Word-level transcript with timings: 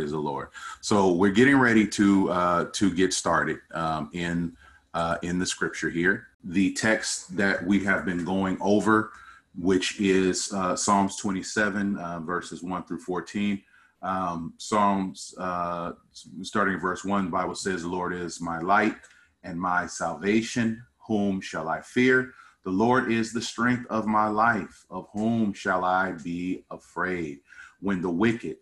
Praise 0.00 0.12
the 0.12 0.18
Lord. 0.18 0.48
So 0.80 1.12
we're 1.12 1.28
getting 1.28 1.58
ready 1.58 1.86
to 1.88 2.30
uh, 2.30 2.64
to 2.72 2.90
get 2.90 3.12
started 3.12 3.58
um, 3.74 4.08
in 4.14 4.56
uh, 4.94 5.18
in 5.20 5.38
the 5.38 5.44
scripture 5.44 5.90
here. 5.90 6.28
The 6.42 6.72
text 6.72 7.36
that 7.36 7.66
we 7.66 7.84
have 7.84 8.06
been 8.06 8.24
going 8.24 8.56
over, 8.62 9.12
which 9.58 10.00
is 10.00 10.54
uh, 10.54 10.74
Psalms 10.74 11.16
27 11.16 11.98
uh, 11.98 12.20
verses 12.20 12.62
1 12.62 12.84
through 12.84 13.00
14. 13.00 13.62
Um, 14.00 14.54
Psalms 14.56 15.34
uh, 15.36 15.92
starting 16.40 16.72
in 16.72 16.80
verse 16.80 17.04
1, 17.04 17.26
the 17.26 17.30
Bible 17.30 17.54
says, 17.54 17.82
"The 17.82 17.88
Lord 17.88 18.14
is 18.14 18.40
my 18.40 18.58
light 18.58 18.96
and 19.42 19.60
my 19.60 19.84
salvation. 19.86 20.82
Whom 21.08 21.42
shall 21.42 21.68
I 21.68 21.82
fear?" 21.82 22.32
The 22.64 22.70
Lord 22.70 23.12
is 23.12 23.34
the 23.34 23.42
strength 23.42 23.86
of 23.90 24.06
my 24.06 24.28
life. 24.28 24.86
Of 24.88 25.08
whom 25.12 25.52
shall 25.52 25.84
I 25.84 26.12
be 26.12 26.64
afraid? 26.70 27.40
When 27.80 28.00
the 28.00 28.10
wicked, 28.10 28.56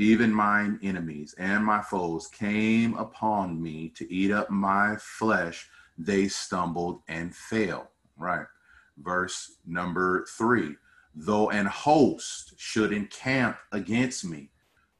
even 0.00 0.32
mine 0.32 0.78
enemies 0.82 1.34
and 1.38 1.64
my 1.64 1.82
foes, 1.82 2.26
came 2.26 2.94
upon 2.96 3.62
me 3.62 3.90
to 3.90 4.10
eat 4.12 4.32
up 4.32 4.50
my 4.50 4.96
flesh, 4.98 5.68
they 5.98 6.26
stumbled 6.26 7.02
and 7.08 7.34
fell. 7.34 7.90
Right. 8.16 8.46
Verse 8.98 9.56
number 9.66 10.26
three 10.36 10.76
Though 11.14 11.50
an 11.50 11.66
host 11.66 12.54
should 12.56 12.92
encamp 12.92 13.56
against 13.72 14.24
me, 14.24 14.50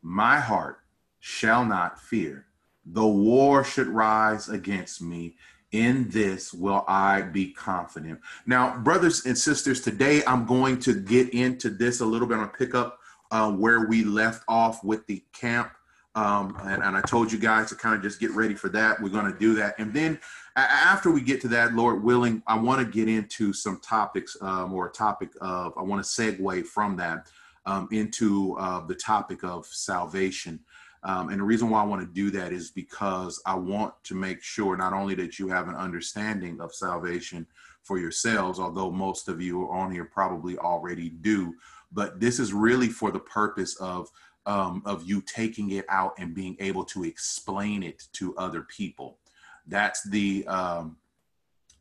my 0.03 0.41
heart 0.41 0.81
shall 1.21 1.65
not 1.65 2.01
fear. 2.01 2.47
Though 2.85 3.09
war 3.09 3.63
should 3.63 3.87
rise 3.87 4.49
against 4.49 5.01
me, 5.01 5.37
in 5.73 6.09
this 6.09 6.53
will 6.53 6.85
I 6.89 7.23
be 7.23 7.53
confident. 7.53 8.21
Now, 8.45 8.79
brothers 8.79 9.25
and 9.25 9.39
sisters, 9.39 9.81
today 9.81 10.23
I'm 10.27 10.47
going 10.47 10.81
to 10.81 10.95
get 11.01 11.31
into 11.31 11.71
this 11.71 12.01
a 12.01 12.07
little 12.07 12.27
bit. 12.27 12.35
I'm 12.35 12.41
going 12.41 12.51
to 12.51 12.59
pick 12.59 12.75
up 12.75 13.00
uh, 13.31 13.51
where 13.51 13.87
we 13.87 14.05
left 14.05 14.45
off 14.49 14.83
with 14.85 15.07
the 15.07 15.23
camp. 15.33 15.73
Um, 16.17 16.57
and, 16.65 16.83
and, 16.83 16.97
I 16.97 17.01
told 17.03 17.31
you 17.31 17.39
guys 17.39 17.69
to 17.69 17.77
kind 17.77 17.95
of 17.95 18.03
just 18.03 18.19
get 18.19 18.33
ready 18.33 18.55
for 18.55 18.69
that. 18.71 19.01
We're 19.01 19.11
going 19.11 19.33
to 19.33 19.39
do 19.39 19.55
that. 19.55 19.79
And 19.79 19.95
then 19.95 20.19
after 20.57 21.09
we 21.09 21.21
get 21.21 21.41
to 21.43 21.49
that, 21.49 21.75
Lord 21.75 22.03
willing, 22.03 22.43
I 22.49 22.59
want 22.59 22.81
to 22.81 22.93
get 22.93 23.09
into 23.09 23.53
some 23.53 23.79
topics 23.79 24.37
um, 24.41 24.73
or 24.73 24.89
a 24.89 24.93
topic 24.93 25.31
of, 25.41 25.73
I 25.79 25.83
want 25.83 26.05
to 26.05 26.11
segue 26.11 26.67
from 26.67 26.97
that 26.97 27.29
um, 27.65 27.89
into 27.93 28.57
uh, 28.59 28.85
the 28.87 28.97
topic 28.97 29.45
of 29.45 29.67
salvation. 29.67 30.59
Um, 31.03 31.31
and 31.31 31.41
the 31.41 31.45
reason 31.45 31.71
why 31.71 31.81
I 31.81 31.87
want 31.87 32.03
to 32.03 32.13
do 32.13 32.31
that 32.33 32.53
is 32.53 32.71
because 32.71 33.41
I 33.47 33.55
want 33.55 33.95
to 34.05 34.15
make 34.15 34.43
sure 34.43 34.77
not 34.77 34.93
only 34.93 35.15
that 35.15 35.39
you 35.39 35.49
have 35.49 35.69
an 35.69 35.77
understanding 35.77 36.61
of 36.61 36.75
salvation 36.75 37.47
for 37.83 37.99
yourselves, 37.99 38.59
although 38.59 38.91
most 38.91 39.29
of 39.29 39.41
you 39.41 39.71
on 39.71 39.91
here 39.91 40.05
probably 40.05 40.59
already 40.59 41.09
do, 41.09 41.55
but 41.93 42.21
this 42.21 42.39
is 42.39 42.53
really 42.53 42.89
for 42.89 43.11
the 43.11 43.21
purpose 43.21 43.77
of 43.77 44.11
um, 44.47 44.83
of 44.87 45.09
you 45.09 45.21
taking 45.23 45.73
it 45.73 45.85
out 45.89 46.15
and 46.19 46.35
being 46.35 46.57
able 46.61 46.85
to 46.85 47.05
explain 47.05 47.83
it 47.83 48.05
to 48.15 48.37
other 48.37 48.63
people. 48.63 49.19
That's 49.67 50.03
the 50.09 50.47
um, 50.47 50.97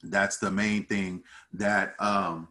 that's 0.03 0.37
the 0.37 0.51
main 0.51 0.85
thing 0.85 1.23
that 1.53 1.95
um, 1.99 2.47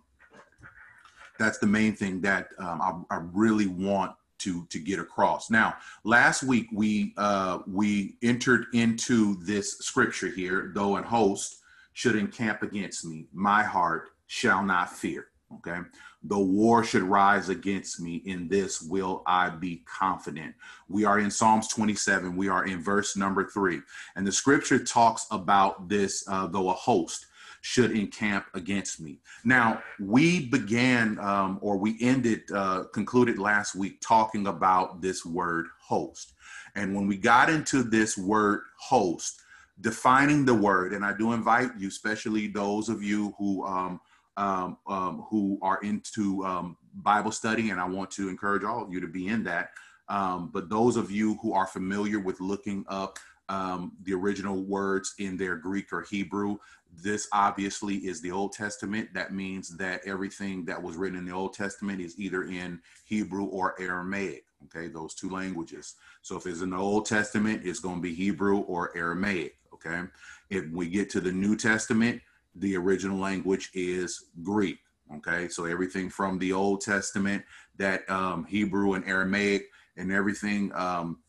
that's 1.39 1.59
the 1.59 1.67
main 1.67 1.95
thing 1.95 2.21
that 2.23 2.49
um, 2.59 3.07
I, 3.11 3.17
I 3.17 3.21
really 3.33 3.67
want 3.67 4.13
to 4.39 4.67
to 4.67 4.79
get 4.79 4.99
across. 4.99 5.51
Now, 5.51 5.77
last 6.05 6.43
week 6.43 6.69
we 6.73 7.15
uh, 7.17 7.61
we 7.67 8.17
entered 8.23 8.67
into 8.73 9.37
this 9.45 9.79
scripture 9.79 10.29
here, 10.29 10.73
though 10.75 10.97
an 10.97 11.05
host 11.05 11.59
should 11.93 12.17
encamp 12.17 12.63
against 12.63 13.05
me, 13.05 13.27
my 13.33 13.63
heart 13.63 14.11
shall 14.29 14.63
not 14.63 14.93
fear. 14.93 15.27
Okay, 15.55 15.79
the 16.25 16.39
war 16.39 16.85
should 16.85 17.03
rise 17.03 17.49
against 17.49 18.01
me. 18.01 18.17
In 18.27 18.49
this 18.49 18.83
will 18.83 19.23
I 19.27 19.49
be 19.49 19.83
confident. 19.87 20.55
We 20.89 21.05
are 21.05 21.19
in 21.19 21.31
Psalms 21.31 21.69
27. 21.69 22.37
We 22.37 22.49
are 22.49 22.67
in 22.67 22.83
verse 22.83 23.17
number 23.17 23.49
three, 23.49 23.81
and 24.15 24.27
the 24.27 24.33
scripture 24.33 24.79
talks 24.79 25.27
about 25.31 25.89
this. 25.89 26.25
Uh, 26.29 26.47
though 26.47 26.69
a 26.69 26.75
host 26.75 27.27
should 27.61 27.93
encamp 27.93 28.47
against 28.55 29.01
me. 29.01 29.19
Now, 29.45 29.83
we 30.01 30.47
began 30.47 31.19
um, 31.19 31.59
or 31.61 31.77
we 31.77 31.97
ended, 32.01 32.43
uh, 32.55 32.85
concluded 32.93 33.39
last 33.39 33.75
week 33.75 34.01
talking 34.01 34.47
about 34.47 35.01
this 35.01 35.25
word 35.25 35.67
host. 35.81 36.35
And 36.75 36.95
when 36.95 37.07
we 37.07 37.17
got 37.17 37.51
into 37.51 37.83
this 37.83 38.17
word 38.17 38.61
host, 38.79 39.43
defining 39.81 40.45
the 40.45 40.55
word, 40.55 40.93
and 40.93 41.05
I 41.05 41.17
do 41.17 41.33
invite 41.33 41.71
you, 41.79 41.89
especially 41.89 42.49
those 42.49 42.89
of 42.89 43.03
you 43.03 43.35
who 43.39 43.65
um, 43.65 44.01
um, 44.39 44.79
um, 44.87 45.27
who 45.29 45.59
are 45.61 45.79
into 45.83 46.45
um, 46.45 46.77
Bible 46.95 47.33
study, 47.33 47.71
and 47.71 47.81
I 47.81 47.87
want 47.87 48.11
to 48.13 48.29
encourage 48.29 48.65
all 48.65 48.83
of 48.83 48.93
you 48.93 49.01
to 49.01 49.07
be 49.07 49.29
in 49.29 49.45
that. 49.45 49.71
Um, 50.09 50.51
but 50.53 50.71
those 50.71 50.97
of 50.97 51.11
you 51.11 51.35
who 51.43 51.53
are 51.53 51.67
familiar 51.67 52.19
with 52.19 52.41
looking 52.41 52.87
up 52.89 53.19
um, 53.49 53.93
the 54.03 54.15
original 54.15 54.63
words 54.63 55.15
in 55.19 55.37
their 55.37 55.57
Greek 55.57 55.93
or 55.93 56.03
Hebrew. 56.03 56.59
This 57.03 57.29
obviously 57.33 57.97
is 57.97 58.21
the 58.21 58.31
Old 58.31 58.53
Testament. 58.53 59.13
That 59.15 59.33
means 59.33 59.77
that 59.77 60.01
everything 60.07 60.65
that 60.67 60.83
was 60.83 60.97
written 60.97 61.19
in 61.19 61.25
the 61.25 61.33
Old 61.33 61.55
Testament 61.55 62.01
is 62.01 62.19
either 62.19 62.45
in 62.45 62.81
Hebrew 63.05 63.45
or 63.45 63.75
Aramaic. 63.81 64.45
Okay, 64.65 64.89
those 64.89 65.15
two 65.15 65.31
languages. 65.31 65.95
So 66.23 66.37
if 66.37 66.47
it's 66.47 66.63
in 66.63 66.71
the 66.71 66.77
Old 66.77 67.07
Testament, 67.07 67.63
it's 67.65 67.79
going 67.81 67.97
to 67.97 68.03
be 68.03 68.15
Hebrew 68.15 68.59
or 68.61 68.97
Aramaic. 68.97 69.57
Okay, 69.75 70.03
if 70.51 70.69
we 70.73 70.89
get 70.89 71.09
to 71.11 71.21
the 71.21 71.31
New 71.31 71.57
Testament, 71.57 72.21
the 72.59 72.77
original 72.77 73.19
language 73.19 73.71
is 73.75 74.27
Greek. 74.43 74.79
Okay, 75.17 75.49
so 75.49 75.65
everything 75.65 76.11
from 76.11 76.39
the 76.39 76.53
Old 76.53 76.83
Testament, 76.83 77.43
that 77.79 78.09
um, 78.11 78.45
Hebrew 78.45 78.93
and 78.93 79.07
Aramaic, 79.09 79.69
and 79.97 80.13
everything 80.13 80.71
um, 80.75 81.21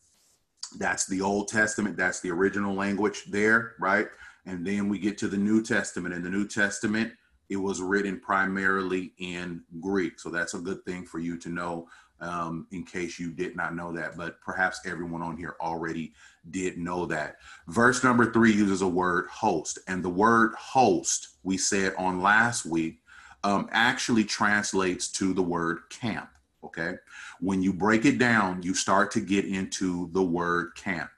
that's 0.78 1.06
the 1.06 1.22
Old 1.22 1.48
Testament, 1.48 1.96
that's 1.96 2.20
the 2.20 2.30
original 2.30 2.74
language 2.74 3.24
there, 3.30 3.74
right? 3.80 4.08
And 4.46 4.66
then 4.66 4.88
we 4.88 4.98
get 4.98 5.18
to 5.18 5.28
the 5.28 5.36
New 5.36 5.62
Testament. 5.62 6.14
In 6.14 6.22
the 6.22 6.30
New 6.30 6.46
Testament, 6.46 7.12
it 7.48 7.56
was 7.56 7.80
written 7.80 8.20
primarily 8.20 9.12
in 9.18 9.62
Greek. 9.80 10.20
So 10.20 10.30
that's 10.30 10.54
a 10.54 10.60
good 10.60 10.84
thing 10.84 11.04
for 11.04 11.18
you 11.18 11.36
to 11.38 11.48
know 11.48 11.88
um, 12.20 12.66
in 12.70 12.84
case 12.84 13.18
you 13.18 13.30
did 13.30 13.56
not 13.56 13.74
know 13.74 13.92
that. 13.92 14.16
But 14.16 14.40
perhaps 14.40 14.80
everyone 14.86 15.22
on 15.22 15.36
here 15.36 15.56
already 15.60 16.12
did 16.50 16.78
know 16.78 17.06
that. 17.06 17.36
Verse 17.68 18.02
number 18.04 18.32
three 18.32 18.52
uses 18.52 18.82
a 18.82 18.88
word 18.88 19.26
host. 19.28 19.78
And 19.88 20.02
the 20.02 20.10
word 20.10 20.54
host, 20.54 21.36
we 21.42 21.56
said 21.56 21.94
on 21.98 22.22
last 22.22 22.66
week, 22.66 23.00
um, 23.42 23.68
actually 23.72 24.24
translates 24.24 25.08
to 25.12 25.32
the 25.32 25.42
word 25.42 25.80
camp. 25.90 26.28
Okay. 26.62 26.94
When 27.40 27.62
you 27.62 27.72
break 27.72 28.04
it 28.04 28.18
down, 28.18 28.62
you 28.62 28.74
start 28.74 29.10
to 29.12 29.20
get 29.20 29.46
into 29.46 30.10
the 30.12 30.22
word 30.22 30.74
camp. 30.74 31.10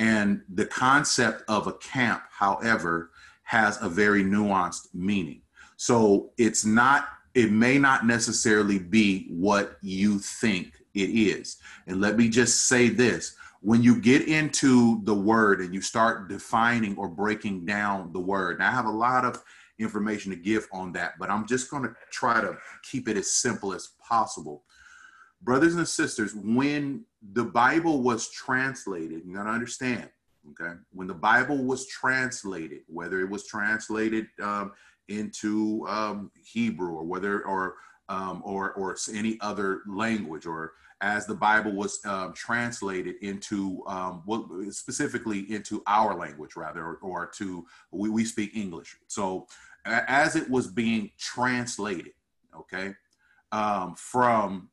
And 0.00 0.42
the 0.54 0.66
concept 0.66 1.44
of 1.48 1.66
a 1.66 1.74
camp, 1.74 2.22
however, 2.30 3.10
has 3.42 3.80
a 3.82 3.88
very 3.88 4.24
nuanced 4.24 4.88
meaning. 4.94 5.42
So 5.76 6.32
it's 6.38 6.64
not, 6.64 7.08
it 7.34 7.52
may 7.52 7.78
not 7.78 8.06
necessarily 8.06 8.78
be 8.78 9.26
what 9.30 9.76
you 9.82 10.18
think 10.18 10.72
it 10.94 11.10
is. 11.10 11.58
And 11.86 12.00
let 12.00 12.16
me 12.16 12.28
just 12.28 12.66
say 12.66 12.88
this. 12.88 13.36
When 13.62 13.82
you 13.82 14.00
get 14.00 14.26
into 14.26 15.02
the 15.04 15.14
word 15.14 15.60
and 15.60 15.74
you 15.74 15.82
start 15.82 16.28
defining 16.28 16.96
or 16.96 17.08
breaking 17.08 17.66
down 17.66 18.12
the 18.12 18.20
word, 18.20 18.60
I 18.62 18.70
have 18.70 18.86
a 18.86 18.90
lot 18.90 19.24
of 19.24 19.42
information 19.78 20.30
to 20.30 20.36
give 20.36 20.66
on 20.72 20.92
that, 20.92 21.18
but 21.18 21.30
I'm 21.30 21.46
just 21.46 21.70
going 21.70 21.82
to 21.82 21.94
try 22.10 22.40
to 22.40 22.56
keep 22.82 23.08
it 23.08 23.16
as 23.16 23.30
simple 23.30 23.74
as 23.74 23.90
possible. 24.06 24.64
Brothers 25.42 25.74
and 25.74 25.86
sisters, 25.86 26.34
when 26.34 27.04
the 27.32 27.44
Bible 27.44 28.02
was 28.02 28.30
translated, 28.30 29.22
you 29.24 29.34
got 29.34 29.44
to 29.44 29.50
understand, 29.50 30.08
okay, 30.50 30.74
when 30.92 31.06
the 31.06 31.14
Bible 31.14 31.64
was 31.64 31.86
translated, 31.86 32.80
whether 32.88 33.20
it 33.20 33.28
was 33.28 33.46
translated 33.46 34.26
um, 34.42 34.72
into 35.10 35.86
um, 35.88 36.30
Hebrew 36.42 36.94
or 36.94 37.04
whether 37.04 37.42
or 37.44 37.74
um, 38.08 38.42
or 38.44 38.72
or 38.72 38.96
any 39.14 39.38
other 39.40 39.82
language, 39.86 40.46
or 40.46 40.72
as 41.00 41.26
the 41.26 41.34
Bible 41.34 41.72
was 41.72 42.00
um, 42.04 42.32
translated 42.32 43.16
into 43.22 43.82
um, 43.86 44.22
what 44.24 44.46
specifically 44.70 45.40
into 45.52 45.82
our 45.86 46.16
language, 46.16 46.56
rather, 46.56 46.82
or, 46.82 46.98
or 47.02 47.26
to 47.38 47.66
we, 47.90 48.08
we 48.08 48.24
speak 48.24 48.56
English. 48.56 48.96
So 49.06 49.46
as 49.86 50.36
it 50.36 50.48
was 50.48 50.66
being 50.66 51.10
translated, 51.18 52.12
okay, 52.56 52.94
um, 53.52 53.94
from 53.96 54.70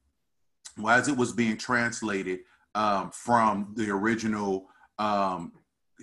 well, 0.77 0.97
as 0.97 1.07
it 1.07 1.17
was 1.17 1.33
being 1.33 1.57
translated 1.57 2.39
um, 2.75 3.11
from 3.11 3.73
the 3.75 3.89
original 3.89 4.67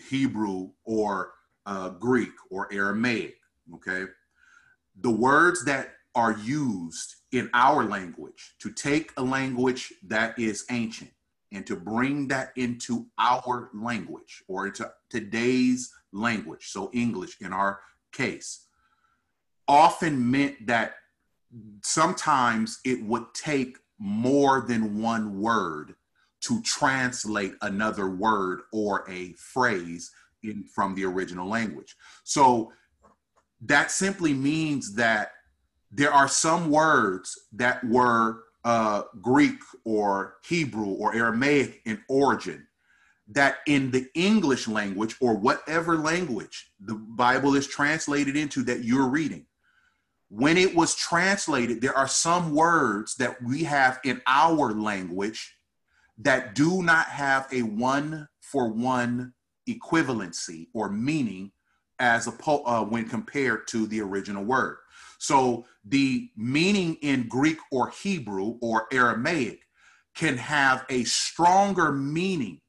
Hebrew 0.08 0.70
or 0.84 1.32
uh, 1.66 1.90
Greek 1.90 2.32
or 2.50 2.72
Aramaic. 2.72 3.36
Okay, 3.74 4.04
the 5.00 5.10
words 5.10 5.64
that 5.64 5.94
are 6.14 6.36
used 6.38 7.16
in 7.32 7.50
our 7.52 7.84
language 7.84 8.54
to 8.60 8.70
take 8.70 9.12
a 9.16 9.22
language 9.22 9.92
that 10.06 10.38
is 10.38 10.64
ancient 10.70 11.10
and 11.52 11.66
to 11.66 11.76
bring 11.76 12.28
that 12.28 12.52
into 12.56 13.06
our 13.18 13.70
language 13.74 14.42
or 14.48 14.66
into 14.66 14.90
today's 15.10 15.92
language, 16.12 16.68
so 16.68 16.90
English 16.92 17.36
in 17.40 17.52
our 17.52 17.80
case, 18.12 18.66
often 19.66 20.30
meant 20.30 20.66
that 20.66 20.94
sometimes 21.82 22.80
it 22.84 23.02
would 23.04 23.24
take 23.34 23.78
more 23.98 24.64
than 24.66 25.00
one 25.00 25.40
word 25.40 25.94
to 26.40 26.60
translate 26.62 27.54
another 27.62 28.10
word 28.10 28.62
or 28.72 29.08
a 29.08 29.32
phrase 29.34 30.10
in, 30.42 30.64
from 30.64 30.94
the 30.94 31.04
original 31.04 31.48
language. 31.48 31.96
So 32.24 32.72
that 33.66 33.90
simply 33.90 34.34
means 34.34 34.94
that 34.94 35.32
there 35.90 36.12
are 36.12 36.28
some 36.28 36.70
words 36.70 37.46
that 37.52 37.82
were 37.84 38.42
uh, 38.64 39.02
Greek 39.20 39.58
or 39.84 40.36
Hebrew 40.46 40.86
or 40.86 41.14
Aramaic 41.14 41.80
in 41.84 42.02
origin 42.08 42.66
that 43.28 43.58
in 43.66 43.90
the 43.90 44.06
English 44.14 44.68
language 44.68 45.16
or 45.20 45.34
whatever 45.34 45.96
language 45.96 46.72
the 46.80 46.94
Bible 46.94 47.54
is 47.54 47.66
translated 47.66 48.36
into 48.36 48.62
that 48.64 48.84
you're 48.84 49.08
reading, 49.08 49.46
when 50.28 50.58
it 50.58 50.74
was 50.74 50.94
translated, 50.94 51.80
there 51.80 51.96
are 51.96 52.08
some 52.08 52.54
words 52.54 53.14
that 53.16 53.42
we 53.42 53.64
have 53.64 54.00
in 54.04 54.20
our 54.26 54.72
language 54.72 55.56
that 56.18 56.54
do 56.54 56.82
not 56.82 57.06
have 57.06 57.46
a 57.52 57.62
one 57.62 58.28
for 58.40 58.68
one 58.68 59.32
equivalency 59.68 60.68
or 60.74 60.90
meaning 60.90 61.52
as 62.04 62.28
uh, 62.28 62.84
when 62.84 63.08
compared 63.08 63.66
to 63.68 63.86
the 63.86 64.00
original 64.00 64.44
word. 64.44 64.76
So 65.18 65.64
the 65.86 66.28
meaning 66.36 66.96
in 67.00 67.28
Greek 67.28 67.58
or 67.72 67.88
Hebrew 67.88 68.58
or 68.60 68.86
Aramaic 68.92 69.60
can 70.14 70.36
have 70.36 70.84
a 70.90 71.04
stronger 71.04 71.92
meaning 71.92 72.60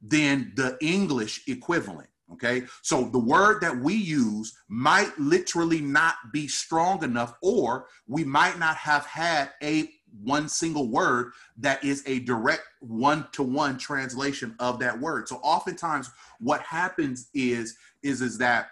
than 0.00 0.52
the 0.54 0.78
English 0.80 1.42
equivalent. 1.48 2.08
Okay, 2.32 2.64
so 2.82 3.04
the 3.04 3.18
word 3.18 3.60
that 3.60 3.76
we 3.76 3.94
use 3.94 4.56
might 4.68 5.12
literally 5.18 5.80
not 5.80 6.14
be 6.32 6.48
strong 6.48 7.04
enough, 7.04 7.34
or 7.42 7.86
we 8.06 8.24
might 8.24 8.58
not 8.58 8.76
have 8.76 9.04
had 9.06 9.50
a 9.62 9.90
one 10.22 10.48
single 10.48 10.88
word 10.88 11.32
that 11.58 11.82
is 11.84 12.02
a 12.06 12.20
direct 12.20 12.62
one 12.80 13.26
to 13.32 13.42
one 13.42 13.76
translation 13.76 14.54
of 14.58 14.78
that 14.78 14.98
word. 14.98 15.28
So 15.28 15.36
oftentimes 15.42 16.10
what 16.40 16.60
happens 16.62 17.28
is 17.34 17.76
is 18.02 18.20
is 18.20 18.38
that 18.38 18.68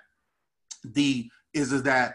the 0.85 1.31
is 1.55 1.73
is 1.73 1.83
that 1.83 2.15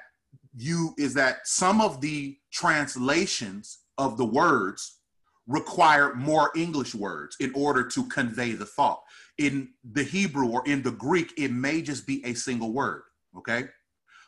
you 0.56 0.94
is 0.98 1.14
that 1.14 1.48
some 1.48 1.82
of 1.82 2.02
the 2.02 2.38
translations 2.52 3.80
of 3.98 4.18
the 4.18 4.26
words 4.26 5.00
require 5.48 6.14
more 6.14 6.52
English 6.56 6.94
words 6.94 7.38
in 7.40 7.52
order 7.56 7.84
to 7.88 8.04
convey 8.06 8.52
the 8.52 8.66
thought. 8.66 9.02
In 9.38 9.70
the 9.94 10.04
Hebrew 10.04 10.48
or 10.48 10.64
in 10.68 10.82
the 10.82 10.92
Greek, 10.92 11.34
it 11.38 11.52
may 11.52 11.82
just 11.82 12.06
be 12.06 12.24
a 12.26 12.34
single 12.34 12.74
word, 12.74 13.04
okay? 13.38 13.66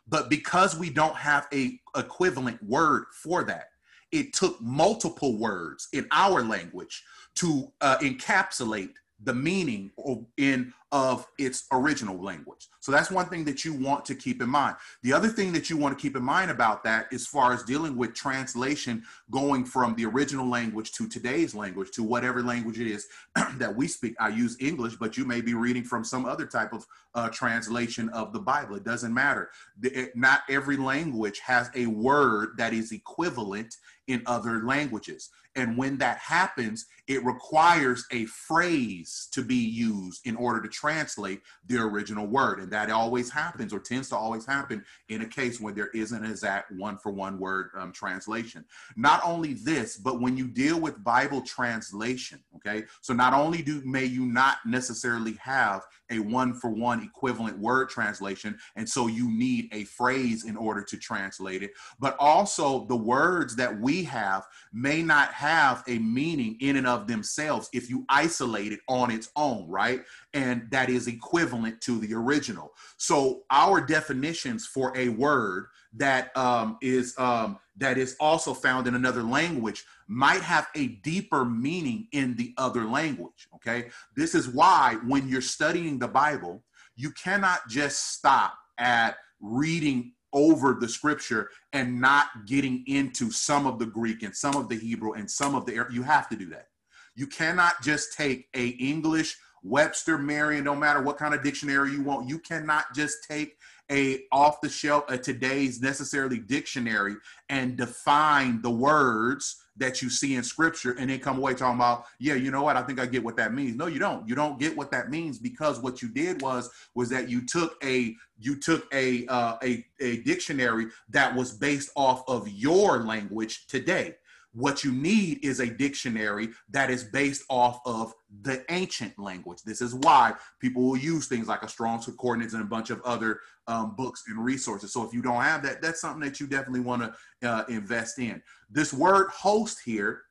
But 0.07 0.29
because 0.29 0.77
we 0.77 0.89
don't 0.89 1.15
have 1.15 1.47
a 1.53 1.79
equivalent 1.95 2.63
word 2.63 3.05
for 3.11 3.43
that, 3.43 3.67
it 4.11 4.33
took 4.33 4.59
multiple 4.61 5.37
words 5.37 5.87
in 5.93 6.07
our 6.11 6.41
language 6.41 7.03
to 7.35 7.71
uh, 7.81 7.97
encapsulate 7.97 8.93
the 9.23 9.33
meaning 9.33 9.91
in 10.37 10.73
of 10.91 11.27
its 11.37 11.65
original 11.71 12.21
language. 12.23 12.67
So 12.89 12.93
that's 12.93 13.11
one 13.11 13.27
thing 13.27 13.45
that 13.45 13.63
you 13.63 13.75
want 13.75 14.03
to 14.05 14.15
keep 14.15 14.41
in 14.41 14.49
mind. 14.49 14.75
The 15.03 15.13
other 15.13 15.27
thing 15.27 15.53
that 15.53 15.69
you 15.69 15.77
want 15.77 15.95
to 15.95 16.01
keep 16.01 16.15
in 16.15 16.23
mind 16.23 16.49
about 16.49 16.83
that, 16.85 17.13
as 17.13 17.27
far 17.27 17.53
as 17.53 17.61
dealing 17.61 17.95
with 17.95 18.15
translation, 18.15 19.03
going 19.29 19.63
from 19.63 19.93
the 19.93 20.07
original 20.07 20.49
language 20.49 20.91
to 20.93 21.07
today's 21.07 21.53
language 21.53 21.91
to 21.91 22.01
whatever 22.01 22.41
language 22.41 22.79
it 22.79 22.87
is 22.87 23.07
that 23.57 23.75
we 23.75 23.87
speak. 23.87 24.15
I 24.19 24.29
use 24.29 24.57
English, 24.59 24.95
but 24.95 25.17
you 25.17 25.23
may 25.23 25.39
be 25.39 25.53
reading 25.53 25.83
from 25.83 26.03
some 26.03 26.25
other 26.25 26.47
type 26.47 26.73
of 26.73 26.87
uh, 27.13 27.29
translation 27.29 28.09
of 28.09 28.33
the 28.33 28.39
Bible. 28.39 28.75
It 28.75 28.85
doesn't 28.85 29.13
matter. 29.13 29.51
It, 29.83 30.15
not 30.15 30.41
every 30.49 30.77
language 30.77 31.37
has 31.41 31.69
a 31.75 31.85
word 31.85 32.57
that 32.57 32.73
is 32.73 32.91
equivalent 32.91 33.75
in 34.07 34.23
other 34.25 34.63
languages. 34.63 35.29
And 35.55 35.77
when 35.77 35.97
that 35.97 36.19
happens, 36.19 36.85
it 37.07 37.23
requires 37.25 38.05
a 38.11 38.25
phrase 38.25 39.27
to 39.33 39.43
be 39.43 39.55
used 39.55 40.25
in 40.25 40.37
order 40.37 40.61
to 40.61 40.69
translate 40.69 41.41
the 41.65 41.79
original 41.79 42.25
word. 42.25 42.59
And 42.59 42.71
that 42.71 42.78
always 42.89 43.29
happens 43.29 43.73
or 43.73 43.79
tends 43.79 44.09
to 44.09 44.15
always 44.15 44.45
happen 44.45 44.85
in 45.09 45.21
a 45.21 45.25
case 45.25 45.59
when 45.59 45.75
there 45.75 45.89
isn't 45.93 46.23
an 46.23 46.29
exact 46.29 46.71
one 46.71 46.97
for 46.97 47.11
one 47.11 47.39
word 47.39 47.71
um, 47.77 47.91
translation. 47.91 48.63
Not 48.95 49.21
only 49.25 49.53
this, 49.53 49.97
but 49.97 50.21
when 50.21 50.37
you 50.37 50.47
deal 50.47 50.79
with 50.79 51.03
Bible 51.03 51.41
translation, 51.41 52.41
okay, 52.55 52.85
so 53.01 53.13
not 53.13 53.33
only 53.33 53.61
do 53.61 53.81
may 53.85 54.05
you 54.05 54.25
not 54.25 54.57
necessarily 54.65 55.33
have 55.41 55.83
a 56.09 56.19
one 56.19 56.53
for 56.53 56.69
one 56.69 57.03
equivalent 57.03 57.57
word 57.59 57.89
translation, 57.89 58.57
and 58.75 58.87
so 58.87 59.07
you 59.07 59.29
need 59.29 59.69
a 59.71 59.83
phrase 59.85 60.45
in 60.45 60.55
order 60.55 60.83
to 60.83 60.97
translate 60.97 61.63
it, 61.63 61.71
but 61.99 62.15
also 62.19 62.85
the 62.85 62.95
words 62.95 63.55
that 63.55 63.79
we 63.79 64.03
have 64.03 64.45
may 64.71 65.01
not 65.01 65.33
have 65.33 65.83
a 65.87 65.99
meaning 65.99 66.57
in 66.61 66.75
and 66.77 66.87
of 66.87 67.07
themselves 67.07 67.69
if 67.73 67.89
you 67.89 68.05
isolate 68.09 68.71
it 68.71 68.79
on 68.87 69.11
its 69.11 69.29
own, 69.35 69.67
right? 69.67 70.03
And 70.33 70.67
that 70.69 70.89
is 70.89 71.07
equivalent 71.07 71.81
to 71.81 71.99
the 71.99 72.13
original. 72.13 72.73
So 72.97 73.41
our 73.49 73.81
definitions 73.81 74.67
for 74.67 74.95
a 74.95 75.09
word 75.09 75.65
that 75.93 76.35
um, 76.37 76.77
is 76.81 77.17
um, 77.17 77.57
that 77.77 77.97
is 77.97 78.15
also 78.19 78.53
found 78.53 78.87
in 78.87 78.95
another 78.95 79.23
language 79.23 79.85
might 80.07 80.41
have 80.41 80.67
a 80.75 80.87
deeper 81.03 81.45
meaning 81.45 82.07
in 82.11 82.35
the 82.35 82.53
other 82.57 82.85
language. 82.85 83.47
Okay, 83.55 83.89
this 84.15 84.35
is 84.35 84.47
why 84.47 84.97
when 85.07 85.27
you're 85.27 85.41
studying 85.41 85.97
the 85.97 86.07
Bible, 86.07 86.63
you 86.95 87.11
cannot 87.11 87.67
just 87.69 88.13
stop 88.13 88.53
at 88.77 89.17
reading 89.39 90.13
over 90.33 90.77
the 90.79 90.87
scripture 90.87 91.49
and 91.73 91.99
not 91.99 92.27
getting 92.45 92.83
into 92.87 93.31
some 93.31 93.65
of 93.65 93.79
the 93.79 93.85
Greek 93.85 94.21
and 94.23 94.35
some 94.35 94.55
of 94.55 94.69
the 94.69 94.75
Hebrew 94.75 95.13
and 95.13 95.29
some 95.29 95.55
of 95.55 95.65
the 95.65 95.85
you 95.91 96.03
have 96.03 96.29
to 96.29 96.35
do 96.35 96.49
that. 96.49 96.67
You 97.15 97.27
cannot 97.27 97.81
just 97.81 98.15
take 98.15 98.47
a 98.55 98.67
English 98.67 99.37
Webster, 99.63 100.17
Merriam, 100.17 100.63
no 100.63 100.75
matter 100.75 101.01
what 101.01 101.17
kind 101.17 101.33
of 101.33 101.43
dictionary 101.43 101.91
you 101.91 102.01
want. 102.01 102.29
You 102.29 102.39
cannot 102.39 102.93
just 102.93 103.17
take 103.27 103.57
a 103.91 104.23
off 104.31 104.61
the 104.61 104.69
shelf 104.69 105.03
a 105.09 105.17
today's 105.17 105.81
necessarily 105.81 106.39
dictionary 106.39 107.15
and 107.49 107.75
define 107.75 108.61
the 108.61 108.69
words 108.69 109.63
that 109.77 110.01
you 110.01 110.09
see 110.09 110.35
in 110.35 110.43
scripture 110.43 110.91
and 110.99 111.09
then 111.09 111.19
come 111.19 111.37
away 111.37 111.53
talking 111.53 111.77
about 111.77 112.05
yeah 112.19 112.35
you 112.35 112.51
know 112.51 112.61
what? 112.61 112.75
I 112.75 112.83
think 112.83 112.99
i 112.99 113.05
get 113.05 113.23
what 113.23 113.37
that 113.37 113.53
means. 113.53 113.75
No 113.75 113.87
you 113.87 113.99
don't. 113.99 114.27
You 114.27 114.35
don't 114.35 114.59
get 114.59 114.75
what 114.77 114.91
that 114.91 115.09
means 115.09 115.39
because 115.39 115.79
what 115.79 116.01
you 116.01 116.09
did 116.09 116.41
was 116.41 116.69
was 116.93 117.09
that 117.09 117.29
you 117.29 117.45
took 117.45 117.83
a 117.83 118.15
you 118.37 118.59
took 118.59 118.87
a 118.93 119.25
uh, 119.27 119.57
a, 119.63 119.85
a 119.99 120.17
dictionary 120.21 120.87
that 121.09 121.35
was 121.35 121.53
based 121.53 121.91
off 121.95 122.23
of 122.27 122.47
your 122.47 123.03
language 123.03 123.65
today 123.67 124.15
what 124.53 124.83
you 124.83 124.91
need 124.91 125.43
is 125.43 125.59
a 125.59 125.67
dictionary 125.67 126.49
that 126.69 126.89
is 126.89 127.03
based 127.03 127.43
off 127.49 127.79
of 127.85 128.13
the 128.41 128.63
ancient 128.69 129.17
language. 129.19 129.59
This 129.63 129.81
is 129.81 129.93
why 129.93 130.33
people 130.59 130.83
will 130.83 130.97
use 130.97 131.27
things 131.27 131.47
like 131.47 131.61
a 131.61 131.69
Strong's 131.69 132.05
Concordance 132.05 132.53
and 132.53 132.63
a 132.63 132.65
bunch 132.65 132.89
of 132.89 133.01
other 133.03 133.39
um, 133.67 133.95
books 133.95 134.23
and 134.27 134.43
resources. 134.43 134.91
So 134.91 135.03
if 135.03 135.13
you 135.13 135.21
don't 135.21 135.41
have 135.41 135.61
that, 135.63 135.81
that's 135.81 136.01
something 136.01 136.21
that 136.21 136.39
you 136.39 136.47
definitely 136.47 136.79
want 136.79 137.03
to 137.41 137.47
uh, 137.47 137.63
invest 137.69 138.17
in. 138.17 138.41
This 138.69 138.91
word 138.91 139.29
host 139.29 139.79
here, 139.85 140.23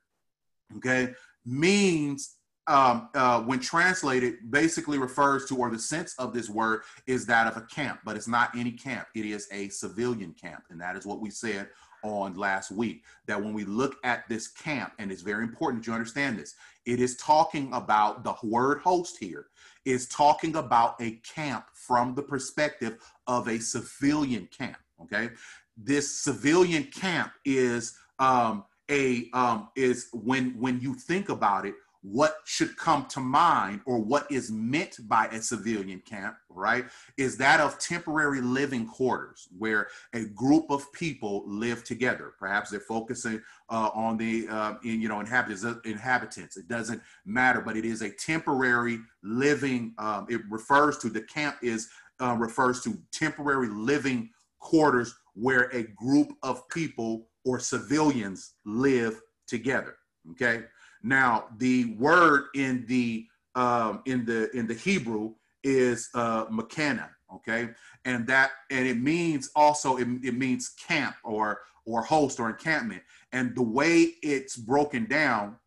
okay, 0.77 1.13
means 1.45 2.35
um, 2.67 3.09
uh, 3.15 3.41
when 3.41 3.59
translated, 3.59 4.35
basically 4.51 4.99
refers 4.99 5.45
to, 5.45 5.57
or 5.57 5.71
the 5.71 5.79
sense 5.79 6.13
of 6.19 6.33
this 6.33 6.49
word 6.49 6.81
is 7.07 7.25
that 7.25 7.47
of 7.47 7.57
a 7.57 7.61
camp, 7.61 8.01
but 8.05 8.15
it's 8.15 8.27
not 8.27 8.51
any 8.55 8.71
camp. 8.71 9.07
It 9.15 9.25
is 9.25 9.47
a 9.51 9.69
civilian 9.69 10.35
camp. 10.39 10.63
And 10.69 10.79
that 10.79 10.95
is 10.95 11.05
what 11.05 11.19
we 11.19 11.31
said 11.31 11.69
on 12.03 12.35
last 12.35 12.71
week 12.71 13.03
that 13.25 13.41
when 13.41 13.53
we 13.53 13.65
look 13.65 13.97
at 14.03 14.27
this 14.29 14.47
camp, 14.47 14.93
and 14.99 15.11
it's 15.11 15.21
very 15.21 15.43
important 15.43 15.83
that 15.83 15.87
you 15.87 15.93
understand 15.93 16.37
this, 16.37 16.55
it 16.85 16.99
is 16.99 17.17
talking 17.17 17.71
about 17.73 18.23
the 18.23 18.35
word 18.43 18.79
host 18.79 19.17
here 19.19 19.47
is 19.85 20.07
talking 20.07 20.55
about 20.55 20.95
a 21.01 21.11
camp 21.17 21.65
from 21.73 22.13
the 22.15 22.21
perspective 22.21 22.97
of 23.27 23.47
a 23.47 23.59
civilian 23.59 24.47
camp. 24.47 24.77
Okay, 25.01 25.29
this 25.77 26.11
civilian 26.11 26.83
camp 26.83 27.31
is 27.45 27.97
um, 28.19 28.65
a 28.89 29.29
um, 29.33 29.69
is 29.75 30.09
when 30.13 30.51
when 30.59 30.79
you 30.81 30.93
think 30.93 31.29
about 31.29 31.65
it 31.65 31.75
what 32.01 32.37
should 32.45 32.77
come 32.77 33.05
to 33.07 33.19
mind 33.19 33.81
or 33.85 33.99
what 33.99 34.31
is 34.31 34.49
meant 34.49 34.97
by 35.09 35.27
a 35.27 35.41
civilian 35.41 35.99
camp, 35.99 36.37
right, 36.49 36.85
is 37.17 37.37
that 37.37 37.59
of 37.59 37.77
temporary 37.77 38.39
living 38.39 38.87
quarters 38.87 39.49
where 39.57 39.87
a 40.13 40.25
group 40.25 40.69
of 40.69 40.91
people 40.93 41.43
live 41.45 41.83
together. 41.83 42.33
Perhaps 42.39 42.69
they're 42.69 42.79
focusing 42.79 43.41
uh, 43.69 43.89
on 43.93 44.17
the 44.17 44.47
uh, 44.47 44.75
in, 44.83 45.01
you 45.01 45.09
know 45.09 45.19
inhabitants. 45.19 45.65
Inhabitants. 45.85 46.55
It 46.55 46.67
doesn't 46.69 47.01
matter, 47.25 47.61
but 47.61 47.75
it 47.75 47.83
is 47.83 48.01
a 48.01 48.11
temporary 48.11 48.99
living. 49.21 49.93
Um, 49.97 50.25
it 50.29 50.41
refers 50.49 50.97
to 50.99 51.09
the 51.09 51.21
camp 51.21 51.57
is 51.61 51.89
uh, 52.21 52.35
refers 52.35 52.81
to 52.83 52.97
temporary 53.11 53.67
living 53.67 54.29
quarters 54.59 55.15
where 55.33 55.69
a 55.73 55.83
group 55.83 56.31
of 56.43 56.67
people 56.69 57.27
or 57.45 57.59
civilians 57.59 58.53
live 58.65 59.21
together. 59.47 59.95
Okay 60.31 60.63
now, 61.03 61.45
the 61.57 61.95
word 61.97 62.45
in 62.55 62.85
the 62.87 63.27
um, 63.55 64.01
in 64.05 64.25
the 64.25 64.49
in 64.55 64.67
the 64.67 64.73
Hebrew 64.73 65.33
is 65.63 66.09
uh, 66.13 66.45
makana, 66.45 67.09
okay, 67.33 67.69
and 68.05 68.27
that 68.27 68.51
and 68.69 68.87
it 68.87 68.97
means 68.97 69.49
also 69.55 69.97
it, 69.97 70.07
it 70.23 70.35
means 70.35 70.69
camp 70.69 71.15
or 71.23 71.61
or 71.85 72.03
host 72.03 72.39
or 72.39 72.49
encampment. 72.49 73.01
And 73.31 73.55
the 73.55 73.63
way 73.63 74.13
it's 74.21 74.55
broken 74.55 75.05
down 75.05 75.57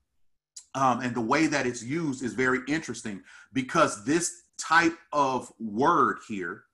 um, 0.75 1.01
and 1.01 1.15
the 1.15 1.21
way 1.21 1.47
that 1.47 1.67
it's 1.67 1.83
used 1.83 2.23
is 2.23 2.35
very 2.35 2.61
interesting 2.69 3.23
because 3.53 4.05
this 4.05 4.43
type 4.59 4.97
of 5.13 5.53
word 5.59 6.19
here 6.29 6.65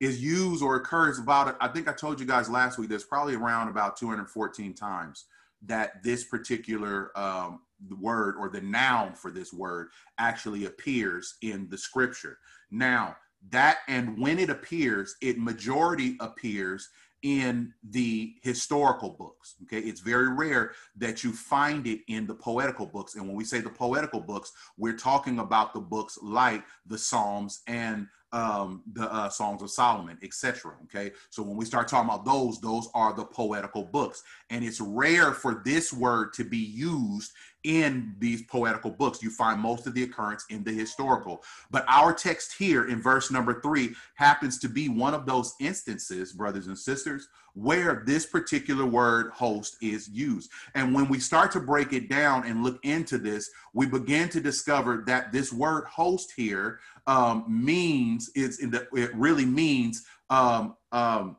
is 0.00 0.22
used 0.22 0.62
or 0.62 0.76
occurs 0.76 1.18
about 1.18 1.56
i 1.60 1.66
think 1.66 1.88
i 1.88 1.92
told 1.92 2.20
you 2.20 2.26
guys 2.26 2.48
last 2.48 2.78
week 2.78 2.88
there's 2.88 3.04
probably 3.04 3.34
around 3.34 3.68
about 3.68 3.96
214 3.96 4.74
times 4.74 5.24
that 5.62 6.02
this 6.04 6.24
particular 6.24 7.10
um, 7.18 7.60
word 8.00 8.34
or 8.38 8.48
the 8.48 8.60
noun 8.60 9.14
for 9.14 9.30
this 9.30 9.52
word 9.52 9.88
actually 10.18 10.64
appears 10.66 11.36
in 11.42 11.68
the 11.70 11.78
scripture 11.78 12.38
now 12.70 13.16
that 13.50 13.78
and 13.86 14.18
when 14.18 14.38
it 14.38 14.50
appears 14.50 15.14
it 15.22 15.38
majority 15.38 16.16
appears 16.20 16.88
in 17.22 17.72
the 17.90 18.34
historical 18.42 19.10
books. 19.10 19.56
Okay, 19.64 19.80
it's 19.80 20.00
very 20.00 20.28
rare 20.28 20.72
that 20.96 21.24
you 21.24 21.32
find 21.32 21.86
it 21.86 22.00
in 22.08 22.26
the 22.26 22.34
poetical 22.34 22.86
books. 22.86 23.16
And 23.16 23.26
when 23.26 23.36
we 23.36 23.44
say 23.44 23.60
the 23.60 23.70
poetical 23.70 24.20
books, 24.20 24.52
we're 24.76 24.96
talking 24.96 25.40
about 25.40 25.74
the 25.74 25.80
books 25.80 26.18
like 26.22 26.64
the 26.86 26.98
Psalms 26.98 27.62
and 27.66 28.06
um, 28.32 28.82
the 28.92 29.12
uh, 29.12 29.28
Songs 29.28 29.62
of 29.62 29.70
Solomon, 29.70 30.18
etc. 30.22 30.74
Okay, 30.84 31.12
so 31.30 31.42
when 31.42 31.56
we 31.56 31.64
start 31.64 31.88
talking 31.88 32.08
about 32.08 32.24
those, 32.24 32.60
those 32.60 32.88
are 32.94 33.14
the 33.14 33.24
poetical 33.24 33.84
books, 33.84 34.22
and 34.50 34.64
it's 34.64 34.80
rare 34.80 35.32
for 35.32 35.62
this 35.64 35.92
word 35.92 36.32
to 36.34 36.44
be 36.44 36.58
used 36.58 37.32
in 37.64 38.14
these 38.18 38.42
poetical 38.42 38.90
books. 38.90 39.22
You 39.22 39.30
find 39.30 39.60
most 39.60 39.86
of 39.86 39.94
the 39.94 40.04
occurrence 40.04 40.44
in 40.50 40.62
the 40.62 40.72
historical. 40.72 41.42
But 41.70 41.84
our 41.88 42.14
text 42.14 42.54
here 42.58 42.88
in 42.88 43.02
verse 43.02 43.30
number 43.30 43.60
three 43.60 43.94
happens 44.14 44.58
to 44.60 44.68
be 44.68 44.88
one 44.88 45.14
of 45.14 45.26
those 45.26 45.54
instances, 45.60 46.32
brothers 46.32 46.68
and 46.68 46.78
sisters, 46.78 47.28
where 47.54 48.02
this 48.06 48.26
particular 48.26 48.86
word 48.86 49.30
host 49.32 49.76
is 49.80 50.08
used. 50.08 50.50
And 50.74 50.94
when 50.94 51.08
we 51.08 51.18
start 51.18 51.52
to 51.52 51.60
break 51.60 51.92
it 51.92 52.08
down 52.08 52.46
and 52.46 52.62
look 52.62 52.78
into 52.84 53.18
this, 53.18 53.50
we 53.72 53.86
begin 53.86 54.28
to 54.30 54.40
discover 54.40 55.04
that 55.06 55.32
this 55.32 55.52
word 55.52 55.84
host 55.86 56.32
here 56.36 56.80
um, 57.06 57.44
means 57.48 58.30
it's 58.34 58.58
in 58.58 58.70
the, 58.70 58.86
it 58.92 59.14
really 59.14 59.46
means 59.46 60.04
um, 60.30 60.76
um, 60.92 61.36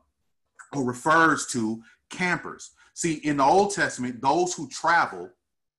or 0.74 0.84
refers 0.84 1.46
to 1.48 1.82
campers. 2.10 2.72
See, 2.94 3.14
in 3.14 3.38
the 3.38 3.44
Old 3.44 3.74
Testament, 3.74 4.20
those 4.20 4.54
who 4.54 4.68
travel 4.68 5.30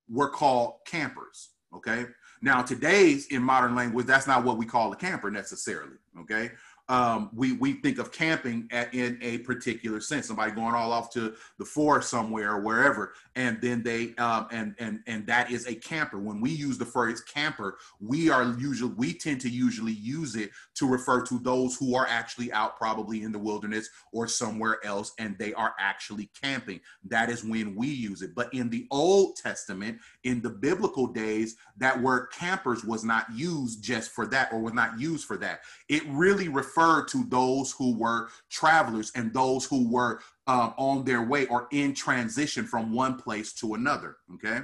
were 0.09 0.29
called 0.29 0.75
campers. 0.85 1.49
Okay. 1.75 2.05
Now, 2.41 2.63
today's 2.63 3.27
in 3.27 3.43
modern 3.43 3.75
language, 3.75 4.07
that's 4.07 4.25
not 4.25 4.43
what 4.43 4.57
we 4.57 4.65
call 4.65 4.91
a 4.91 4.95
camper 4.95 5.29
necessarily. 5.29 5.97
Okay 6.21 6.51
um, 6.89 7.29
we 7.33 7.53
we 7.53 7.73
think 7.73 7.99
of 7.99 8.11
camping 8.11 8.67
at, 8.71 8.93
in 8.93 9.17
a 9.21 9.39
particular 9.39 10.01
sense. 10.01 10.27
Somebody 10.27 10.51
going 10.51 10.75
all 10.75 10.91
off 10.91 11.11
to 11.13 11.35
the 11.57 11.65
forest 11.65 12.09
somewhere 12.09 12.53
or 12.53 12.61
wherever, 12.61 13.13
and 13.35 13.61
then 13.61 13.81
they 13.83 14.13
um, 14.15 14.47
and 14.51 14.75
and 14.79 14.99
and 15.07 15.25
that 15.27 15.51
is 15.51 15.67
a 15.67 15.75
camper. 15.75 16.19
When 16.19 16.41
we 16.41 16.49
use 16.49 16.77
the 16.77 16.85
phrase 16.85 17.21
camper, 17.21 17.77
we 17.99 18.29
are 18.29 18.55
usually 18.59 18.93
we 18.95 19.13
tend 19.13 19.41
to 19.41 19.49
usually 19.49 19.93
use 19.93 20.35
it 20.35 20.51
to 20.75 20.87
refer 20.87 21.21
to 21.23 21.39
those 21.39 21.77
who 21.77 21.95
are 21.95 22.07
actually 22.07 22.51
out 22.51 22.77
probably 22.77 23.23
in 23.23 23.31
the 23.31 23.39
wilderness 23.39 23.89
or 24.11 24.27
somewhere 24.27 24.79
else, 24.83 25.13
and 25.17 25.37
they 25.37 25.53
are 25.53 25.73
actually 25.79 26.29
camping. 26.41 26.81
That 27.05 27.29
is 27.29 27.43
when 27.43 27.75
we 27.75 27.87
use 27.87 28.21
it. 28.21 28.35
But 28.35 28.53
in 28.53 28.69
the 28.69 28.87
Old 28.91 29.37
Testament, 29.37 29.99
in 30.23 30.41
the 30.41 30.49
biblical 30.49 31.07
days, 31.07 31.55
that 31.77 32.01
word 32.01 32.27
campers 32.33 32.83
was 32.83 33.03
not 33.03 33.27
used 33.33 33.83
just 33.83 34.11
for 34.11 34.27
that 34.27 34.51
or 34.51 34.59
was 34.59 34.73
not 34.73 34.99
used 34.99 35.25
for 35.25 35.37
that. 35.37 35.61
It 35.87 36.03
really 36.07 36.49
referred 36.49 37.07
to 37.09 37.23
those 37.29 37.71
who 37.71 37.97
were 37.97 38.29
travelers 38.49 39.11
and 39.15 39.33
those 39.33 39.65
who 39.65 39.89
were 39.89 40.19
um, 40.47 40.73
on 40.77 41.03
their 41.03 41.23
way 41.23 41.45
or 41.47 41.67
in 41.71 41.93
transition 41.93 42.65
from 42.65 42.93
one 42.93 43.15
place 43.15 43.53
to 43.53 43.73
another. 43.73 44.17
Okay. 44.35 44.59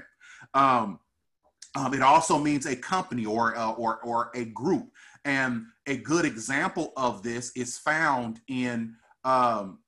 Um, 0.53 0.99
um, 1.75 1.93
it 1.93 2.01
also 2.01 2.39
means 2.39 2.65
a 2.65 2.75
company 2.75 3.25
or, 3.25 3.55
uh, 3.55 3.71
or, 3.71 3.97
or 3.97 4.31
a 4.33 4.45
group. 4.45 4.89
And 5.25 5.65
a 5.85 5.97
good 5.97 6.25
example 6.25 6.93
of 6.97 7.21
this 7.21 7.51
is 7.55 7.77
found 7.77 8.39
in 8.47 8.95
um, 9.23 9.79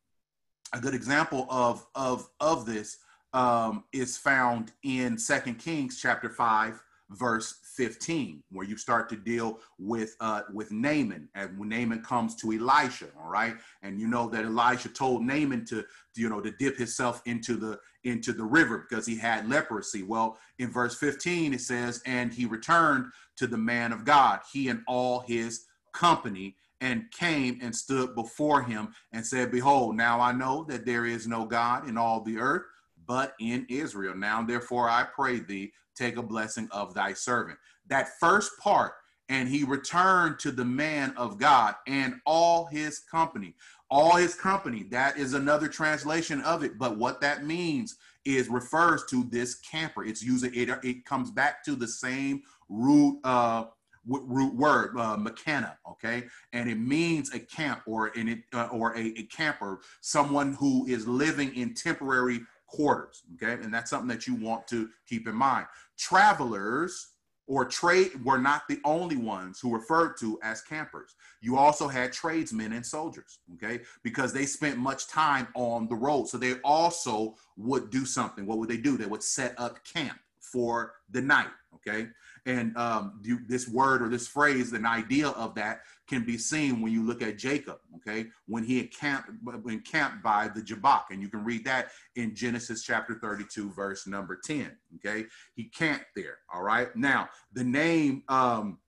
a 0.73 0.79
good 0.79 0.93
example 0.93 1.47
of, 1.49 1.85
of, 1.95 2.29
of 2.39 2.65
this 2.65 2.97
um, 3.33 3.85
is 3.93 4.17
found 4.17 4.71
in 4.83 5.17
Second 5.17 5.55
Kings 5.55 5.99
chapter 5.99 6.29
5, 6.29 6.81
verse 7.11 7.59
15, 7.75 8.43
where 8.51 8.65
you 8.65 8.77
start 8.77 9.09
to 9.09 9.15
deal 9.15 9.59
with 9.77 10.15
uh, 10.19 10.41
with 10.53 10.71
Naaman, 10.71 11.29
and 11.35 11.57
when 11.57 11.69
Naaman 11.69 12.01
comes 12.03 12.35
to 12.37 12.51
Elisha, 12.51 13.07
all 13.21 13.29
right, 13.29 13.55
and 13.81 13.99
you 13.99 14.07
know 14.07 14.29
that 14.29 14.45
Elisha 14.45 14.89
told 14.89 15.23
Naaman 15.23 15.65
to, 15.65 15.85
you 16.15 16.29
know 16.29 16.41
to 16.41 16.51
dip 16.51 16.77
himself 16.77 17.21
into 17.25 17.55
the 17.55 17.79
into 18.03 18.33
the 18.33 18.43
river 18.43 18.85
because 18.89 19.05
he 19.05 19.17
had 19.17 19.49
leprosy. 19.49 20.03
Well, 20.03 20.37
in 20.59 20.71
verse 20.71 20.95
15 20.95 21.53
it 21.53 21.61
says, 21.61 22.01
and 22.05 22.31
he 22.31 22.45
returned 22.45 23.11
to 23.37 23.47
the 23.47 23.57
man 23.57 23.91
of 23.91 24.05
God, 24.05 24.39
he 24.51 24.69
and 24.69 24.83
all 24.87 25.21
his 25.21 25.65
company, 25.93 26.55
and 26.81 27.11
came 27.11 27.59
and 27.61 27.75
stood 27.75 28.15
before 28.15 28.61
him 28.61 28.93
and 29.11 29.25
said, 29.25 29.51
Behold, 29.51 29.95
now 29.97 30.19
I 30.19 30.31
know 30.31 30.63
that 30.69 30.85
there 30.85 31.05
is 31.05 31.27
no 31.27 31.45
God 31.45 31.89
in 31.89 31.97
all 31.97 32.21
the 32.21 32.37
earth 32.37 32.63
but 33.09 33.33
in 33.39 33.65
Israel. 33.69 34.15
Now, 34.15 34.43
therefore, 34.43 34.87
I 34.87 35.03
pray 35.03 35.39
thee 35.39 35.73
take 35.95 36.17
a 36.17 36.23
blessing 36.23 36.69
of 36.71 36.93
thy 36.93 37.13
servant. 37.13 37.57
That 37.87 38.19
first 38.19 38.51
part, 38.59 38.93
and 39.29 39.49
he 39.49 39.63
returned 39.63 40.37
to 40.39 40.51
the 40.51 40.63
man 40.63 41.15
of 41.17 41.39
God 41.39 41.73
and 41.87 42.21
all 42.27 42.65
his 42.65 42.99
company. 42.99 43.55
All 43.89 44.15
his 44.15 44.35
company, 44.35 44.83
that 44.91 45.17
is 45.17 45.33
another 45.33 45.67
translation 45.67 46.41
of 46.41 46.63
it. 46.63 46.77
But 46.77 46.99
what 46.99 47.19
that 47.21 47.45
means 47.45 47.97
is 48.25 48.47
refers 48.47 49.03
to 49.09 49.23
this 49.23 49.55
camper. 49.55 50.05
It's 50.05 50.21
using 50.21 50.51
it, 50.53 50.69
it 50.83 51.03
comes 51.03 51.31
back 51.31 51.63
to 51.65 51.75
the 51.75 51.87
same 51.87 52.43
root 52.69 53.19
uh 53.23 53.65
root 54.07 54.55
word 54.55 54.95
uh, 54.97 55.17
mechana 55.17 55.75
okay 55.87 56.23
and 56.53 56.69
it 56.69 56.79
means 56.79 57.33
a 57.33 57.39
camp 57.39 57.81
or 57.85 58.07
in 58.09 58.29
it 58.29 58.39
uh, 58.53 58.67
or 58.71 58.95
a, 58.95 59.13
a 59.17 59.23
camper 59.23 59.81
someone 60.01 60.53
who 60.53 60.85
is 60.87 61.07
living 61.07 61.53
in 61.55 61.73
temporary 61.73 62.39
quarters. 62.69 63.23
Okay. 63.35 63.61
And 63.63 63.73
that's 63.73 63.89
something 63.89 64.09
that 64.09 64.27
you 64.27 64.35
want 64.35 64.67
to 64.67 64.89
keep 65.07 65.27
in 65.27 65.35
mind. 65.35 65.65
Travelers 65.97 67.13
or 67.49 67.65
trade 67.65 68.23
were 68.23 68.37
not 68.37 68.67
the 68.69 68.79
only 68.85 69.17
ones 69.17 69.59
who 69.59 69.73
referred 69.73 70.15
to 70.19 70.39
as 70.43 70.61
campers. 70.61 71.15
You 71.41 71.57
also 71.57 71.87
had 71.87 72.13
tradesmen 72.13 72.73
and 72.73 72.85
soldiers, 72.85 73.39
okay, 73.55 73.81
because 74.03 74.31
they 74.31 74.45
spent 74.45 74.77
much 74.77 75.07
time 75.07 75.47
on 75.55 75.87
the 75.87 75.95
road. 75.95 76.29
So 76.29 76.37
they 76.37 76.59
also 76.63 77.35
would 77.57 77.89
do 77.89 78.05
something. 78.05 78.45
What 78.45 78.59
would 78.59 78.69
they 78.69 78.77
do? 78.77 78.97
They 78.97 79.07
would 79.07 79.23
set 79.23 79.55
up 79.57 79.83
camp 79.83 80.19
for 80.39 80.93
the 81.09 81.23
night, 81.23 81.49
okay? 81.73 82.09
And 82.45 82.77
um, 82.77 83.19
this 83.47 83.67
word 83.67 84.03
or 84.03 84.09
this 84.09 84.27
phrase, 84.27 84.71
an 84.73 84.85
idea 84.85 85.29
of 85.29 85.55
that 85.55 85.81
can 86.09 86.23
be 86.23 86.37
seen 86.37 86.81
when 86.81 86.91
you 86.91 87.05
look 87.05 87.21
at 87.21 87.37
Jacob, 87.37 87.77
okay, 87.95 88.25
when 88.47 88.63
he 88.63 88.79
encamped, 88.79 89.29
encamped 89.67 90.23
by 90.23 90.47
the 90.47 90.61
Jabbok. 90.61 91.11
And 91.11 91.21
you 91.21 91.29
can 91.29 91.43
read 91.43 91.63
that 91.65 91.89
in 92.15 92.35
Genesis 92.35 92.83
chapter 92.83 93.19
32, 93.21 93.71
verse 93.71 94.07
number 94.07 94.39
10, 94.43 94.75
okay? 94.95 95.27
He 95.55 95.65
camped 95.65 96.07
there, 96.15 96.39
all 96.51 96.63
right? 96.63 96.93
Now, 96.95 97.29
the 97.53 97.63
name, 97.63 98.23
um, 98.27 98.79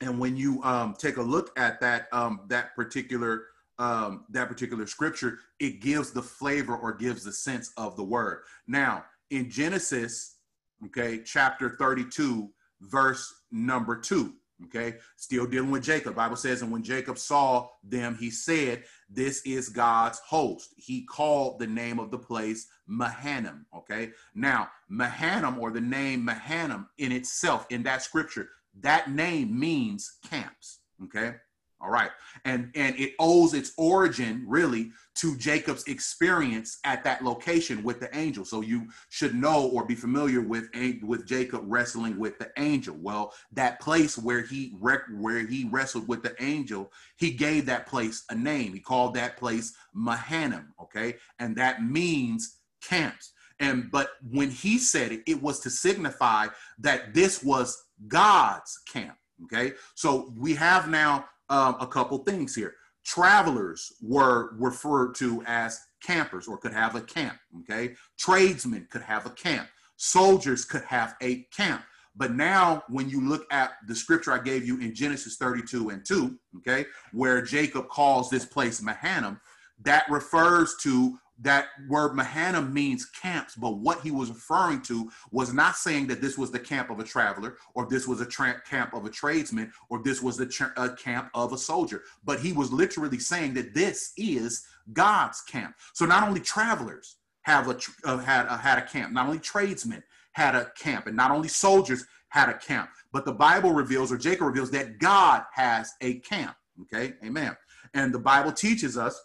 and 0.00 0.18
when 0.18 0.36
you 0.36 0.62
um, 0.64 0.94
take 0.98 1.16
a 1.16 1.22
look 1.22 1.50
at 1.56 1.80
that, 1.80 2.08
um, 2.12 2.40
that 2.48 2.74
particular 2.74 3.46
um, 3.80 4.24
that 4.30 4.48
particular 4.48 4.88
scripture, 4.88 5.38
it 5.60 5.80
gives 5.80 6.10
the 6.10 6.20
flavor 6.20 6.76
or 6.76 6.92
gives 6.92 7.22
the 7.22 7.32
sense 7.32 7.72
of 7.76 7.94
the 7.94 8.02
word. 8.02 8.42
Now, 8.66 9.04
in 9.30 9.48
Genesis, 9.48 10.38
okay, 10.86 11.22
chapter 11.24 11.76
32, 11.78 12.50
verse 12.80 13.32
number 13.52 13.96
two. 13.96 14.34
Okay, 14.64 14.96
still 15.16 15.46
dealing 15.46 15.70
with 15.70 15.84
Jacob. 15.84 16.16
Bible 16.16 16.36
says, 16.36 16.62
and 16.62 16.72
when 16.72 16.82
Jacob 16.82 17.16
saw 17.16 17.68
them, 17.84 18.16
he 18.16 18.28
said, 18.28 18.82
This 19.08 19.40
is 19.42 19.68
God's 19.68 20.18
host. 20.18 20.74
He 20.76 21.04
called 21.04 21.60
the 21.60 21.66
name 21.66 22.00
of 22.00 22.10
the 22.10 22.18
place 22.18 22.66
Mahanaim. 22.86 23.66
Okay, 23.74 24.10
now 24.34 24.68
Mahanaim 24.88 25.58
or 25.60 25.70
the 25.70 25.80
name 25.80 26.24
Mahanaim 26.24 26.86
in 26.98 27.12
itself, 27.12 27.66
in 27.70 27.84
that 27.84 28.02
scripture, 28.02 28.48
that 28.80 29.10
name 29.10 29.58
means 29.58 30.18
camps. 30.28 30.80
Okay, 31.04 31.36
all 31.80 31.90
right. 31.90 32.10
And 32.44 32.70
and 32.74 32.98
it 32.98 33.14
owes 33.20 33.54
its 33.54 33.72
origin 33.76 34.44
really 34.46 34.90
to 35.16 35.36
Jacob's 35.36 35.84
experience 35.86 36.78
at 36.84 37.04
that 37.04 37.22
location 37.22 37.82
with 37.84 38.00
the 38.00 38.16
angel. 38.16 38.44
So 38.44 38.62
you 38.62 38.88
should 39.10 39.34
know 39.34 39.68
or 39.68 39.84
be 39.84 39.94
familiar 39.94 40.40
with 40.40 40.68
with 41.02 41.26
Jacob 41.26 41.62
wrestling 41.64 42.18
with 42.18 42.38
the 42.38 42.50
angel. 42.58 42.96
Well, 43.00 43.32
that 43.52 43.80
place 43.80 44.18
where 44.18 44.42
he 44.42 44.74
where 44.80 45.46
he 45.46 45.68
wrestled 45.70 46.08
with 46.08 46.22
the 46.22 46.34
angel, 46.42 46.90
he 47.16 47.30
gave 47.30 47.66
that 47.66 47.86
place 47.86 48.24
a 48.30 48.34
name. 48.34 48.72
He 48.72 48.80
called 48.80 49.14
that 49.14 49.36
place 49.36 49.74
Mahanaim, 49.94 50.72
okay? 50.82 51.16
And 51.38 51.54
that 51.56 51.84
means 51.84 52.56
camps. 52.82 53.32
And 53.60 53.90
but 53.90 54.10
when 54.30 54.50
he 54.50 54.78
said 54.78 55.12
it, 55.12 55.22
it 55.26 55.40
was 55.40 55.60
to 55.60 55.70
signify 55.70 56.46
that 56.80 57.14
this 57.14 57.42
was 57.42 57.84
God's 58.08 58.80
camp. 58.92 59.16
Okay, 59.44 59.74
so 59.94 60.32
we 60.36 60.54
have 60.54 60.88
now 60.88 61.24
um, 61.50 61.76
a 61.80 61.86
couple 61.86 62.18
things 62.18 62.54
here. 62.54 62.74
Travelers 63.04 63.92
were 64.02 64.54
referred 64.58 65.14
to 65.16 65.42
as 65.46 65.80
campers 66.02 66.46
or 66.46 66.58
could 66.58 66.72
have 66.72 66.94
a 66.94 67.00
camp. 67.00 67.38
Okay. 67.60 67.94
Tradesmen 68.18 68.86
could 68.90 69.02
have 69.02 69.26
a 69.26 69.30
camp. 69.30 69.68
Soldiers 69.96 70.64
could 70.64 70.84
have 70.84 71.14
a 71.22 71.42
camp. 71.54 71.82
But 72.18 72.34
now, 72.34 72.82
when 72.88 73.08
you 73.08 73.26
look 73.26 73.46
at 73.52 73.72
the 73.86 73.94
scripture 73.94 74.32
I 74.32 74.38
gave 74.38 74.66
you 74.66 74.80
in 74.80 74.92
Genesis 74.92 75.36
32 75.36 75.90
and 75.90 76.04
2, 76.04 76.36
okay, 76.58 76.84
where 77.12 77.40
Jacob 77.40 77.88
calls 77.88 78.28
this 78.28 78.44
place 78.44 78.82
Mahanaim, 78.82 79.40
that 79.84 80.04
refers 80.10 80.74
to 80.82 81.16
that 81.40 81.68
word 81.88 82.14
Mahanaim 82.14 82.72
means 82.72 83.06
camps, 83.06 83.54
but 83.54 83.78
what 83.78 84.00
he 84.00 84.10
was 84.10 84.30
referring 84.30 84.82
to 84.82 85.10
was 85.30 85.52
not 85.52 85.76
saying 85.76 86.08
that 86.08 86.20
this 86.20 86.36
was 86.36 86.50
the 86.50 86.58
camp 86.58 86.90
of 86.90 86.98
a 86.98 87.04
traveler, 87.04 87.56
or 87.74 87.86
this 87.88 88.08
was 88.08 88.20
a 88.20 88.26
tra- 88.26 88.60
camp 88.68 88.92
of 88.92 89.04
a 89.04 89.10
tradesman, 89.10 89.72
or 89.88 90.02
this 90.02 90.20
was 90.20 90.36
the 90.36 90.46
tra- 90.46 90.96
camp 90.96 91.30
of 91.34 91.52
a 91.52 91.58
soldier, 91.58 92.02
but 92.24 92.40
he 92.40 92.52
was 92.52 92.72
literally 92.72 93.18
saying 93.18 93.54
that 93.54 93.74
this 93.74 94.12
is 94.16 94.66
God's 94.92 95.40
camp. 95.42 95.76
So 95.92 96.06
not 96.06 96.26
only 96.26 96.40
travelers 96.40 97.16
have 97.42 97.68
a 97.68 97.78
uh, 98.04 98.18
had 98.18 98.46
a, 98.46 98.56
had 98.56 98.78
a 98.78 98.82
camp, 98.82 99.12
not 99.12 99.26
only 99.26 99.38
tradesmen 99.38 100.02
had 100.32 100.54
a 100.54 100.70
camp, 100.76 101.06
and 101.06 101.16
not 101.16 101.30
only 101.30 101.48
soldiers 101.48 102.04
had 102.28 102.48
a 102.48 102.58
camp, 102.58 102.90
but 103.12 103.24
the 103.24 103.32
Bible 103.32 103.72
reveals, 103.72 104.12
or 104.12 104.18
Jacob 104.18 104.48
reveals, 104.48 104.70
that 104.72 104.98
God 104.98 105.44
has 105.54 105.92
a 106.00 106.18
camp. 106.20 106.56
Okay, 106.82 107.14
Amen. 107.24 107.56
And 107.94 108.12
the 108.12 108.18
Bible 108.18 108.52
teaches 108.52 108.98
us 108.98 109.20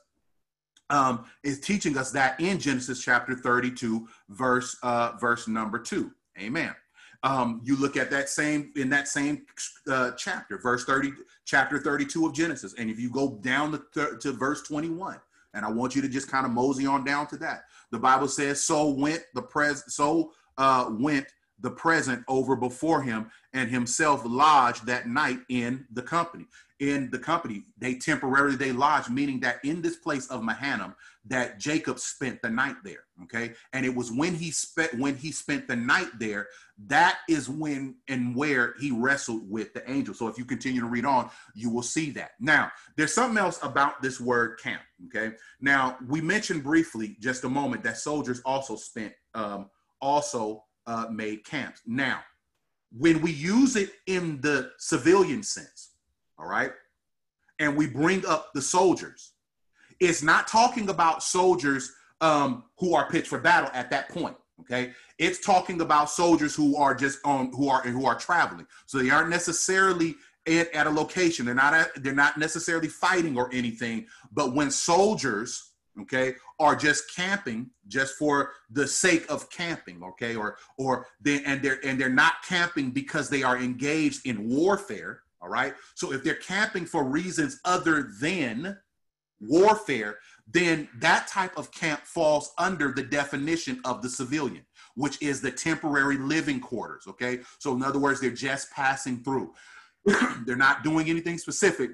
um, 0.94 1.26
is 1.42 1.60
teaching 1.60 1.98
us 1.98 2.12
that 2.12 2.40
in 2.40 2.60
Genesis 2.60 3.04
chapter 3.04 3.34
32, 3.36 4.08
verse 4.30 4.78
uh, 4.84 5.14
verse 5.20 5.48
number 5.48 5.80
two. 5.80 6.12
Amen. 6.40 6.74
Um, 7.24 7.62
you 7.64 7.76
look 7.76 7.98
at 7.98 8.12
that 8.12 8.30
same 8.30 8.72
in 8.76 8.90
that 8.90 9.08
same 9.08 9.46
uh, 9.90 10.12
chapter, 10.12 10.60
verse 10.60 10.86
30, 10.86 11.14
chapter 11.46 11.80
32 11.80 12.28
of 12.28 12.34
Genesis, 12.34 12.76
and 12.78 12.90
if 12.92 13.00
you 13.00 13.10
go 13.10 13.40
down 13.42 13.72
to, 13.72 13.82
th- 13.94 14.20
to 14.20 14.34
verse 14.34 14.62
21, 14.64 15.20
and 15.56 15.66
I 15.66 15.72
want 15.72 15.96
you 15.96 16.02
to 16.02 16.10
just 16.10 16.30
kind 16.30 16.46
of 16.46 16.52
mosey 16.52 16.86
on 16.86 17.04
down 17.04 17.26
to 17.28 17.38
that. 17.38 17.64
The 17.92 18.00
Bible 18.00 18.28
says, 18.28 18.64
"So 18.64 18.90
went 18.90 19.24
the 19.34 19.42
pres, 19.42 19.84
so 19.88 20.34
uh, 20.60 20.90
went 20.92 21.26
the 21.60 21.72
present 21.72 22.24
over 22.28 22.56
before 22.56 23.02
him, 23.02 23.32
and 23.54 23.70
himself 23.70 24.22
lodged 24.26 24.86
that 24.86 25.08
night 25.08 25.40
in 25.50 25.88
the 25.92 26.04
company." 26.04 26.46
In 26.80 27.10
the 27.12 27.20
company. 27.20 27.64
They 27.78 27.96
temporarily 27.96 28.56
they 28.56 28.72
lodged, 28.72 29.10
meaning 29.10 29.40
that 29.42 29.58
in 29.64 29.82
this 29.82 29.98
place 29.98 30.28
of 30.28 30.44
Mahanaim, 30.44 30.96
that 31.26 31.60
Jacob 31.60 32.00
spent 32.00 32.42
the 32.42 32.50
night 32.50 32.76
there. 32.84 33.06
Okay, 33.24 33.54
and 33.74 33.86
it 33.86 33.96
was 33.96 34.12
when 34.12 34.36
he 34.36 34.52
spent 34.52 34.94
when 35.00 35.16
he 35.16 35.32
spent 35.32 35.68
the 35.68 35.76
night 35.76 36.10
there 36.20 36.48
that 36.88 37.20
is 37.30 37.50
when 37.50 37.96
and 38.08 38.36
where 38.36 38.74
he 38.80 38.92
wrestled 38.92 39.50
with 39.50 39.74
the 39.74 39.90
angel. 39.90 40.14
So 40.14 40.28
if 40.28 40.38
you 40.38 40.46
continue 40.46 40.82
to 40.82 40.88
read 40.88 41.06
on, 41.06 41.30
you 41.54 41.70
will 41.70 41.84
see 41.84 42.10
that. 42.12 42.32
Now, 42.40 42.72
there's 42.98 43.14
something 43.14 43.38
else 43.38 43.60
about 43.62 44.02
this 44.02 44.20
word 44.20 44.60
camp. 44.60 44.82
Okay, 45.06 45.36
now 45.62 45.98
we 46.08 46.22
mentioned 46.22 46.64
briefly 46.64 47.16
just 47.20 47.44
a 47.44 47.50
moment 47.50 47.84
that 47.84 47.98
soldiers 47.98 48.42
also 48.46 48.76
spent 48.76 49.14
um, 49.36 49.70
also 50.02 50.64
uh, 50.88 51.08
made 51.12 51.46
camps. 51.46 51.82
Now, 51.86 52.22
when 52.98 53.22
we 53.22 53.32
use 53.32 53.76
it 53.76 53.92
in 54.08 54.42
the 54.42 54.72
civilian 54.78 55.44
sense 55.44 55.92
all 56.38 56.48
right, 56.48 56.72
and 57.60 57.76
we 57.76 57.88
bring 57.88 58.26
up 58.26 58.52
the 58.54 58.62
soldiers, 58.62 59.34
it's 60.00 60.24
not 60.24 60.48
talking 60.48 60.90
about 60.90 61.24
soldiers 61.24 61.92
um, 62.22 62.64
who 62.78 62.94
are 62.96 63.10
pitched 63.10 63.28
for 63.28 63.40
battle 63.40 63.70
at 63.74 63.90
that 63.92 64.10
point. 64.10 64.36
Okay, 64.62 64.92
it's 65.18 65.40
talking 65.40 65.82
about 65.82 66.10
soldiers 66.10 66.56
who 66.56 66.78
are 66.78 66.94
just 66.94 67.20
on 67.26 67.52
who 67.54 67.70
are 67.70 67.82
who 67.82 68.06
are 68.06 68.16
traveling, 68.16 68.68
so 68.86 69.00
they 69.00 69.10
aren't 69.10 69.30
necessarily 69.30 70.16
at, 70.48 70.72
at 70.74 70.88
a 70.88 70.90
location. 70.90 71.46
They're 71.46 71.56
not 71.56 71.74
at, 71.74 72.04
they're 72.04 72.14
not 72.14 72.38
necessarily 72.38 72.88
fighting 72.88 73.38
or 73.38 73.50
anything. 73.54 74.08
But 74.32 74.54
when 74.54 74.72
soldiers 74.72 75.72
okay 76.02 76.36
are 76.60 76.76
just 76.76 77.14
camping 77.16 77.70
just 77.88 78.16
for 78.16 78.52
the 78.72 78.88
sake 78.88 79.30
of 79.30 79.50
camping 79.52 80.02
okay 80.04 80.36
or 80.36 80.58
or 80.78 81.06
they 81.22 81.44
and 81.44 81.62
they're 81.62 81.80
and 81.86 82.00
they're 82.00 82.10
not 82.10 82.36
camping 82.48 82.90
because 82.90 83.30
they 83.30 83.44
are 83.44 83.58
engaged 83.58 84.26
in 84.26 84.50
warfare 84.50 85.23
all 85.44 85.50
right. 85.50 85.74
So 85.96 86.14
if 86.14 86.24
they're 86.24 86.36
camping 86.36 86.86
for 86.86 87.04
reasons 87.04 87.60
other 87.66 88.10
than 88.22 88.78
warfare, 89.42 90.20
then 90.48 90.88
that 91.00 91.28
type 91.28 91.58
of 91.58 91.70
camp 91.72 92.02
falls 92.06 92.54
under 92.58 92.94
the 92.94 93.04
definition 93.04 93.82
of 93.84 94.02
the 94.02 94.10
civilian, 94.10 94.66
which 94.96 95.22
is 95.22 95.42
the 95.42 95.52
temporary 95.52 96.18
living 96.18 96.62
quarters. 96.62 97.04
Okay. 97.10 97.42
So 97.60 97.74
in 97.74 97.84
other 97.84 98.00
words, 98.00 98.22
they're 98.22 98.32
just 98.32 98.72
passing 98.72 99.22
through. 99.22 99.54
they're 100.46 100.56
not 100.56 100.82
doing 100.82 101.10
anything 101.10 101.38
specific, 101.38 101.92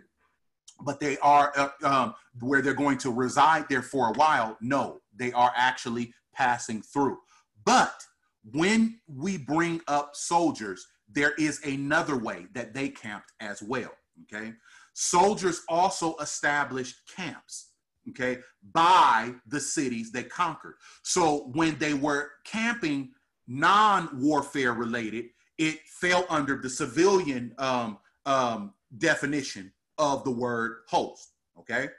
but 0.82 1.00
they 1.00 1.18
are 1.18 1.52
uh, 1.58 1.70
um, 1.84 2.14
where 2.42 2.62
they're 2.62 2.74
going 2.76 3.00
to 3.00 3.12
reside 3.12 3.66
there 3.68 3.82
for 3.82 4.10
a 4.10 4.14
while. 4.14 4.58
No, 4.62 5.02
they 5.16 5.32
are 5.34 5.52
actually 5.56 6.14
passing 6.36 6.84
through. 6.84 7.18
But 7.66 8.04
when 8.52 9.00
we 9.08 9.38
bring 9.38 9.82
up 9.88 10.16
soldiers, 10.16 10.86
there 11.12 11.34
is 11.34 11.64
another 11.66 12.18
way 12.18 12.48
that 12.54 12.74
they 12.74 12.90
camped 12.90 13.32
as 13.40 13.62
well. 13.62 13.92
Okay. 14.24 14.54
Soldiers 14.94 15.62
also 15.70 16.16
established 16.18 16.96
camps, 17.16 17.72
okay, 18.10 18.40
by 18.74 19.34
the 19.48 19.60
cities 19.60 20.12
they 20.12 20.24
conquered. 20.24 20.76
So 21.04 21.52
when 21.54 21.78
they 21.78 21.94
were 21.94 22.32
camping 22.44 23.12
non 23.48 24.10
warfare 24.20 24.74
related, 24.74 25.26
it 25.58 25.80
fell 25.88 26.26
under 26.30 26.58
the 26.58 26.70
civilian 26.70 27.54
um, 27.58 27.98
um, 28.26 28.74
definition 28.98 29.72
of 29.98 30.24
the 30.24 30.32
word 30.32 30.80
host. 30.88 31.34
Okay. 31.58 31.90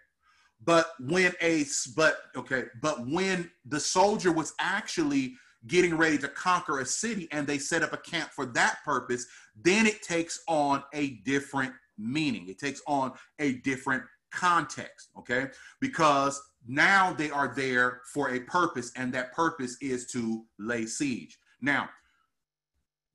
But 0.62 0.90
when 1.00 1.32
a, 1.40 1.64
but 1.96 2.18
okay, 2.36 2.64
but 2.82 3.06
when 3.08 3.50
the 3.64 3.80
soldier 3.80 4.30
was 4.30 4.52
actually 4.60 5.34
getting 5.66 5.96
ready 5.96 6.18
to 6.18 6.28
conquer 6.28 6.80
a 6.80 6.86
city 6.86 7.28
and 7.32 7.46
they 7.46 7.58
set 7.58 7.82
up 7.82 7.92
a 7.92 7.98
camp 7.98 8.30
for 8.30 8.46
that 8.46 8.78
purpose, 8.84 9.26
then 9.62 9.86
it 9.86 10.02
takes 10.02 10.42
on 10.48 10.82
a 10.94 11.10
different 11.24 11.72
meaning. 11.98 12.48
It 12.48 12.58
takes 12.58 12.80
on 12.86 13.12
a 13.38 13.54
different 13.54 14.02
context, 14.32 15.10
okay? 15.18 15.48
Because 15.80 16.40
now 16.66 17.12
they 17.12 17.30
are 17.30 17.52
there 17.54 18.00
for 18.12 18.30
a 18.30 18.40
purpose, 18.40 18.92
and 18.96 19.12
that 19.12 19.32
purpose 19.32 19.76
is 19.80 20.06
to 20.12 20.44
lay 20.58 20.86
siege. 20.86 21.38
Now, 21.60 21.88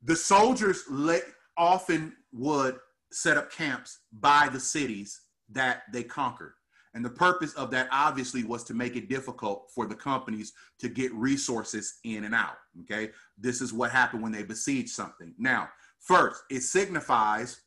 the 0.03 0.15
soldiers 0.15 0.83
lay, 0.89 1.21
often 1.57 2.13
would 2.31 2.77
set 3.11 3.37
up 3.37 3.51
camps 3.51 3.99
by 4.11 4.49
the 4.51 4.59
cities 4.59 5.21
that 5.49 5.83
they 5.91 6.03
conquered. 6.03 6.53
And 6.95 7.03
the 7.03 7.09
purpose 7.09 7.53
of 7.53 7.69
that 7.71 7.89
obviously 7.91 8.45
was 8.45 8.63
to 8.63 8.73
make 8.73 8.95
it 8.95 9.09
difficult 9.09 9.69
for 9.69 9.85
the 9.85 9.95
companies 9.95 10.53
to 10.79 10.87
get 10.87 11.13
resources 11.13 11.99
in 12.05 12.23
and 12.23 12.33
out. 12.33 12.57
Okay. 12.81 13.11
This 13.37 13.61
is 13.61 13.73
what 13.73 13.91
happened 13.91 14.23
when 14.23 14.31
they 14.31 14.43
besieged 14.43 14.89
something. 14.89 15.33
Now, 15.37 15.69
first, 15.99 16.43
it 16.49 16.61
signifies, 16.61 17.61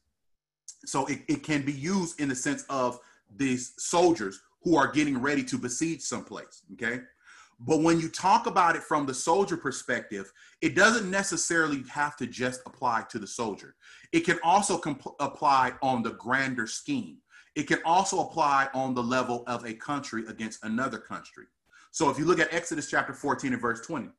so 0.87 1.07
it, 1.07 1.21
it 1.29 1.43
can 1.43 1.63
be 1.63 1.73
used 1.73 2.19
in 2.21 2.29
the 2.31 2.35
sense 2.35 2.65
of 2.71 2.99
these 3.37 3.75
soldiers 3.77 4.41
who 4.63 4.77
are 4.77 4.91
getting 4.91 5.21
ready 5.21 5.45
to 5.45 5.59
besiege 5.59 6.01
someplace. 6.01 6.63
Okay. 6.73 7.03
But 7.61 7.83
when 7.83 8.01
you 8.01 8.09
talk 8.09 8.47
about 8.47 8.77
it 8.77 8.83
from 8.83 9.05
the 9.05 9.15
soldier 9.15 9.57
perspective, 9.57 10.33
it 10.63 10.75
doesn't 10.75 11.11
necessarily 11.11 11.83
have 11.91 12.17
to 12.17 12.27
just 12.27 12.63
apply 12.67 13.05
to 13.11 13.19
the 13.19 13.27
soldier. 13.27 13.75
It 14.13 14.21
can 14.21 14.39
also 14.43 14.79
comp- 14.79 15.17
apply 15.21 15.73
on 15.83 16.03
the 16.03 16.13
grander 16.13 16.67
scheme. 16.67 17.19
It 17.59 17.67
can 17.67 17.81
also 17.85 18.21
apply 18.21 18.69
on 18.73 18.95
the 18.95 19.03
level 19.03 19.43
of 19.49 19.67
a 19.67 19.75
country 19.75 20.23
against 20.29 20.65
another 20.65 20.97
country. 20.97 21.47
So 21.91 22.09
if 22.09 22.17
you 22.17 22.25
look 22.25 22.39
at 22.39 22.55
Exodus 22.55 22.89
chapter 22.89 23.13
14 23.13 23.53
and 23.53 23.61
verse 23.61 23.85
20, 23.85 24.11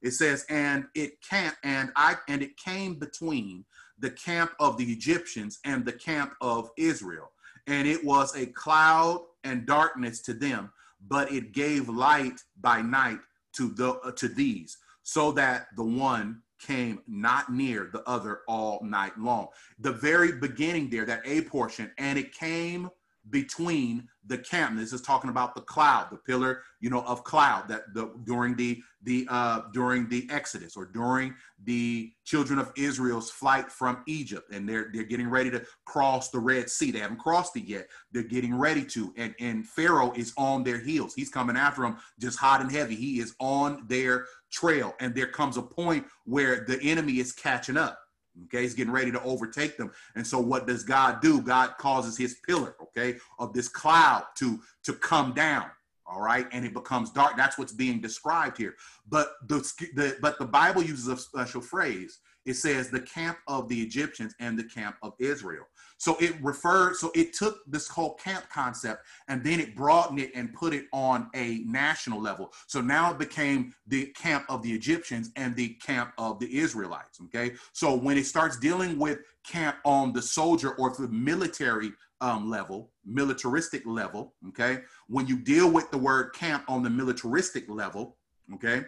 it 0.00 0.12
says, 0.12 0.46
and 0.48 0.86
it 0.94 1.20
can't, 1.20 1.56
and 1.64 1.90
I 1.96 2.14
and 2.28 2.40
it 2.40 2.56
came 2.56 2.94
between 2.94 3.64
the 3.98 4.10
camp 4.10 4.52
of 4.60 4.76
the 4.78 4.84
Egyptians 4.84 5.58
and 5.64 5.84
the 5.84 5.92
camp 5.92 6.34
of 6.40 6.70
Israel. 6.76 7.32
And 7.66 7.88
it 7.88 8.04
was 8.04 8.36
a 8.36 8.46
cloud 8.46 9.22
and 9.42 9.66
darkness 9.66 10.20
to 10.20 10.32
them, 10.32 10.70
but 11.08 11.32
it 11.32 11.50
gave 11.50 11.88
light 11.88 12.44
by 12.60 12.80
night 12.80 13.18
to 13.54 13.70
the 13.70 13.94
uh, 14.04 14.12
to 14.12 14.28
these, 14.28 14.78
so 15.02 15.32
that 15.32 15.66
the 15.74 15.82
one 15.82 16.42
came 16.66 17.00
not 17.06 17.52
near 17.52 17.90
the 17.92 18.02
other 18.08 18.40
all 18.48 18.82
night 18.82 19.18
long. 19.18 19.48
The 19.78 19.92
very 19.92 20.32
beginning 20.32 20.90
there, 20.90 21.04
that 21.04 21.22
A 21.24 21.42
portion, 21.42 21.92
and 21.98 22.18
it 22.18 22.32
came 22.32 22.88
between 23.30 24.08
the 24.26 24.38
camp. 24.38 24.78
This 24.78 24.92
is 24.92 25.02
talking 25.02 25.30
about 25.30 25.54
the 25.54 25.60
cloud, 25.62 26.08
the 26.10 26.16
pillar, 26.16 26.62
you 26.80 26.90
know, 26.90 27.02
of 27.02 27.24
cloud 27.24 27.68
that 27.68 27.92
the 27.94 28.12
during 28.24 28.56
the 28.56 28.82
the 29.02 29.26
uh 29.30 29.62
during 29.72 30.08
the 30.08 30.26
Exodus 30.30 30.76
or 30.76 30.86
during 30.86 31.34
the 31.64 32.12
children 32.24 32.58
of 32.58 32.72
Israel's 32.76 33.30
flight 33.30 33.70
from 33.70 34.02
Egypt, 34.06 34.52
and 34.52 34.68
they're 34.68 34.90
they're 34.92 35.04
getting 35.04 35.28
ready 35.28 35.50
to 35.50 35.64
cross 35.84 36.30
the 36.30 36.38
Red 36.38 36.70
Sea. 36.70 36.90
They 36.90 37.00
haven't 37.00 37.18
crossed 37.18 37.56
it 37.56 37.64
yet. 37.64 37.88
They're 38.12 38.22
getting 38.22 38.54
ready 38.54 38.84
to, 38.86 39.12
and 39.16 39.34
and 39.40 39.66
Pharaoh 39.66 40.12
is 40.14 40.32
on 40.36 40.64
their 40.64 40.78
heels. 40.78 41.14
He's 41.14 41.30
coming 41.30 41.56
after 41.56 41.82
them 41.82 41.98
just 42.18 42.38
hot 42.38 42.60
and 42.60 42.70
heavy. 42.70 42.94
He 42.94 43.20
is 43.20 43.34
on 43.40 43.84
their 43.88 44.26
trail, 44.50 44.94
and 45.00 45.14
there 45.14 45.28
comes 45.28 45.56
a 45.56 45.62
point 45.62 46.06
where 46.24 46.64
the 46.66 46.80
enemy 46.82 47.18
is 47.18 47.32
catching 47.32 47.76
up 47.76 47.98
Okay, 48.44 48.62
he's 48.62 48.74
getting 48.74 48.92
ready 48.92 49.12
to 49.12 49.22
overtake 49.22 49.76
them. 49.76 49.92
And 50.16 50.26
so 50.26 50.40
what 50.40 50.66
does 50.66 50.82
God 50.82 51.20
do? 51.20 51.40
God 51.40 51.76
causes 51.78 52.16
his 52.18 52.34
pillar, 52.46 52.74
okay, 52.82 53.18
of 53.38 53.52
this 53.52 53.68
cloud 53.68 54.24
to 54.38 54.58
to 54.84 54.92
come 54.94 55.32
down. 55.34 55.66
all 56.06 56.20
right 56.20 56.46
and 56.52 56.64
it 56.64 56.74
becomes 56.74 57.10
dark 57.10 57.36
that's 57.36 57.56
what's 57.58 57.72
being 57.72 58.00
described 58.00 58.58
here 58.58 58.74
but 59.08 59.34
the, 59.48 59.58
the 59.94 60.16
but 60.20 60.38
the 60.38 60.44
bible 60.44 60.82
uses 60.82 61.08
a 61.08 61.16
special 61.16 61.60
phrase 61.60 62.18
it 62.44 62.54
says 62.54 62.90
the 62.90 63.00
camp 63.00 63.38
of 63.48 63.68
the 63.68 63.80
egyptians 63.80 64.34
and 64.40 64.58
the 64.58 64.64
camp 64.64 64.96
of 65.02 65.14
israel 65.18 65.64
so 65.98 66.16
it 66.20 66.34
referred 66.42 66.96
so 66.96 67.10
it 67.14 67.32
took 67.32 67.58
this 67.66 67.88
whole 67.88 68.14
camp 68.14 68.44
concept 68.50 69.06
and 69.28 69.42
then 69.42 69.60
it 69.60 69.74
broadened 69.74 70.20
it 70.20 70.30
and 70.34 70.52
put 70.52 70.74
it 70.74 70.86
on 70.92 71.28
a 71.34 71.58
national 71.66 72.20
level. 72.20 72.52
So 72.66 72.80
now 72.80 73.10
it 73.12 73.18
became 73.18 73.74
the 73.86 74.06
camp 74.06 74.44
of 74.48 74.62
the 74.62 74.72
egyptians 74.72 75.30
and 75.36 75.54
the 75.56 75.70
camp 75.74 76.12
of 76.18 76.38
the 76.38 76.58
israelites 76.58 77.20
okay? 77.24 77.54
So 77.72 77.94
when 77.94 78.16
it 78.16 78.26
starts 78.26 78.58
dealing 78.58 78.98
with 78.98 79.18
camp 79.44 79.76
on 79.84 80.12
the 80.12 80.22
soldier 80.22 80.74
or 80.74 80.94
the 80.96 81.08
military 81.08 81.92
um, 82.20 82.50
level, 82.50 82.90
militaristic 83.04 83.84
level, 83.86 84.34
okay, 84.48 84.78
when 85.08 85.26
you 85.26 85.38
deal 85.38 85.70
with 85.70 85.90
the 85.90 85.98
word 85.98 86.32
camp 86.32 86.64
on 86.68 86.82
the 86.82 86.90
militaristic 86.90 87.68
level, 87.68 88.16
okay, 88.54 88.84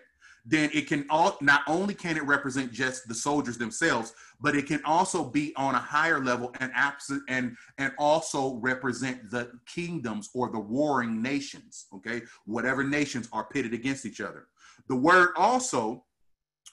then 0.48 0.70
it 0.72 0.86
can 0.86 1.04
all 1.10 1.36
not 1.40 1.62
only 1.66 1.92
can 1.92 2.16
it 2.16 2.24
represent 2.24 2.72
just 2.72 3.08
the 3.08 3.14
soldiers 3.14 3.58
themselves, 3.58 4.14
but 4.40 4.54
it 4.54 4.66
can 4.66 4.80
also 4.84 5.24
be 5.24 5.52
on 5.56 5.74
a 5.74 5.78
higher 5.78 6.22
level 6.22 6.54
and 6.60 6.70
absent 6.74 7.22
and 7.28 7.56
and 7.78 7.92
also 7.98 8.54
represent 8.54 9.28
the 9.30 9.50
kingdoms 9.66 10.30
or 10.34 10.50
the 10.50 10.58
warring 10.58 11.20
nations, 11.20 11.86
okay, 11.92 12.22
whatever 12.44 12.84
nations 12.84 13.28
are 13.32 13.44
pitted 13.44 13.74
against 13.74 14.06
each 14.06 14.20
other. 14.20 14.46
The 14.88 14.96
word 14.96 15.30
also 15.36 16.04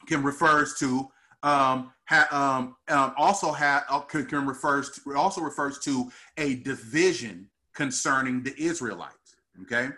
can 0.08 0.22
refers 0.22 0.78
to 0.80 1.10
um, 1.42 1.92
ha, 2.06 2.28
um, 2.32 2.76
um, 2.96 3.14
also 3.18 3.52
ha, 3.52 3.84
uh, 3.90 4.00
can, 4.02 4.26
can 4.28 4.46
refers 4.46 4.92
to, 4.92 5.16
also 5.16 5.42
refers 5.42 5.80
to 5.80 6.12
a 6.38 6.56
division 6.58 7.50
concerning 7.74 8.44
the 8.44 8.56
Israelites. 8.62 9.36
Okay, 9.64 9.90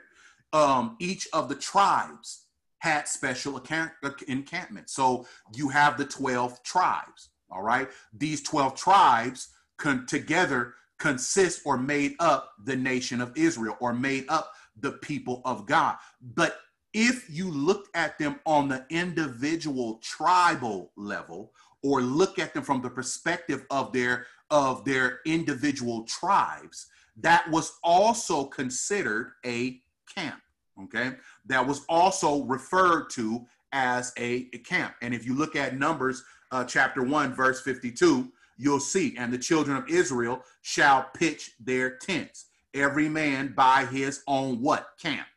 um, 0.53 0.95
each 0.99 1.27
of 1.33 1.49
the 1.49 1.55
tribes 1.55 2.44
had 2.85 3.07
special 3.07 3.57
account, 3.57 3.91
encampments. 4.27 4.93
So 4.93 5.25
you 5.55 5.69
have 5.69 5.97
the 5.97 6.05
twelve 6.05 6.61
tribes. 6.63 7.29
All 7.49 7.63
right, 7.63 7.89
these 8.13 8.41
twelve 8.43 8.75
tribes 8.75 9.49
con- 9.77 10.05
together 10.05 10.75
consist 10.99 11.61
or 11.65 11.77
made 11.77 12.13
up 12.19 12.51
the 12.63 12.75
nation 12.75 13.21
of 13.21 13.35
Israel 13.35 13.75
or 13.79 13.91
made 13.91 14.25
up 14.29 14.53
the 14.79 14.93
people 14.93 15.41
of 15.45 15.65
God. 15.65 15.95
But 16.21 16.59
if 16.93 17.27
you 17.29 17.49
look 17.49 17.87
at 17.95 18.17
them 18.19 18.39
on 18.45 18.69
the 18.69 18.85
individual 18.89 19.99
tribal 20.03 20.91
level 20.95 21.51
or 21.83 22.01
look 22.01 22.39
at 22.39 22.53
them 22.53 22.63
from 22.63 22.81
the 22.81 22.89
perspective 22.89 23.65
of 23.71 23.91
their 23.93 24.27
of 24.51 24.85
their 24.85 25.21
individual 25.25 26.03
tribes 26.03 26.87
that 27.17 27.49
was 27.49 27.79
also 27.83 28.45
considered 28.45 29.31
a 29.45 29.81
camp 30.15 30.39
okay 30.83 31.13
that 31.47 31.65
was 31.65 31.85
also 31.89 32.43
referred 32.43 33.09
to 33.11 33.45
as 33.71 34.13
a, 34.17 34.47
a 34.53 34.59
camp 34.59 34.93
and 35.01 35.13
if 35.13 35.25
you 35.25 35.33
look 35.33 35.55
at 35.55 35.77
numbers 35.77 36.23
uh, 36.51 36.63
chapter 36.63 37.03
1 37.03 37.33
verse 37.33 37.61
52 37.61 38.31
you'll 38.57 38.79
see 38.79 39.15
and 39.17 39.33
the 39.33 39.37
children 39.37 39.75
of 39.75 39.89
israel 39.89 40.41
shall 40.61 41.09
pitch 41.15 41.51
their 41.59 41.97
tents 41.97 42.47
every 42.73 43.09
man 43.09 43.53
by 43.55 43.85
his 43.85 44.23
own 44.27 44.61
what 44.61 44.89
camp 45.01 45.27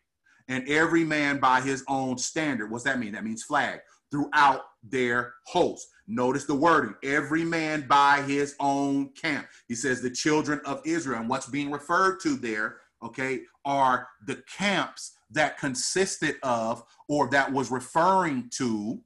and 0.48 0.68
every 0.68 1.04
man 1.04 1.38
by 1.38 1.60
his 1.60 1.84
own 1.88 2.18
standard. 2.18 2.70
What's 2.70 2.84
that 2.84 2.98
mean? 2.98 3.12
That 3.12 3.24
means 3.24 3.44
flag 3.44 3.80
throughout 4.10 4.62
their 4.82 5.34
host. 5.46 5.86
Notice 6.06 6.44
the 6.44 6.54
wording 6.54 6.94
every 7.04 7.44
man 7.44 7.86
by 7.86 8.22
his 8.22 8.56
own 8.58 9.10
camp. 9.10 9.46
He 9.68 9.74
says 9.74 10.00
the 10.00 10.10
children 10.10 10.60
of 10.64 10.80
Israel. 10.86 11.20
And 11.20 11.28
what's 11.28 11.46
being 11.46 11.70
referred 11.70 12.20
to 12.20 12.36
there, 12.36 12.76
okay, 13.02 13.40
are 13.66 14.08
the 14.26 14.42
camps 14.56 15.12
that 15.30 15.58
consisted 15.58 16.36
of 16.42 16.84
or 17.08 17.28
that 17.30 17.52
was 17.52 17.70
referring 17.70 18.48
to 18.56 19.00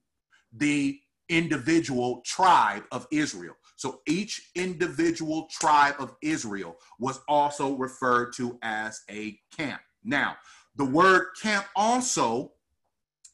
the 0.53 0.99
individual 1.29 2.23
tribe 2.25 2.85
of 2.93 3.07
Israel. 3.11 3.55
So 3.77 4.01
each 4.07 4.51
individual 4.55 5.49
tribe 5.51 5.97
of 5.99 6.15
Israel 6.23 6.77
was 6.99 7.21
also 7.27 7.75
referred 7.75 8.33
to 8.35 8.59
as 8.63 9.03
a 9.11 9.39
camp. 9.57 9.81
Now, 10.05 10.37
the 10.77 10.85
word 10.85 11.29
camp 11.41 11.67
also 11.75 12.53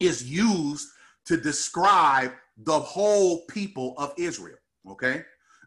is 0.01 0.25
used 0.31 0.89
to 1.27 1.37
describe 1.37 2.33
the 2.57 2.79
whole 2.79 3.45
people 3.47 3.95
of 3.99 4.15
Israel, 4.17 4.59
okay? 4.89 5.23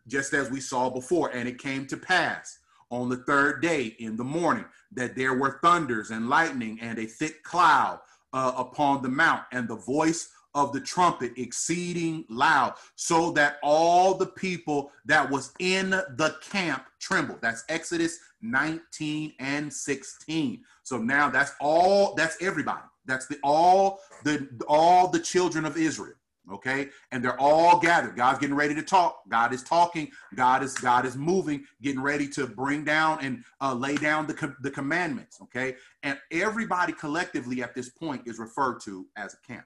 Just 0.07 0.34
as 0.34 0.49
we 0.49 0.60
saw 0.60 0.89
before. 0.89 1.29
And 1.29 1.47
it 1.47 1.60
came 1.60 1.86
to 1.88 1.97
pass 1.97 2.57
on 2.91 3.10
the 3.10 3.17
third 3.17 3.62
day 3.62 3.95
in 3.99 4.15
the 4.15 4.23
morning 4.23 4.65
that 4.91 5.15
there 5.15 5.34
were 5.34 5.60
thunders 5.63 6.12
and 6.12 6.30
lightning 6.30 6.77
and 6.82 6.99
a 6.99 7.06
thick 7.06 7.41
cloud 7.43 7.99
uh, 8.34 8.54
upon 8.56 9.01
the 9.01 9.10
mount, 9.10 9.43
and 9.51 9.67
the 9.67 9.75
voice 9.75 10.30
of 10.54 10.73
the 10.73 10.80
trumpet 10.80 11.32
exceeding 11.38 12.25
loud, 12.30 12.73
so 12.95 13.32
that 13.32 13.58
all 13.63 14.13
the 14.13 14.25
people 14.25 14.91
that 15.06 15.30
was 15.30 15.54
in 15.60 15.89
the 15.89 16.36
camp 16.41 16.86
trembled. 16.99 17.41
That's 17.41 17.63
Exodus 17.69 18.19
19 18.41 19.34
and 19.39 19.71
16. 19.71 20.62
So 20.84 20.97
now 20.97 21.30
that's 21.30 21.54
all, 21.60 22.13
that's 22.15 22.41
everybody. 22.41 22.82
That's 23.06 23.27
the 23.27 23.38
all 23.43 23.99
the 24.23 24.47
all 24.67 25.08
the 25.08 25.19
children 25.19 25.65
of 25.65 25.75
Israel. 25.75 26.13
Okay, 26.51 26.89
and 27.12 27.23
they're 27.23 27.39
all 27.39 27.80
gathered. 27.80 28.15
God's 28.15 28.39
getting 28.39 28.56
ready 28.56 28.73
to 28.73 28.82
talk. 28.82 29.21
God 29.30 29.54
is 29.54 29.63
talking. 29.63 30.12
God 30.36 30.63
is 30.63 30.73
God 30.77 31.06
is 31.06 31.15
moving, 31.15 31.65
getting 31.82 32.01
ready 32.01 32.27
to 32.30 32.47
bring 32.47 32.84
down 32.84 33.19
and 33.21 33.43
uh, 33.62 33.73
lay 33.73 33.95
down 33.95 34.25
the 34.25 34.56
the 34.62 34.71
commandments. 34.71 35.38
Okay, 35.41 35.75
and 36.01 36.17
everybody 36.32 36.93
collectively 36.93 37.62
at 37.62 37.75
this 37.75 37.89
point 37.89 38.23
is 38.25 38.39
referred 38.39 38.80
to 38.82 39.06
as 39.15 39.36
a 39.36 39.47
camp. 39.47 39.65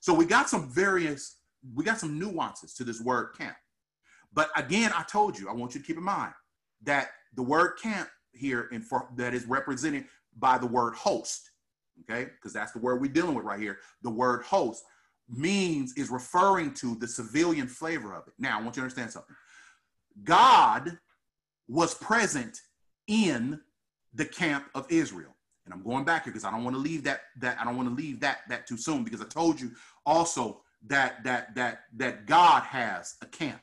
So 0.00 0.12
we 0.12 0.24
got 0.24 0.48
some 0.48 0.68
various, 0.68 1.38
we 1.74 1.84
got 1.84 1.98
some 1.98 2.18
nuances 2.18 2.74
to 2.74 2.84
this 2.84 3.00
word 3.00 3.34
camp. 3.36 3.56
But 4.32 4.50
again, 4.56 4.92
I 4.96 5.04
told 5.04 5.38
you, 5.38 5.48
I 5.48 5.52
want 5.52 5.74
you 5.74 5.80
to 5.80 5.86
keep 5.86 5.96
in 5.96 6.02
mind 6.02 6.32
that 6.82 7.10
the 7.34 7.42
word 7.42 7.74
camp 7.80 8.08
here 8.32 8.68
in 8.72 8.82
for, 8.82 9.08
that 9.16 9.34
is 9.34 9.46
represented 9.46 10.06
by 10.38 10.58
the 10.58 10.66
word 10.66 10.94
host, 10.94 11.50
okay? 12.00 12.30
Because 12.30 12.52
that's 12.52 12.72
the 12.72 12.78
word 12.78 13.00
we're 13.00 13.12
dealing 13.12 13.34
with 13.34 13.44
right 13.44 13.60
here. 13.60 13.78
The 14.02 14.10
word 14.10 14.42
host 14.42 14.84
means 15.28 15.94
is 15.96 16.10
referring 16.10 16.74
to 16.74 16.94
the 16.96 17.08
civilian 17.08 17.66
flavor 17.68 18.14
of 18.14 18.26
it. 18.26 18.34
Now, 18.38 18.58
I 18.58 18.62
want 18.62 18.76
you 18.76 18.80
to 18.80 18.84
understand 18.84 19.10
something. 19.10 19.34
God 20.24 20.98
was 21.68 21.94
present 21.94 22.60
in 23.06 23.60
the 24.14 24.24
camp 24.24 24.66
of 24.74 24.86
Israel. 24.90 25.34
And 25.64 25.72
I'm 25.72 25.82
going 25.82 26.04
back 26.04 26.24
here 26.24 26.32
because 26.32 26.44
I 26.44 26.50
don't 26.50 26.64
want 26.64 26.76
to 26.76 26.82
leave 26.82 27.04
that 27.04 27.20
that 27.38 27.56
I 27.60 27.64
don't 27.64 27.76
want 27.76 27.88
to 27.88 27.94
leave 27.94 28.20
that 28.20 28.38
that 28.48 28.66
too 28.66 28.76
soon 28.76 29.04
because 29.04 29.20
I 29.20 29.26
told 29.26 29.60
you 29.60 29.70
also 30.04 30.62
that 30.88 31.22
that 31.24 31.54
that 31.54 31.82
that 31.96 32.26
God 32.26 32.62
has 32.64 33.14
a 33.22 33.26
camp, 33.26 33.60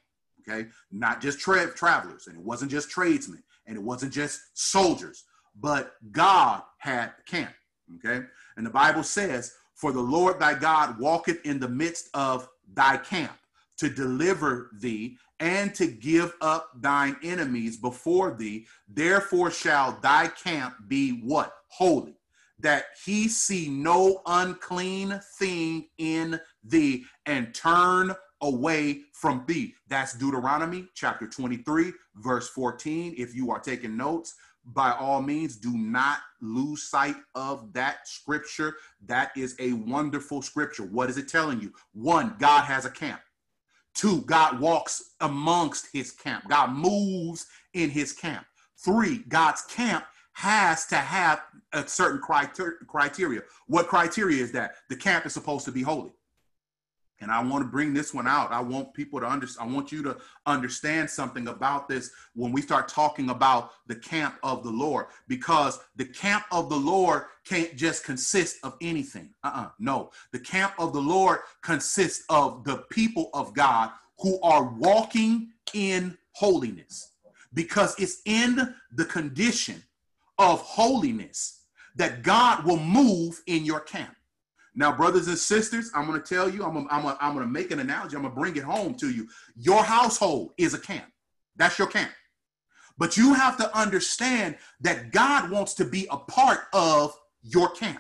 okay? 0.47 0.69
Not 0.91 1.21
just 1.21 1.39
tra- 1.39 1.73
travelers, 1.73 2.27
and 2.27 2.37
it 2.37 2.43
wasn't 2.43 2.71
just 2.71 2.89
tradesmen, 2.89 3.43
and 3.67 3.75
it 3.75 3.83
wasn't 3.83 4.13
just 4.13 4.39
soldiers, 4.53 5.25
but 5.59 5.93
God 6.11 6.61
had 6.77 7.11
a 7.19 7.29
camp, 7.29 7.53
okay? 7.95 8.25
And 8.55 8.65
the 8.65 8.71
Bible 8.71 9.03
says, 9.03 9.53
"For 9.79 9.93
the 9.93 10.01
Lord 10.01 10.39
thy 10.39 10.55
God 10.55 10.99
walketh 10.99 11.45
in 11.45 11.59
the 11.59 11.69
midst 11.69 12.09
of 12.13 12.49
thy 12.73 12.97
camp 12.97 13.37
to 13.77 13.89
deliver 13.89 14.71
thee 14.79 15.17
and 15.39 15.73
to 15.75 15.87
give 15.87 16.33
up 16.41 16.69
thine 16.75 17.15
enemies 17.23 17.77
before 17.77 18.35
thee. 18.35 18.67
Therefore 18.89 19.51
shall 19.51 19.97
thy 20.01 20.27
camp 20.27 20.75
be 20.89 21.21
what? 21.21 21.53
Holy 21.69 22.19
that 22.59 22.87
he 23.05 23.27
see 23.27 23.69
no 23.69 24.21
unclean 24.25 25.19
thing 25.37 25.87
in 25.97 26.39
thee 26.63 27.05
and 27.25 27.53
turn 27.53 28.13
away 28.41 29.01
from 29.13 29.43
thee. 29.47 29.73
That's 29.87 30.13
Deuteronomy 30.13 30.87
chapter 30.93 31.27
23, 31.27 31.93
verse 32.15 32.49
14. 32.49 33.15
If 33.17 33.33
you 33.35 33.49
are 33.51 33.59
taking 33.59 33.97
notes, 33.97 34.35
by 34.65 34.91
all 34.91 35.21
means, 35.21 35.57
do 35.57 35.75
not 35.75 36.19
lose 36.41 36.83
sight 36.83 37.15
of 37.35 37.73
that 37.73 38.07
scripture. 38.07 38.75
That 39.05 39.31
is 39.35 39.55
a 39.59 39.73
wonderful 39.73 40.41
scripture. 40.41 40.83
What 40.83 41.09
is 41.09 41.17
it 41.17 41.27
telling 41.27 41.59
you? 41.61 41.73
One, 41.93 42.35
God 42.39 42.65
has 42.65 42.85
a 42.85 42.91
camp. 42.91 43.21
Two, 43.95 44.21
God 44.21 44.59
walks 44.59 45.15
amongst 45.21 45.87
his 45.91 46.11
camp. 46.11 46.47
God 46.47 46.71
moves 46.71 47.47
in 47.73 47.89
his 47.89 48.13
camp. 48.13 48.45
Three, 48.77 49.23
God's 49.27 49.63
camp 49.63 50.05
has 50.33 50.85
to 50.85 50.95
have 50.95 51.41
a 51.73 51.85
certain 51.87 52.21
criteria. 52.21 53.41
What 53.67 53.87
criteria 53.87 54.41
is 54.41 54.51
that? 54.53 54.75
The 54.89 54.95
camp 54.95 55.25
is 55.25 55.33
supposed 55.33 55.65
to 55.65 55.71
be 55.71 55.81
holy. 55.81 56.11
And 57.21 57.31
I 57.31 57.43
want 57.43 57.63
to 57.63 57.69
bring 57.69 57.93
this 57.93 58.13
one 58.13 58.27
out. 58.27 58.51
I 58.51 58.61
want 58.61 58.93
people 58.93 59.19
to 59.19 59.25
understand, 59.25 59.69
I 59.69 59.73
want 59.73 59.91
you 59.91 60.01
to 60.03 60.17
understand 60.45 61.09
something 61.09 61.47
about 61.47 61.89
this 61.89 62.11
when 62.33 62.51
we 62.51 62.61
start 62.61 62.87
talking 62.87 63.29
about 63.29 63.71
the 63.87 63.95
camp 63.95 64.35
of 64.41 64.63
the 64.63 64.71
Lord, 64.71 65.07
because 65.27 65.79
the 65.97 66.05
camp 66.05 66.45
of 66.51 66.69
the 66.69 66.77
Lord 66.77 67.23
can't 67.45 67.75
just 67.75 68.05
consist 68.05 68.57
of 68.63 68.77
anything. 68.81 69.33
Uh-uh. 69.43 69.69
No, 69.79 70.11
the 70.31 70.39
camp 70.39 70.73
of 70.79 70.93
the 70.93 71.01
Lord 71.01 71.39
consists 71.61 72.23
of 72.29 72.63
the 72.63 72.77
people 72.89 73.29
of 73.33 73.53
God 73.53 73.91
who 74.19 74.39
are 74.41 74.63
walking 74.63 75.49
in 75.73 76.17
holiness 76.33 77.13
because 77.53 77.99
it's 77.99 78.21
in 78.25 78.75
the 78.93 79.05
condition 79.05 79.83
of 80.37 80.61
holiness 80.61 81.63
that 81.95 82.23
God 82.23 82.63
will 82.63 82.79
move 82.79 83.41
in 83.47 83.65
your 83.65 83.81
camp. 83.81 84.15
Now, 84.79 84.93
brothers 84.93 85.27
and 85.27 85.37
sisters, 85.37 85.91
I'm 85.93 86.07
going 86.07 86.21
to 86.21 86.25
tell 86.25 86.49
you, 86.49 86.63
I'm 86.63 86.71
going 86.71 86.87
I'm 86.89 87.05
I'm 87.19 87.37
to 87.37 87.45
make 87.45 87.71
an 87.71 87.81
analogy. 87.81 88.15
I'm 88.15 88.21
going 88.21 88.33
to 88.33 88.39
bring 88.39 88.55
it 88.55 88.63
home 88.63 88.95
to 88.95 89.09
you. 89.09 89.27
Your 89.57 89.83
household 89.83 90.53
is 90.57 90.73
a 90.73 90.79
camp. 90.79 91.11
That's 91.57 91.77
your 91.77 91.89
camp. 91.89 92.11
But 92.97 93.17
you 93.17 93.33
have 93.33 93.57
to 93.57 93.77
understand 93.77 94.55
that 94.79 95.11
God 95.11 95.51
wants 95.51 95.73
to 95.75 95.85
be 95.85 96.07
a 96.09 96.15
part 96.15 96.61
of 96.71 97.13
your 97.43 97.71
camp. 97.71 97.99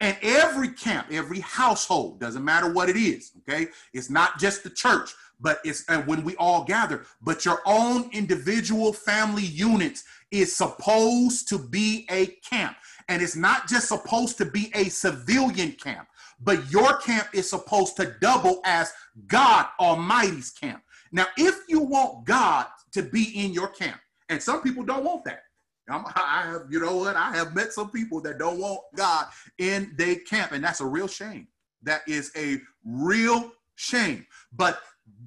And 0.00 0.16
every 0.22 0.68
camp, 0.68 1.08
every 1.10 1.40
household, 1.40 2.20
doesn't 2.20 2.44
matter 2.44 2.72
what 2.72 2.88
it 2.88 2.96
is, 2.96 3.32
okay? 3.40 3.68
It's 3.92 4.08
not 4.08 4.38
just 4.38 4.62
the 4.62 4.70
church, 4.70 5.10
but 5.40 5.60
it's 5.62 5.84
and 5.90 6.06
when 6.06 6.24
we 6.24 6.36
all 6.36 6.64
gather, 6.64 7.04
but 7.20 7.44
your 7.44 7.60
own 7.66 8.08
individual 8.12 8.94
family 8.94 9.44
units 9.44 10.04
is 10.30 10.56
supposed 10.56 11.48
to 11.48 11.58
be 11.58 12.06
a 12.10 12.26
camp. 12.48 12.76
And 13.08 13.22
it's 13.22 13.36
not 13.36 13.68
just 13.68 13.88
supposed 13.88 14.36
to 14.38 14.44
be 14.44 14.70
a 14.74 14.84
civilian 14.84 15.72
camp, 15.72 16.08
but 16.40 16.70
your 16.70 16.98
camp 16.98 17.28
is 17.32 17.48
supposed 17.48 17.96
to 17.96 18.14
double 18.20 18.60
as 18.64 18.92
God 19.26 19.66
Almighty's 19.80 20.50
camp. 20.50 20.82
Now, 21.10 21.26
if 21.36 21.56
you 21.68 21.80
want 21.80 22.26
God 22.26 22.66
to 22.92 23.02
be 23.02 23.44
in 23.44 23.52
your 23.52 23.68
camp, 23.68 24.00
and 24.28 24.42
some 24.42 24.62
people 24.62 24.82
don't 24.82 25.04
want 25.04 25.24
that, 25.24 25.42
I'm, 25.88 26.04
i 26.14 26.42
have, 26.52 26.66
you 26.70 26.80
know 26.80 26.96
what? 26.96 27.16
I 27.16 27.34
have 27.34 27.54
met 27.54 27.72
some 27.72 27.90
people 27.90 28.20
that 28.22 28.38
don't 28.38 28.58
want 28.58 28.80
God 28.94 29.26
in 29.56 29.92
their 29.96 30.16
camp, 30.16 30.52
and 30.52 30.62
that's 30.62 30.80
a 30.80 30.86
real 30.86 31.08
shame. 31.08 31.48
That 31.82 32.02
is 32.06 32.30
a 32.36 32.60
real 32.84 33.52
shame. 33.76 34.26
But 34.52 34.80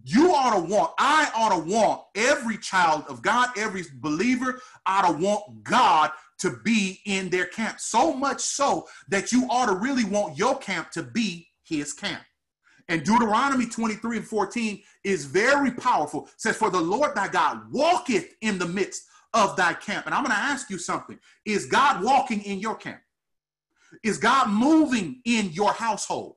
you 0.04 0.34
ought 0.34 0.56
to 0.56 0.62
want, 0.62 0.92
I 0.98 1.32
ought 1.36 1.56
to 1.56 1.74
want 1.74 2.02
every 2.16 2.58
child 2.58 3.06
of 3.08 3.22
God, 3.22 3.50
every 3.58 3.84
believer 3.96 4.60
ought 4.86 5.08
to 5.08 5.18
want 5.18 5.64
God 5.64 6.12
to 6.40 6.58
be 6.64 7.00
in 7.06 7.30
their 7.30 7.46
camp. 7.46 7.80
So 7.80 8.14
much 8.14 8.42
so 8.42 8.88
that 9.10 9.32
you 9.32 9.48
ought 9.50 9.68
to 9.68 9.76
really 9.76 10.06
want 10.06 10.38
your 10.38 10.58
camp 10.58 10.92
to 10.92 11.04
be 11.04 11.48
his 11.64 11.94
camp. 11.94 12.24
And 12.90 13.04
Deuteronomy 13.04 13.68
23 13.68 14.18
and 14.18 14.28
14 14.28 14.82
is 15.04 15.26
very 15.26 15.72
powerful. 15.72 16.26
It 16.26 16.34
says, 16.38 16.58
For 16.58 16.70
the 16.70 16.82
Lord 16.82 17.16
thy 17.16 17.28
God 17.28 17.72
walketh 17.72 18.34
in 18.42 18.58
the 18.58 18.68
midst 18.68 19.04
of 19.34 19.56
thy 19.56 19.74
camp. 19.74 20.08
And 20.08 20.16
I'm 20.16 20.24
going 20.24 20.36
to 20.36 20.42
ask 20.42 20.70
you 20.70 20.78
something. 20.78 21.18
Is 21.46 21.68
God 21.68 22.04
walking 22.04 22.42
in 22.44 22.60
your 22.60 22.76
camp? 22.76 23.00
Is 24.04 24.18
God 24.18 24.50
moving 24.50 25.22
in 25.26 25.52
your 25.52 25.72
household? 25.72 26.36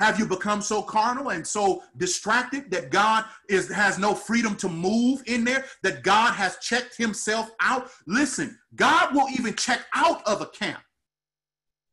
Have 0.00 0.18
you 0.18 0.26
become 0.26 0.60
so 0.60 0.82
carnal 0.82 1.30
and 1.30 1.46
so 1.46 1.82
distracted 1.96 2.70
that 2.70 2.90
God 2.90 3.24
is 3.48 3.70
has 3.70 3.98
no 3.98 4.14
freedom 4.14 4.56
to 4.56 4.68
move 4.68 5.22
in 5.26 5.44
there? 5.44 5.64
That 5.82 6.02
God 6.02 6.32
has 6.34 6.58
checked 6.58 6.96
himself 6.96 7.50
out? 7.60 7.90
Listen, 8.06 8.58
God 8.74 9.14
will 9.14 9.28
even 9.30 9.54
check 9.54 9.86
out 9.94 10.26
of 10.26 10.40
a 10.40 10.46
camp. 10.46 10.82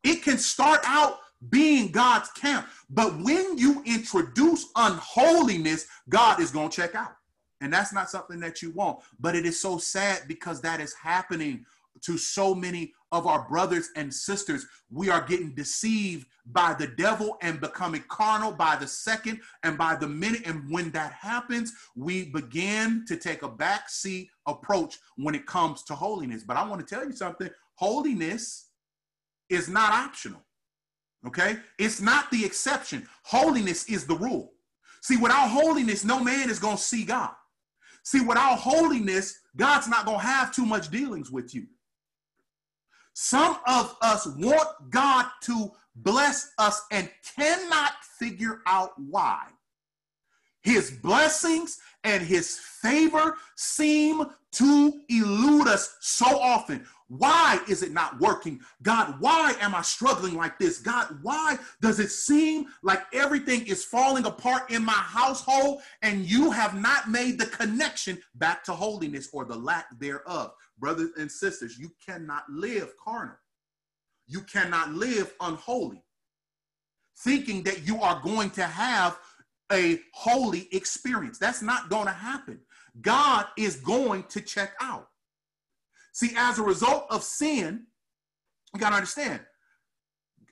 It 0.02 0.22
can 0.22 0.38
start 0.38 0.80
out 0.84 1.18
being 1.50 1.90
God's 1.90 2.30
camp, 2.30 2.68
but 2.88 3.20
when 3.20 3.58
you 3.58 3.82
introduce 3.84 4.66
unholiness, 4.76 5.86
God 6.08 6.40
is 6.40 6.50
going 6.50 6.70
to 6.70 6.76
check 6.76 6.94
out. 6.94 7.16
And 7.60 7.72
that's 7.72 7.92
not 7.92 8.10
something 8.10 8.40
that 8.40 8.62
you 8.62 8.72
want. 8.72 9.00
But 9.20 9.36
it 9.36 9.46
is 9.46 9.60
so 9.60 9.78
sad 9.78 10.22
because 10.26 10.60
that 10.60 10.80
is 10.80 10.94
happening 10.94 11.64
to 12.02 12.18
so 12.18 12.54
many 12.54 12.92
of 13.12 13.26
our 13.26 13.46
brothers 13.48 13.90
and 13.94 14.12
sisters. 14.12 14.66
We 14.90 15.10
are 15.10 15.20
getting 15.20 15.54
deceived 15.54 16.26
by 16.46 16.74
the 16.74 16.88
devil 16.88 17.36
and 17.42 17.60
becoming 17.60 18.02
carnal 18.08 18.52
by 18.52 18.76
the 18.76 18.86
second 18.86 19.40
and 19.62 19.78
by 19.78 19.94
the 19.94 20.08
minute. 20.08 20.42
And 20.46 20.68
when 20.72 20.90
that 20.92 21.12
happens, 21.12 21.72
we 21.94 22.30
begin 22.30 23.04
to 23.06 23.16
take 23.16 23.42
a 23.42 23.48
backseat 23.48 24.28
approach 24.46 24.98
when 25.16 25.34
it 25.34 25.46
comes 25.46 25.84
to 25.84 25.94
holiness. 25.94 26.42
But 26.42 26.56
I 26.56 26.66
want 26.66 26.86
to 26.86 26.94
tell 26.94 27.04
you 27.04 27.12
something 27.12 27.50
holiness 27.74 28.70
is 29.48 29.68
not 29.68 29.92
optional. 29.92 30.42
Okay? 31.26 31.56
It's 31.78 32.00
not 32.00 32.30
the 32.30 32.44
exception. 32.44 33.06
Holiness 33.24 33.84
is 33.84 34.06
the 34.06 34.16
rule. 34.16 34.54
See, 35.02 35.16
without 35.16 35.48
holiness, 35.48 36.04
no 36.04 36.22
man 36.22 36.48
is 36.48 36.58
going 36.58 36.76
to 36.76 36.82
see 36.82 37.04
God. 37.04 37.32
See, 38.04 38.20
without 38.20 38.58
holiness, 38.58 39.38
God's 39.56 39.88
not 39.88 40.06
going 40.06 40.18
to 40.18 40.26
have 40.26 40.52
too 40.52 40.66
much 40.66 40.90
dealings 40.90 41.30
with 41.30 41.54
you. 41.54 41.66
Some 43.14 43.58
of 43.66 43.96
us 44.00 44.26
want 44.26 44.68
God 44.90 45.26
to 45.42 45.70
bless 45.96 46.52
us 46.58 46.82
and 46.90 47.10
cannot 47.36 47.92
figure 48.18 48.60
out 48.66 48.92
why. 48.98 49.46
His 50.62 50.90
blessings 50.90 51.78
and 52.04 52.22
his 52.22 52.58
favor 52.58 53.36
seem 53.56 54.24
to 54.52 55.00
elude 55.08 55.66
us 55.66 55.96
so 56.00 56.26
often. 56.26 56.86
Why 57.08 57.60
is 57.68 57.82
it 57.82 57.92
not 57.92 58.18
working? 58.20 58.60
God, 58.82 59.16
why 59.18 59.54
am 59.60 59.74
I 59.74 59.82
struggling 59.82 60.34
like 60.34 60.58
this? 60.58 60.78
God, 60.78 61.18
why 61.22 61.58
does 61.80 62.00
it 62.00 62.10
seem 62.10 62.66
like 62.82 63.02
everything 63.12 63.66
is 63.66 63.84
falling 63.84 64.24
apart 64.24 64.70
in 64.70 64.84
my 64.84 64.92
household 64.92 65.82
and 66.00 66.24
you 66.24 66.50
have 66.50 66.80
not 66.80 67.10
made 67.10 67.38
the 67.38 67.46
connection 67.46 68.18
back 68.36 68.64
to 68.64 68.72
holiness 68.72 69.28
or 69.32 69.44
the 69.44 69.56
lack 69.56 69.86
thereof? 69.98 70.54
Brothers 70.82 71.10
and 71.16 71.30
sisters, 71.30 71.78
you 71.78 71.92
cannot 72.04 72.42
live 72.50 72.96
carnal. 72.96 73.36
You 74.26 74.40
cannot 74.40 74.92
live 74.92 75.32
unholy, 75.40 76.02
thinking 77.18 77.62
that 77.62 77.86
you 77.86 78.02
are 78.02 78.20
going 78.20 78.50
to 78.50 78.64
have 78.64 79.16
a 79.70 80.00
holy 80.12 80.66
experience. 80.72 81.38
That's 81.38 81.62
not 81.62 81.88
going 81.88 82.06
to 82.06 82.12
happen. 82.12 82.58
God 83.00 83.46
is 83.56 83.76
going 83.76 84.24
to 84.24 84.40
check 84.40 84.72
out. 84.80 85.08
See, 86.12 86.32
as 86.36 86.58
a 86.58 86.62
result 86.62 87.06
of 87.10 87.22
sin, 87.22 87.86
you 88.74 88.80
got 88.80 88.90
to 88.90 88.96
understand, 88.96 89.38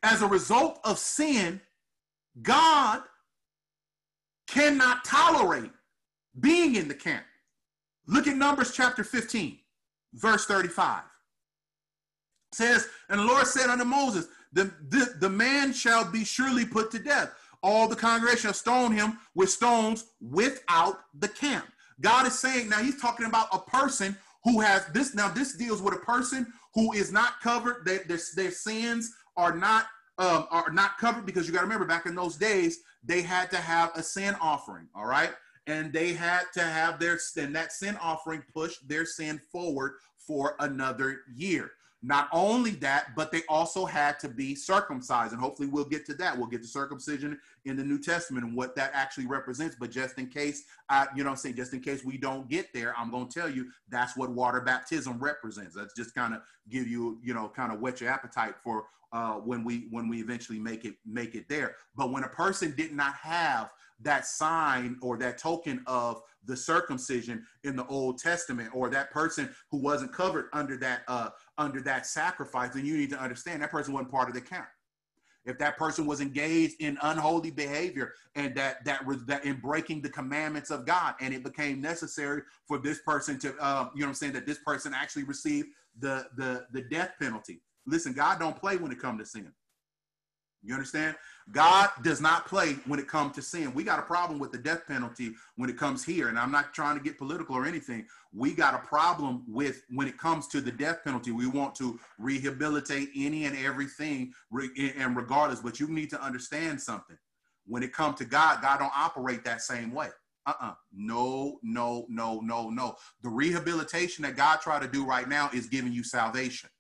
as 0.05 0.23
a 0.23 0.29
result 0.29 0.79
of 0.85 1.01
sin, 1.01 1.61
God 2.41 3.03
cannot 4.47 5.05
tolerate 5.05 5.73
being 6.39 6.77
in 6.77 6.87
the 6.87 6.95
camp. 6.95 7.25
Look 8.07 8.29
at 8.29 8.37
Numbers 8.37 8.73
chapter 8.73 9.03
15, 9.03 9.59
verse 10.15 10.47
35. 10.47 11.03
Says, 12.53 12.89
And 13.09 13.21
the 13.21 13.25
Lord 13.25 13.47
said 13.47 13.71
unto 13.71 13.85
Moses, 13.85 14.27
the, 14.53 14.73
the, 14.89 15.15
the 15.21 15.31
man 15.31 15.73
shall 15.73 16.11
be 16.11 16.25
surely 16.25 16.65
put 16.65 16.91
to 16.91 16.99
death. 16.99 17.31
All 17.63 17.87
the 17.87 17.97
congregation 17.97 18.43
shall 18.43 18.55
stone 18.55 18.93
him 18.93 19.19
with 19.35 19.51
stones 19.51 20.07
without 20.21 21.01
the 21.19 21.29
camp. 21.29 21.67
God 22.01 22.27
is 22.27 22.39
saying, 22.39 22.69
now 22.69 22.79
he's 22.79 23.01
talking 23.01 23.27
about 23.27 23.49
a 23.53 23.59
person 23.59 24.17
who 24.45 24.61
has 24.61 24.87
this 24.87 25.15
now 25.15 25.29
this 25.29 25.55
deals 25.55 25.83
with 25.83 25.95
a 25.95 25.99
person 25.99 26.53
who 26.75 26.93
is 26.93 27.13
not 27.13 27.41
covered 27.41 27.85
their, 27.85 28.05
their, 28.07 28.19
their 28.37 28.51
sins 28.51 29.13
are 29.37 29.55
not 29.55 29.87
um, 30.19 30.47
are 30.51 30.71
not 30.71 30.99
covered 30.99 31.27
because 31.27 31.47
you 31.47 31.53
got 31.53 31.61
to 31.61 31.67
remember 31.67 31.87
back 31.87 32.07
in 32.07 32.15
those 32.15 32.37
days 32.37 32.81
they 33.05 33.23
had 33.23 33.51
to 33.51 33.57
have 33.57 33.91
a 33.95 34.03
sin 34.03 34.35
offering 34.41 34.89
all 34.95 35.07
right 35.07 35.31
and 35.71 35.93
they 35.93 36.13
had 36.13 36.45
to 36.55 36.63
have 36.63 36.99
their 36.99 37.19
sin 37.19 37.53
that 37.53 37.73
sin 37.73 37.97
offering 38.01 38.43
push 38.53 38.77
their 38.87 39.05
sin 39.05 39.41
forward 39.53 39.95
for 40.17 40.57
another 40.61 41.21
year 41.35 41.73
not 42.03 42.29
only 42.33 42.71
that, 42.71 43.15
but 43.15 43.31
they 43.31 43.43
also 43.49 43.85
had 43.85 44.19
to 44.21 44.29
be 44.29 44.55
circumcised. 44.55 45.33
And 45.33 45.41
hopefully 45.41 45.69
we'll 45.69 45.85
get 45.85 46.07
to 46.07 46.15
that. 46.15 46.37
We'll 46.37 46.47
get 46.47 46.63
to 46.63 46.69
circumcision 46.69 47.39
in 47.67 47.77
the 47.77 47.85
New 47.85 47.99
Testament 47.99 48.47
and 48.47 48.57
what 48.57 48.75
that 48.77 48.91
actually 48.95 49.27
represents. 49.27 49.77
But 49.79 49.91
just 49.91 50.19
in 50.19 50.29
case, 50.29 50.65
I, 50.89 51.09
you 51.15 51.23
know 51.23 51.31
I'm 51.31 51.37
saying, 51.37 51.57
just 51.57 51.75
in 51.75 51.81
case 51.81 52.03
we 52.03 52.17
don't 52.17 52.49
get 52.49 52.73
there, 52.73 52.95
I'm 52.97 53.11
going 53.11 53.29
to 53.29 53.41
tell 53.41 53.51
you 53.51 53.71
that's 53.91 54.17
what 54.17 54.31
water 54.31 54.63
baptism 54.63 55.19
represents. 55.19 55.75
That's 55.75 55.95
just 55.95 56.15
kind 56.15 56.33
of 56.33 56.41
give 56.71 56.89
you, 56.89 57.19
you 57.23 57.35
know, 57.35 57.49
kind 57.55 57.71
of 57.71 57.81
whet 57.81 58.01
your 58.01 58.11
appetite 58.11 58.55
for 58.65 58.87
uh, 59.13 59.35
when 59.35 59.63
we 59.63 59.89
when 59.91 60.09
we 60.09 60.21
eventually 60.21 60.59
make 60.59 60.87
it 60.87 60.95
make 61.05 61.35
it 61.35 61.49
there. 61.49 61.77
But 61.97 62.13
when 62.13 62.25
a 62.25 62.29
person 62.29 62.73
did 62.77 62.93
not 62.93 63.15
have 63.17 63.71
that 64.03 64.27
sign 64.27 64.97
or 65.03 65.17
that 65.19 65.39
token 65.39 65.83
of 65.87 66.23
the 66.45 66.57
circumcision 66.57 67.45
in 67.65 67.77
the 67.77 67.87
Old 67.87 68.19
Testament, 68.19 68.71
or 68.73 68.89
that 68.89 69.11
person 69.11 69.51
who 69.71 69.79
wasn't 69.79 70.13
covered 70.13 70.47
under 70.53 70.77
that 70.79 71.03
uh, 71.09 71.31
under 71.59 71.81
that 71.83 72.07
sacrifice, 72.07 72.73
then 72.75 72.87
you 72.87 72.97
need 72.97 73.11
to 73.11 73.21
understand 73.21 73.63
that 73.63 73.71
person 73.71 73.93
wasn't 73.93 74.11
part 74.11 74.29
of 74.29 74.35
the 74.35 74.41
camp. 74.41 74.67
If 75.45 75.59
that 75.59 75.79
person 75.79 76.07
was 76.07 76.21
engaged 76.21 76.77
in 76.81 76.99
unholy 77.03 77.51
behavior 77.51 78.13
and 78.35 78.55
that 78.57 78.85
that 78.85 79.05
was 79.05 79.25
that 79.27 79.45
in 79.45 79.57
breaking 79.57 80.03
the 80.03 80.11
commandments 80.11 80.71
of 80.71 80.87
God, 80.87 81.15
and 81.21 81.33
it 81.33 81.43
became 81.43 81.81
necessary 81.81 82.43
for 82.67 82.79
this 82.79 83.01
person 83.01 83.39
to, 83.41 83.55
uh, 83.59 83.89
you 83.95 84.03
know, 84.03 84.09
I'm 84.09 84.15
saying 84.15 84.33
that 84.35 84.47
this 84.47 84.59
person 84.59 84.93
actually 84.95 85.25
received 85.25 85.69
the 85.99 86.27
the 86.37 86.67
the 86.73 86.83
death 86.83 87.13
penalty. 87.19 87.61
Listen, 87.87 88.13
God 88.13 88.39
don't 88.39 88.57
play 88.57 88.77
when 88.77 88.93
it 88.93 89.01
comes 89.01 89.21
to 89.21 89.27
sin. 89.27 89.53
You 90.63 90.75
understand? 90.75 91.17
God 91.53 91.91
does 92.03 92.21
not 92.21 92.47
play 92.47 92.75
when 92.87 93.01
it 93.01 93.09
comes 93.09 93.35
to 93.35 93.43
sin. 93.43 93.75
We 93.75 93.83
got 93.83 93.99
a 93.99 94.03
problem 94.03 94.39
with 94.39 94.53
the 94.53 94.59
death 94.59 94.87
penalty 94.87 95.35
when 95.57 95.69
it 95.69 95.77
comes 95.77 96.05
here. 96.05 96.29
And 96.29 96.39
I'm 96.39 96.53
not 96.53 96.73
trying 96.73 96.97
to 96.97 97.03
get 97.03 97.19
political 97.19 97.57
or 97.57 97.67
anything. 97.67 98.07
We 98.33 98.55
got 98.55 98.75
a 98.75 98.79
problem 98.79 99.45
with 99.49 99.83
when 99.91 100.07
it 100.07 100.17
comes 100.19 100.47
to 100.49 100.61
the 100.61 100.71
death 100.71 101.03
penalty. 101.03 101.33
We 101.33 101.47
want 101.49 101.75
to 101.77 101.99
rehabilitate 102.19 103.09
any 103.17 103.47
and 103.47 103.57
everything 103.57 104.33
and 104.77 105.17
regardless, 105.17 105.61
but 105.61 105.81
you 105.81 105.89
need 105.89 106.11
to 106.11 106.23
understand 106.23 106.81
something. 106.81 107.19
When 107.67 107.83
it 107.83 107.93
comes 107.93 108.19
to 108.19 108.25
God, 108.25 108.63
God 108.63 108.79
don't 108.79 108.93
operate 108.97 109.45
that 109.45 109.63
same 109.63 109.93
way. 109.93 110.09
Uh-uh. 110.47 110.75
No, 110.93 111.59
no, 111.63 112.07
no, 112.09 112.41
no, 112.41 112.71
no. 112.71 112.97
The 113.23 113.29
rehabilitation 113.29 114.23
that 114.23 114.37
God 114.37 114.61
try 114.61 114.81
to 114.81 114.89
do 114.89 115.05
right 115.05 115.29
now 115.29 115.51
is 115.53 115.67
giving 115.67 115.93
you 115.93 116.03
salvation. 116.03 116.71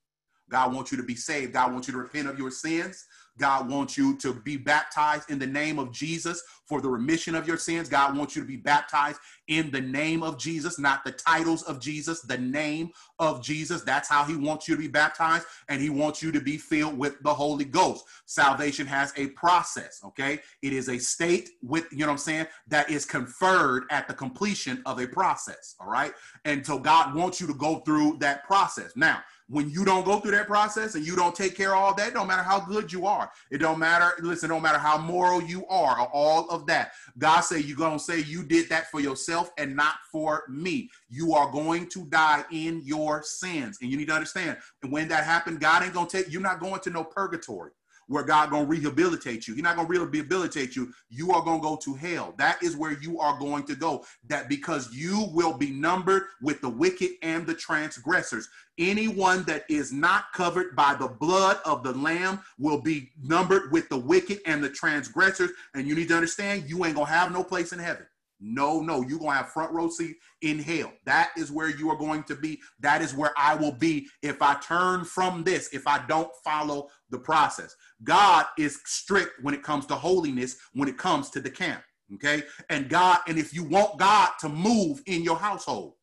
God 0.48 0.74
wants 0.74 0.90
you 0.90 0.96
to 0.98 1.04
be 1.04 1.14
saved. 1.14 1.52
God 1.52 1.72
wants 1.72 1.86
you 1.86 1.92
to 1.92 1.98
repent 1.98 2.28
of 2.28 2.38
your 2.38 2.50
sins. 2.50 3.06
God 3.40 3.68
wants 3.68 3.98
you 3.98 4.16
to 4.18 4.34
be 4.34 4.56
baptized 4.56 5.30
in 5.30 5.38
the 5.38 5.46
name 5.46 5.78
of 5.78 5.90
Jesus 5.90 6.42
for 6.66 6.80
the 6.80 6.88
remission 6.88 7.34
of 7.34 7.48
your 7.48 7.56
sins. 7.56 7.88
God 7.88 8.16
wants 8.16 8.36
you 8.36 8.42
to 8.42 8.48
be 8.48 8.56
baptized 8.56 9.18
in 9.48 9.72
the 9.72 9.80
name 9.80 10.22
of 10.22 10.38
Jesus, 10.38 10.78
not 10.78 11.02
the 11.04 11.10
titles 11.10 11.64
of 11.64 11.80
Jesus, 11.80 12.20
the 12.20 12.38
name 12.38 12.90
of 13.18 13.42
Jesus. 13.42 13.82
That's 13.82 14.08
how 14.08 14.24
he 14.24 14.36
wants 14.36 14.68
you 14.68 14.76
to 14.76 14.80
be 14.80 14.86
baptized, 14.86 15.46
and 15.68 15.82
he 15.82 15.90
wants 15.90 16.22
you 16.22 16.30
to 16.30 16.40
be 16.40 16.58
filled 16.58 16.96
with 16.96 17.20
the 17.22 17.34
Holy 17.34 17.64
Ghost. 17.64 18.04
Salvation 18.26 18.86
has 18.86 19.12
a 19.16 19.28
process, 19.28 20.00
okay? 20.04 20.38
It 20.62 20.72
is 20.72 20.88
a 20.88 20.98
state 20.98 21.50
with, 21.62 21.90
you 21.90 21.98
know 21.98 22.06
what 22.06 22.12
I'm 22.12 22.18
saying, 22.18 22.46
that 22.68 22.88
is 22.88 23.04
conferred 23.04 23.84
at 23.90 24.06
the 24.06 24.14
completion 24.14 24.82
of 24.86 25.00
a 25.00 25.08
process, 25.08 25.74
all 25.80 25.90
right? 25.90 26.12
And 26.44 26.64
so 26.64 26.78
God 26.78 27.14
wants 27.14 27.40
you 27.40 27.48
to 27.48 27.54
go 27.54 27.80
through 27.80 28.18
that 28.20 28.44
process. 28.44 28.92
Now, 28.94 29.22
when 29.50 29.68
you 29.68 29.84
don't 29.84 30.04
go 30.04 30.20
through 30.20 30.30
that 30.30 30.46
process 30.46 30.94
and 30.94 31.04
you 31.04 31.16
don't 31.16 31.34
take 31.34 31.56
care 31.56 31.74
of 31.74 31.82
all 31.82 31.94
that, 31.94 32.14
don't 32.14 32.28
matter 32.28 32.42
how 32.42 32.60
good 32.60 32.92
you 32.92 33.04
are. 33.04 33.30
It 33.50 33.58
don't 33.58 33.80
matter. 33.80 34.12
Listen, 34.20 34.48
don't 34.48 34.62
matter 34.62 34.78
how 34.78 34.96
moral 34.96 35.42
you 35.42 35.66
are 35.66 36.00
or 36.00 36.08
all 36.12 36.48
of 36.50 36.66
that. 36.66 36.92
God 37.18 37.40
say 37.40 37.58
you're 37.58 37.76
to 37.98 38.04
say 38.04 38.20
you 38.20 38.44
did 38.44 38.68
that 38.68 38.90
for 38.92 39.00
yourself 39.00 39.50
and 39.58 39.74
not 39.74 39.94
for 40.12 40.44
me. 40.48 40.88
You 41.08 41.34
are 41.34 41.50
going 41.50 41.88
to 41.88 42.04
die 42.06 42.44
in 42.52 42.80
your 42.84 43.24
sins. 43.24 43.78
And 43.82 43.90
you 43.90 43.96
need 43.96 44.08
to 44.08 44.14
understand. 44.14 44.56
And 44.84 44.92
when 44.92 45.08
that 45.08 45.24
happened, 45.24 45.60
God 45.60 45.82
ain't 45.82 45.94
to 46.06 46.22
take, 46.22 46.32
you're 46.32 46.40
not 46.40 46.60
going 46.60 46.80
to 46.80 46.90
no 46.90 47.02
purgatory 47.02 47.72
where 48.10 48.24
God 48.24 48.50
gonna 48.50 48.64
rehabilitate 48.64 49.46
you. 49.46 49.54
He's 49.54 49.62
not 49.62 49.76
gonna 49.76 49.86
rehabilitate 49.86 50.74
you. 50.74 50.92
You 51.10 51.30
are 51.32 51.42
gonna 51.42 51.62
go 51.62 51.76
to 51.76 51.94
hell. 51.94 52.34
That 52.38 52.60
is 52.60 52.76
where 52.76 53.00
you 53.00 53.20
are 53.20 53.38
going 53.38 53.62
to 53.66 53.76
go. 53.76 54.04
That 54.26 54.48
because 54.48 54.92
you 54.92 55.28
will 55.32 55.56
be 55.56 55.70
numbered 55.70 56.24
with 56.42 56.60
the 56.60 56.68
wicked 56.68 57.10
and 57.22 57.46
the 57.46 57.54
transgressors. 57.54 58.48
Anyone 58.78 59.44
that 59.44 59.64
is 59.68 59.92
not 59.92 60.32
covered 60.34 60.74
by 60.74 60.94
the 60.94 61.06
blood 61.06 61.58
of 61.64 61.84
the 61.84 61.92
Lamb 61.92 62.40
will 62.58 62.80
be 62.80 63.12
numbered 63.22 63.70
with 63.70 63.88
the 63.88 63.98
wicked 63.98 64.40
and 64.44 64.62
the 64.62 64.70
transgressors. 64.70 65.52
And 65.74 65.86
you 65.86 65.94
need 65.94 66.08
to 66.08 66.16
understand, 66.16 66.64
you 66.68 66.84
ain't 66.84 66.96
gonna 66.96 67.06
have 67.06 67.32
no 67.32 67.44
place 67.44 67.72
in 67.72 67.78
heaven. 67.78 68.06
No, 68.40 68.80
no, 68.80 69.02
you're 69.02 69.18
going 69.18 69.32
to 69.32 69.36
have 69.36 69.50
front 69.50 69.72
row 69.72 69.88
seat 69.88 70.16
in 70.40 70.58
hell. 70.58 70.92
That 71.04 71.30
is 71.36 71.52
where 71.52 71.68
you 71.68 71.90
are 71.90 71.96
going 71.96 72.22
to 72.24 72.34
be. 72.34 72.58
That 72.80 73.02
is 73.02 73.14
where 73.14 73.32
I 73.36 73.54
will 73.54 73.72
be 73.72 74.08
if 74.22 74.40
I 74.40 74.54
turn 74.60 75.04
from 75.04 75.44
this, 75.44 75.68
if 75.72 75.86
I 75.86 76.04
don't 76.06 76.30
follow 76.42 76.88
the 77.10 77.18
process. 77.18 77.76
God 78.02 78.46
is 78.58 78.80
strict 78.86 79.42
when 79.42 79.54
it 79.54 79.62
comes 79.62 79.84
to 79.86 79.94
holiness, 79.94 80.56
when 80.72 80.88
it 80.88 80.96
comes 80.96 81.28
to 81.30 81.40
the 81.40 81.50
camp. 81.50 81.82
Okay. 82.14 82.42
And 82.70 82.88
God, 82.88 83.18
and 83.28 83.38
if 83.38 83.54
you 83.54 83.62
want 83.64 83.98
God 83.98 84.30
to 84.40 84.48
move 84.48 85.02
in 85.06 85.22
your 85.22 85.36
household, 85.36 85.94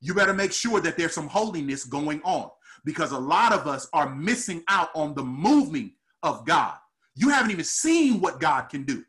you 0.00 0.14
better 0.14 0.34
make 0.34 0.52
sure 0.52 0.80
that 0.80 0.96
there's 0.96 1.14
some 1.14 1.28
holiness 1.28 1.84
going 1.84 2.20
on 2.22 2.50
because 2.84 3.12
a 3.12 3.18
lot 3.18 3.52
of 3.52 3.66
us 3.66 3.88
are 3.92 4.14
missing 4.14 4.62
out 4.68 4.88
on 4.94 5.14
the 5.14 5.24
moving 5.24 5.92
of 6.22 6.46
God. 6.46 6.76
You 7.14 7.30
haven't 7.30 7.50
even 7.50 7.64
seen 7.64 8.20
what 8.20 8.40
God 8.40 8.68
can 8.68 8.84
do. 8.84 9.04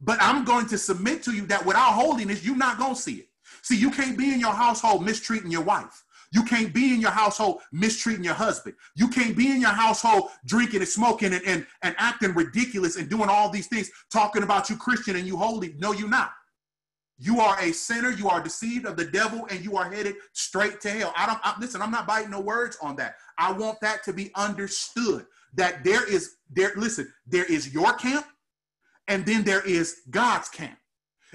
But 0.00 0.18
I'm 0.20 0.44
going 0.44 0.66
to 0.66 0.78
submit 0.78 1.22
to 1.24 1.32
you 1.32 1.46
that 1.46 1.64
without 1.64 1.92
holiness, 1.92 2.44
you're 2.44 2.56
not 2.56 2.78
going 2.78 2.94
to 2.94 3.00
see 3.00 3.14
it. 3.14 3.28
See, 3.62 3.76
you 3.76 3.90
can't 3.90 4.16
be 4.16 4.32
in 4.32 4.40
your 4.40 4.52
household 4.52 5.04
mistreating 5.04 5.50
your 5.50 5.62
wife. 5.62 6.04
You 6.32 6.42
can't 6.42 6.74
be 6.74 6.92
in 6.92 7.00
your 7.00 7.12
household 7.12 7.62
mistreating 7.72 8.24
your 8.24 8.34
husband. 8.34 8.74
You 8.94 9.08
can't 9.08 9.36
be 9.36 9.50
in 9.50 9.60
your 9.60 9.70
household 9.70 10.30
drinking 10.44 10.80
and 10.80 10.88
smoking 10.88 11.32
and, 11.32 11.42
and, 11.46 11.66
and 11.82 11.94
acting 11.98 12.34
ridiculous 12.34 12.96
and 12.96 13.08
doing 13.08 13.28
all 13.28 13.48
these 13.48 13.68
things, 13.68 13.90
talking 14.12 14.42
about 14.42 14.68
you 14.68 14.76
Christian 14.76 15.16
and 15.16 15.26
you 15.26 15.36
holy. 15.36 15.74
No, 15.78 15.92
you're 15.92 16.08
not. 16.08 16.32
You 17.18 17.40
are 17.40 17.58
a 17.60 17.72
sinner. 17.72 18.10
You 18.10 18.28
are 18.28 18.42
deceived 18.42 18.84
of 18.84 18.96
the 18.96 19.06
devil, 19.06 19.46
and 19.50 19.64
you 19.64 19.76
are 19.76 19.90
headed 19.90 20.16
straight 20.32 20.80
to 20.82 20.90
hell. 20.90 21.14
I 21.16 21.26
don't 21.26 21.40
I, 21.42 21.54
listen. 21.58 21.80
I'm 21.80 21.90
not 21.90 22.06
biting 22.06 22.30
no 22.30 22.40
words 22.40 22.76
on 22.82 22.96
that. 22.96 23.14
I 23.38 23.52
want 23.52 23.80
that 23.80 24.04
to 24.04 24.12
be 24.12 24.30
understood. 24.34 25.26
That 25.54 25.82
there 25.84 26.06
is 26.06 26.36
there. 26.50 26.72
Listen, 26.76 27.10
there 27.26 27.46
is 27.46 27.72
your 27.72 27.94
camp, 27.94 28.26
and 29.08 29.24
then 29.24 29.44
there 29.44 29.66
is 29.66 30.02
God's 30.10 30.48
camp. 30.48 30.78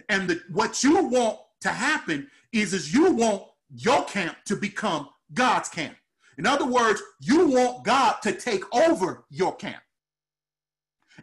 And 0.10 0.30
the, 0.30 0.42
what 0.52 0.84
you 0.84 1.04
want 1.06 1.40
to 1.62 1.70
happen 1.70 2.28
is, 2.52 2.74
is 2.74 2.94
you 2.94 3.12
want 3.14 3.44
your 3.70 4.04
camp 4.06 4.38
to 4.46 4.56
become 4.56 5.10
God's 5.34 5.70
camp. 5.70 5.96
In 6.38 6.46
other 6.46 6.66
words, 6.66 7.02
you 7.20 7.48
want 7.48 7.86
God 7.86 8.16
to 8.24 8.32
take 8.32 8.64
over 8.76 9.26
your 9.30 9.56
camp. 9.56 9.82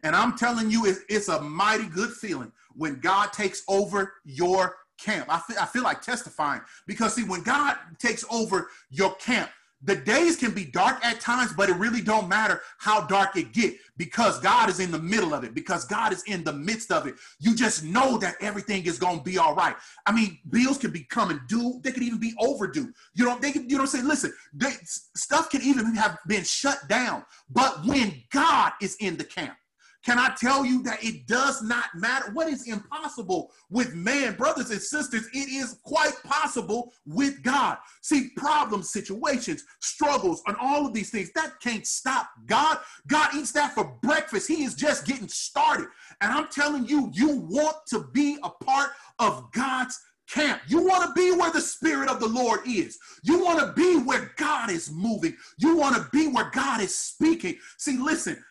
And 0.02 0.14
I'm 0.14 0.36
telling 0.36 0.70
you, 0.70 0.86
it's, 0.86 1.00
it's 1.08 1.28
a 1.28 1.40
mighty 1.40 1.88
good 1.88 2.10
feeling 2.10 2.52
when 2.74 3.00
God 3.00 3.32
takes 3.32 3.62
over 3.68 4.12
your 4.24 4.76
camp. 4.98 5.26
I 5.28 5.38
feel, 5.40 5.56
I 5.60 5.66
feel 5.66 5.82
like 5.82 6.02
testifying 6.02 6.60
because, 6.86 7.14
see, 7.14 7.24
when 7.24 7.42
God 7.42 7.76
takes 7.98 8.24
over 8.30 8.68
your 8.90 9.14
camp, 9.16 9.50
the 9.82 9.96
days 9.96 10.36
can 10.36 10.50
be 10.52 10.64
dark 10.64 11.04
at 11.04 11.20
times 11.20 11.52
but 11.56 11.68
it 11.68 11.76
really 11.76 12.00
don't 12.00 12.28
matter 12.28 12.60
how 12.78 13.06
dark 13.06 13.36
it 13.36 13.52
get 13.52 13.74
because 13.96 14.40
god 14.40 14.68
is 14.68 14.80
in 14.80 14.90
the 14.90 14.98
middle 14.98 15.32
of 15.34 15.44
it 15.44 15.54
because 15.54 15.84
god 15.84 16.12
is 16.12 16.22
in 16.26 16.42
the 16.44 16.52
midst 16.52 16.90
of 16.90 17.06
it. 17.06 17.14
You 17.38 17.54
just 17.54 17.84
know 17.84 18.18
that 18.18 18.36
everything 18.40 18.84
is 18.86 18.98
to 18.98 19.20
be 19.22 19.38
all 19.38 19.54
right. 19.54 19.76
I 20.06 20.12
mean 20.12 20.38
bills 20.50 20.78
can 20.78 20.90
be 20.90 21.04
coming 21.04 21.40
due. 21.48 21.80
They 21.82 21.92
could 21.92 22.02
even 22.02 22.18
be 22.18 22.34
overdue. 22.38 22.92
You 23.14 23.24
know 23.24 23.38
they 23.38 23.52
can 23.52 23.68
you 23.68 23.78
know 23.78 23.86
say 23.86 24.02
listen 24.02 24.32
they, 24.52 24.72
stuff 25.16 25.50
can 25.50 25.62
even 25.62 25.94
have 25.94 26.18
been 26.26 26.44
shut 26.44 26.78
down 26.88 27.24
but 27.50 27.84
when 27.86 28.12
god 28.30 28.72
is 28.80 28.96
in 29.00 29.16
the 29.16 29.24
camp 29.24 29.56
can 30.04 30.18
I 30.18 30.34
tell 30.40 30.64
you 30.64 30.82
that 30.84 31.02
it 31.02 31.26
does 31.26 31.62
not 31.62 31.86
matter? 31.94 32.30
What 32.32 32.48
is 32.48 32.68
impossible 32.68 33.50
with 33.68 33.94
man, 33.94 34.36
brothers 34.36 34.70
and 34.70 34.80
sisters, 34.80 35.26
it 35.32 35.48
is 35.48 35.80
quite 35.82 36.14
possible 36.24 36.92
with 37.04 37.42
God. 37.42 37.78
See, 38.02 38.30
problems, 38.36 38.90
situations, 38.90 39.64
struggles, 39.80 40.42
and 40.46 40.56
all 40.60 40.86
of 40.86 40.94
these 40.94 41.10
things, 41.10 41.30
that 41.34 41.60
can't 41.60 41.86
stop 41.86 42.28
God. 42.46 42.78
God 43.08 43.34
eats 43.34 43.52
that 43.52 43.74
for 43.74 43.98
breakfast. 44.02 44.48
He 44.48 44.64
is 44.64 44.74
just 44.74 45.04
getting 45.04 45.28
started. 45.28 45.88
And 46.20 46.32
I'm 46.32 46.48
telling 46.48 46.86
you, 46.86 47.10
you 47.12 47.36
want 47.48 47.76
to 47.88 48.04
be 48.12 48.38
a 48.42 48.50
part 48.50 48.90
of 49.18 49.50
God's 49.52 49.98
camp. 50.28 50.62
You 50.68 50.82
want 50.86 51.08
to 51.08 51.20
be 51.20 51.36
where 51.36 51.50
the 51.50 51.60
Spirit 51.60 52.08
of 52.08 52.20
the 52.20 52.28
Lord 52.28 52.60
is. 52.66 52.98
You 53.24 53.44
want 53.44 53.60
to 53.60 53.72
be 53.72 53.98
where 53.98 54.32
God 54.36 54.70
is 54.70 54.92
moving. 54.92 55.36
You 55.58 55.76
want 55.76 55.96
to 55.96 56.08
be 56.12 56.28
where 56.28 56.50
God 56.50 56.80
is 56.80 56.96
speaking. 56.96 57.56
See, 57.78 57.96
listen, 57.96 58.42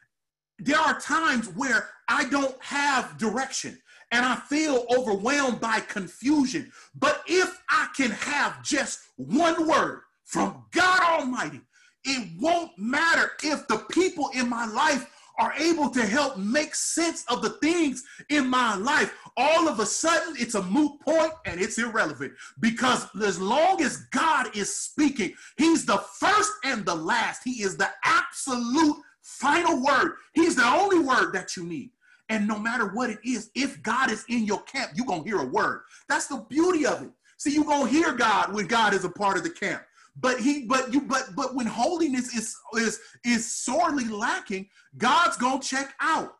there 0.59 0.79
are 0.79 0.99
times 0.99 1.47
where 1.49 1.89
I 2.07 2.25
don't 2.29 2.55
have 2.61 3.17
direction 3.17 3.77
and 4.11 4.25
I 4.25 4.35
feel 4.35 4.85
overwhelmed 4.95 5.59
by 5.59 5.81
confusion. 5.81 6.71
But 6.95 7.21
if 7.27 7.61
I 7.69 7.89
can 7.95 8.11
have 8.11 8.63
just 8.63 9.01
one 9.17 9.67
word 9.67 10.01
from 10.23 10.63
God 10.71 11.19
Almighty, 11.19 11.61
it 12.05 12.29
won't 12.39 12.71
matter 12.77 13.31
if 13.43 13.67
the 13.67 13.85
people 13.91 14.29
in 14.33 14.49
my 14.49 14.65
life 14.65 15.11
are 15.39 15.53
able 15.53 15.89
to 15.91 16.03
help 16.05 16.37
make 16.37 16.73
sense 16.73 17.23
of 17.27 17.41
the 17.41 17.51
things 17.61 18.03
in 18.29 18.47
my 18.47 18.75
life. 18.75 19.13
All 19.35 19.67
of 19.67 19.79
a 19.79 19.85
sudden, 19.85 20.35
it's 20.39 20.55
a 20.55 20.63
moot 20.63 20.99
point 21.01 21.31
and 21.45 21.61
it's 21.61 21.77
irrelevant 21.77 22.33
because 22.59 23.05
as 23.23 23.39
long 23.39 23.81
as 23.83 24.05
God 24.11 24.55
is 24.55 24.75
speaking, 24.75 25.33
He's 25.57 25.85
the 25.85 25.97
first 26.19 26.51
and 26.63 26.85
the 26.85 26.95
last. 26.95 27.41
He 27.43 27.61
is 27.61 27.77
the 27.77 27.89
absolute 28.03 28.97
final 29.27 29.83
word. 29.83 30.13
He's 30.33 30.55
the 30.55 30.65
only 30.65 30.99
word 30.99 31.33
that 31.33 31.57
you 31.57 31.65
need. 31.65 31.91
And 32.29 32.47
no 32.47 32.57
matter 32.57 32.87
what 32.87 33.09
it 33.09 33.19
is, 33.25 33.51
if 33.55 33.81
God 33.83 34.09
is 34.09 34.25
in 34.29 34.45
your 34.45 34.61
camp, 34.63 34.91
you're 34.95 35.05
going 35.05 35.23
to 35.23 35.29
hear 35.29 35.39
a 35.39 35.45
word. 35.45 35.81
That's 36.07 36.27
the 36.27 36.45
beauty 36.49 36.85
of 36.85 37.03
it. 37.03 37.09
See, 37.37 37.53
you're 37.53 37.65
going 37.65 37.87
to 37.87 37.91
hear 37.91 38.13
God 38.13 38.53
when 38.53 38.67
God 38.67 38.93
is 38.93 39.03
a 39.03 39.09
part 39.09 39.37
of 39.37 39.43
the 39.43 39.49
camp. 39.49 39.83
But 40.19 40.39
he, 40.39 40.63
but 40.63 40.91
you, 40.91 41.01
but 41.01 41.29
but 41.35 41.53
when 41.53 41.67
holiness 41.67 42.35
is 42.35 42.55
is 42.73 42.99
is 43.23 43.53
sorely 43.53 44.05
lacking, 44.05 44.67
God's 44.97 45.37
gonna 45.37 45.61
check 45.61 45.93
out. 46.01 46.33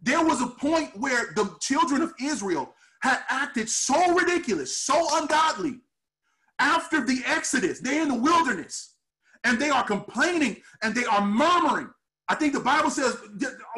There 0.00 0.24
was 0.24 0.40
a 0.40 0.46
point 0.46 0.96
where 0.96 1.32
the 1.34 1.56
children 1.60 2.02
of 2.02 2.14
Israel 2.22 2.72
had 3.00 3.18
acted 3.28 3.68
so 3.68 4.14
ridiculous, 4.14 4.76
so 4.76 5.08
ungodly. 5.18 5.80
After 6.60 7.04
the 7.04 7.20
Exodus, 7.26 7.80
they're 7.80 8.02
in 8.02 8.10
the 8.10 8.14
wilderness 8.14 8.94
and 9.48 9.58
they 9.58 9.70
are 9.70 9.82
complaining 9.82 10.60
and 10.82 10.94
they 10.94 11.06
are 11.06 11.24
murmuring. 11.24 11.88
I 12.28 12.34
think 12.34 12.52
the 12.52 12.60
Bible 12.60 12.90
says 12.90 13.16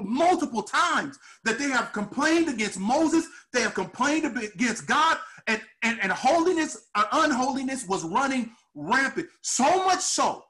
multiple 0.01 0.63
times 0.63 1.17
that 1.45 1.59
they 1.59 1.69
have 1.69 1.93
complained 1.93 2.49
against 2.49 2.81
Moses, 2.81 3.25
they 3.53 3.61
have 3.61 3.75
complained 3.75 4.37
against 4.37 4.89
God, 4.89 5.19
and, 5.47 5.61
and, 5.83 6.01
and 6.03 6.11
holiness, 6.11 6.89
uh, 6.97 7.05
unholiness 7.13 7.87
was 7.87 8.05
running 8.05 8.51
rampant. 8.75 9.29
So 9.43 9.85
much 9.85 10.01
so 10.01 10.43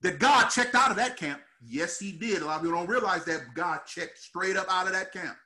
that 0.00 0.18
God 0.18 0.48
checked 0.48 0.74
out 0.74 0.90
of 0.90 0.96
that 0.96 1.18
camp. 1.18 1.42
Yes, 1.62 1.98
he 1.98 2.12
did. 2.12 2.40
A 2.40 2.46
lot 2.46 2.56
of 2.56 2.62
people 2.62 2.78
don't 2.78 2.88
realize 2.88 3.26
that 3.26 3.42
God 3.54 3.80
checked 3.86 4.16
straight 4.16 4.56
up 4.56 4.66
out 4.70 4.86
of 4.86 4.94
that 4.94 5.12
camp. 5.12 5.36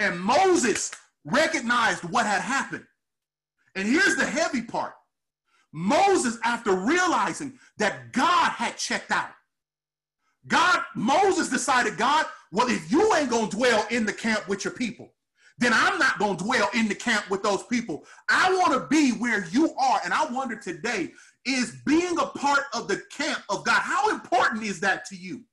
And 0.00 0.18
Moses 0.18 0.90
recognized 1.24 2.02
what 2.04 2.26
had 2.26 2.40
happened. 2.42 2.84
And 3.76 3.86
here's 3.86 4.16
the 4.16 4.26
heavy 4.26 4.62
part 4.62 4.94
Moses, 5.76 6.38
after 6.42 6.72
realizing 6.72 7.52
that 7.76 8.10
God 8.10 8.50
had 8.52 8.78
checked 8.78 9.10
out, 9.10 9.28
God, 10.48 10.80
Moses 10.94 11.50
decided, 11.50 11.98
God, 11.98 12.24
well, 12.50 12.68
if 12.70 12.90
you 12.90 13.14
ain't 13.14 13.28
gonna 13.28 13.50
dwell 13.50 13.86
in 13.90 14.06
the 14.06 14.12
camp 14.12 14.48
with 14.48 14.64
your 14.64 14.72
people, 14.72 15.12
then 15.58 15.74
I'm 15.74 15.98
not 15.98 16.18
gonna 16.18 16.38
dwell 16.38 16.70
in 16.72 16.88
the 16.88 16.94
camp 16.94 17.28
with 17.28 17.42
those 17.42 17.62
people. 17.64 18.06
I 18.30 18.56
wanna 18.56 18.86
be 18.86 19.10
where 19.10 19.44
you 19.50 19.74
are. 19.74 20.00
And 20.02 20.14
I 20.14 20.24
wonder 20.32 20.56
today 20.56 21.12
is 21.44 21.76
being 21.84 22.18
a 22.18 22.24
part 22.24 22.62
of 22.72 22.88
the 22.88 23.02
camp 23.10 23.42
of 23.50 23.62
God. 23.66 23.82
How 23.82 24.08
important 24.08 24.62
is 24.62 24.80
that 24.80 25.04
to 25.06 25.14
you? 25.14 25.44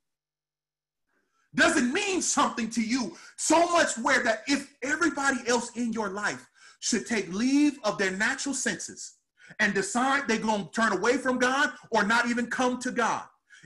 Does 1.53 1.75
it 1.75 1.83
mean 1.83 2.21
something 2.21 2.69
to 2.69 2.81
you 2.81 3.17
so 3.35 3.69
much 3.73 3.97
where 3.97 4.23
that 4.23 4.43
if 4.47 4.73
everybody 4.83 5.39
else 5.47 5.75
in 5.75 5.91
your 5.91 6.07
life 6.07 6.47
should 6.79 7.05
take 7.07 7.33
leave 7.33 7.77
of 7.83 7.97
their 7.97 8.11
natural 8.11 8.55
senses 8.55 9.15
and 9.59 9.73
decide 9.73 10.27
they're 10.27 10.37
going 10.37 10.65
to 10.65 10.71
turn 10.71 10.93
away 10.93 11.17
from 11.17 11.37
God 11.37 11.71
or 11.91 12.03
not 12.03 12.27
even 12.27 12.47
come 12.47 12.79
to 12.79 12.91
God, 12.91 13.23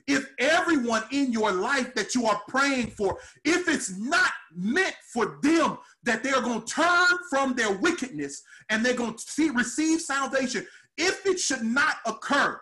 if 0.07 0.29
everyone 0.39 1.03
in 1.11 1.31
your 1.31 1.51
life 1.51 1.93
that 1.95 2.15
you 2.15 2.25
are 2.25 2.41
praying 2.47 2.87
for, 2.91 3.17
if 3.43 3.67
it's 3.67 3.97
not 3.97 4.31
meant 4.55 4.95
for 5.13 5.39
them 5.41 5.77
that 6.03 6.23
they're 6.23 6.41
going 6.41 6.61
to 6.61 6.73
turn 6.73 7.07
from 7.29 7.53
their 7.53 7.73
wickedness 7.77 8.43
and 8.69 8.85
they're 8.85 8.93
going 8.93 9.15
to 9.15 9.23
see, 9.23 9.49
receive 9.49 9.99
salvation, 9.99 10.65
if 10.97 11.25
it 11.25 11.39
should 11.39 11.63
not 11.63 11.95
occur, 12.05 12.59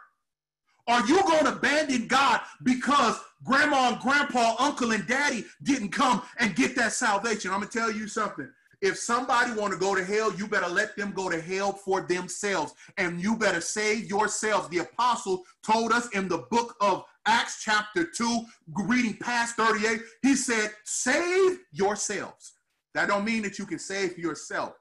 are 0.88 1.06
you 1.08 1.22
going 1.24 1.46
to 1.46 1.54
abandon 1.54 2.08
God 2.08 2.42
because 2.64 3.20
grandma 3.44 3.90
and 3.90 4.00
grandpa, 4.00 4.56
uncle 4.60 4.92
and 4.92 5.06
daddy 5.08 5.46
didn't 5.64 5.90
come 5.90 6.22
and 6.40 6.56
get 6.56 6.76
that 6.76 6.94
salvation? 6.94 7.52
I'm 7.52 7.60
going 7.60 7.70
to 7.70 7.78
tell 7.78 7.92
you 7.92 8.08
something. 8.08 8.50
If 8.82 8.98
somebody 8.98 9.54
want 9.54 9.74
to 9.74 9.80
go 9.80 9.96
to 9.96 10.04
hell, 10.04 10.34
you 10.34 10.48
better 10.48 10.68
let 10.68 10.96
them 10.96 11.12
go 11.12 11.30
to 11.30 11.40
hell 11.40 11.74
for 11.74 12.02
themselves 12.02 12.74
and 12.98 13.22
you 13.22 13.36
better 13.36 13.62
save 13.62 14.06
yourselves. 14.06 14.70
The 14.70 14.80
apostle 14.80 15.44
told 15.64 15.92
us 15.92 16.08
in 16.10 16.28
the 16.28 16.46
book 16.50 16.76
of 16.82 17.04
Acts 17.26 17.64
chapter 17.64 18.06
2, 18.06 18.42
reading 18.86 19.18
past 19.18 19.56
38, 19.56 20.02
he 20.22 20.36
said, 20.36 20.72
save 20.84 21.60
yourselves. 21.72 22.54
That 22.94 23.08
don't 23.08 23.26
mean 23.26 23.42
that 23.44 23.60
you 23.60 23.66
can 23.66 23.80
save 23.80 24.18
yourself. 24.18 24.74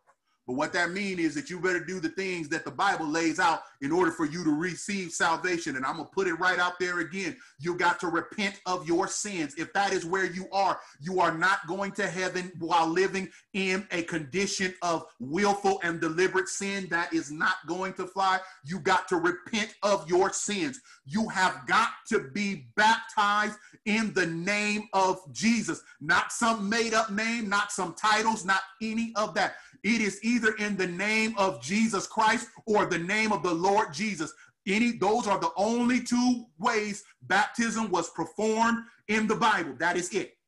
But 0.46 0.54
what 0.54 0.72
that 0.74 0.90
means 0.90 1.20
is 1.20 1.34
that 1.34 1.48
you 1.48 1.58
better 1.58 1.82
do 1.82 2.00
the 2.00 2.10
things 2.10 2.48
that 2.50 2.64
the 2.64 2.70
Bible 2.70 3.06
lays 3.06 3.40
out 3.40 3.62
in 3.80 3.90
order 3.90 4.10
for 4.10 4.26
you 4.26 4.44
to 4.44 4.50
receive 4.50 5.10
salvation. 5.10 5.76
And 5.76 5.86
I'm 5.86 5.96
going 5.96 6.06
to 6.06 6.14
put 6.14 6.26
it 6.26 6.34
right 6.34 6.58
out 6.58 6.78
there 6.78 7.00
again. 7.00 7.36
You 7.58 7.76
got 7.76 7.98
to 8.00 8.08
repent 8.08 8.60
of 8.66 8.86
your 8.86 9.08
sins. 9.08 9.54
If 9.56 9.72
that 9.72 9.92
is 9.92 10.04
where 10.04 10.26
you 10.26 10.46
are, 10.52 10.78
you 11.00 11.20
are 11.20 11.32
not 11.36 11.66
going 11.66 11.92
to 11.92 12.06
heaven 12.06 12.52
while 12.58 12.86
living 12.86 13.30
in 13.54 13.86
a 13.90 14.02
condition 14.02 14.74
of 14.82 15.06
willful 15.18 15.80
and 15.82 16.00
deliberate 16.00 16.48
sin. 16.48 16.88
That 16.90 17.14
is 17.14 17.30
not 17.30 17.56
going 17.66 17.94
to 17.94 18.06
fly. 18.06 18.38
You 18.64 18.80
got 18.80 19.08
to 19.08 19.16
repent 19.16 19.74
of 19.82 20.08
your 20.08 20.30
sins. 20.30 20.80
You 21.06 21.28
have 21.28 21.66
got 21.66 21.88
to 22.08 22.28
be 22.34 22.66
baptized 22.76 23.58
in 23.86 24.12
the 24.14 24.26
name 24.26 24.88
of 24.92 25.20
Jesus, 25.32 25.82
not 26.00 26.32
some 26.32 26.68
made 26.68 26.94
up 26.94 27.10
name, 27.10 27.48
not 27.48 27.72
some 27.72 27.94
titles, 27.94 28.44
not 28.44 28.60
any 28.82 29.12
of 29.16 29.34
that. 29.34 29.56
It 29.84 30.00
is 30.00 30.18
either 30.22 30.52
in 30.54 30.76
the 30.76 30.86
name 30.86 31.34
of 31.36 31.62
Jesus 31.62 32.06
Christ 32.06 32.48
or 32.64 32.86
the 32.86 32.98
name 32.98 33.32
of 33.32 33.42
the 33.42 33.52
Lord 33.52 33.92
Jesus. 33.92 34.32
Any 34.66 34.92
those 34.92 35.28
are 35.28 35.38
the 35.38 35.52
only 35.56 36.02
two 36.02 36.46
ways 36.58 37.04
baptism 37.22 37.90
was 37.90 38.08
performed 38.10 38.78
in 39.08 39.26
the 39.26 39.36
Bible. 39.36 39.74
That 39.78 39.98
is 39.98 40.08
it. 40.14 40.38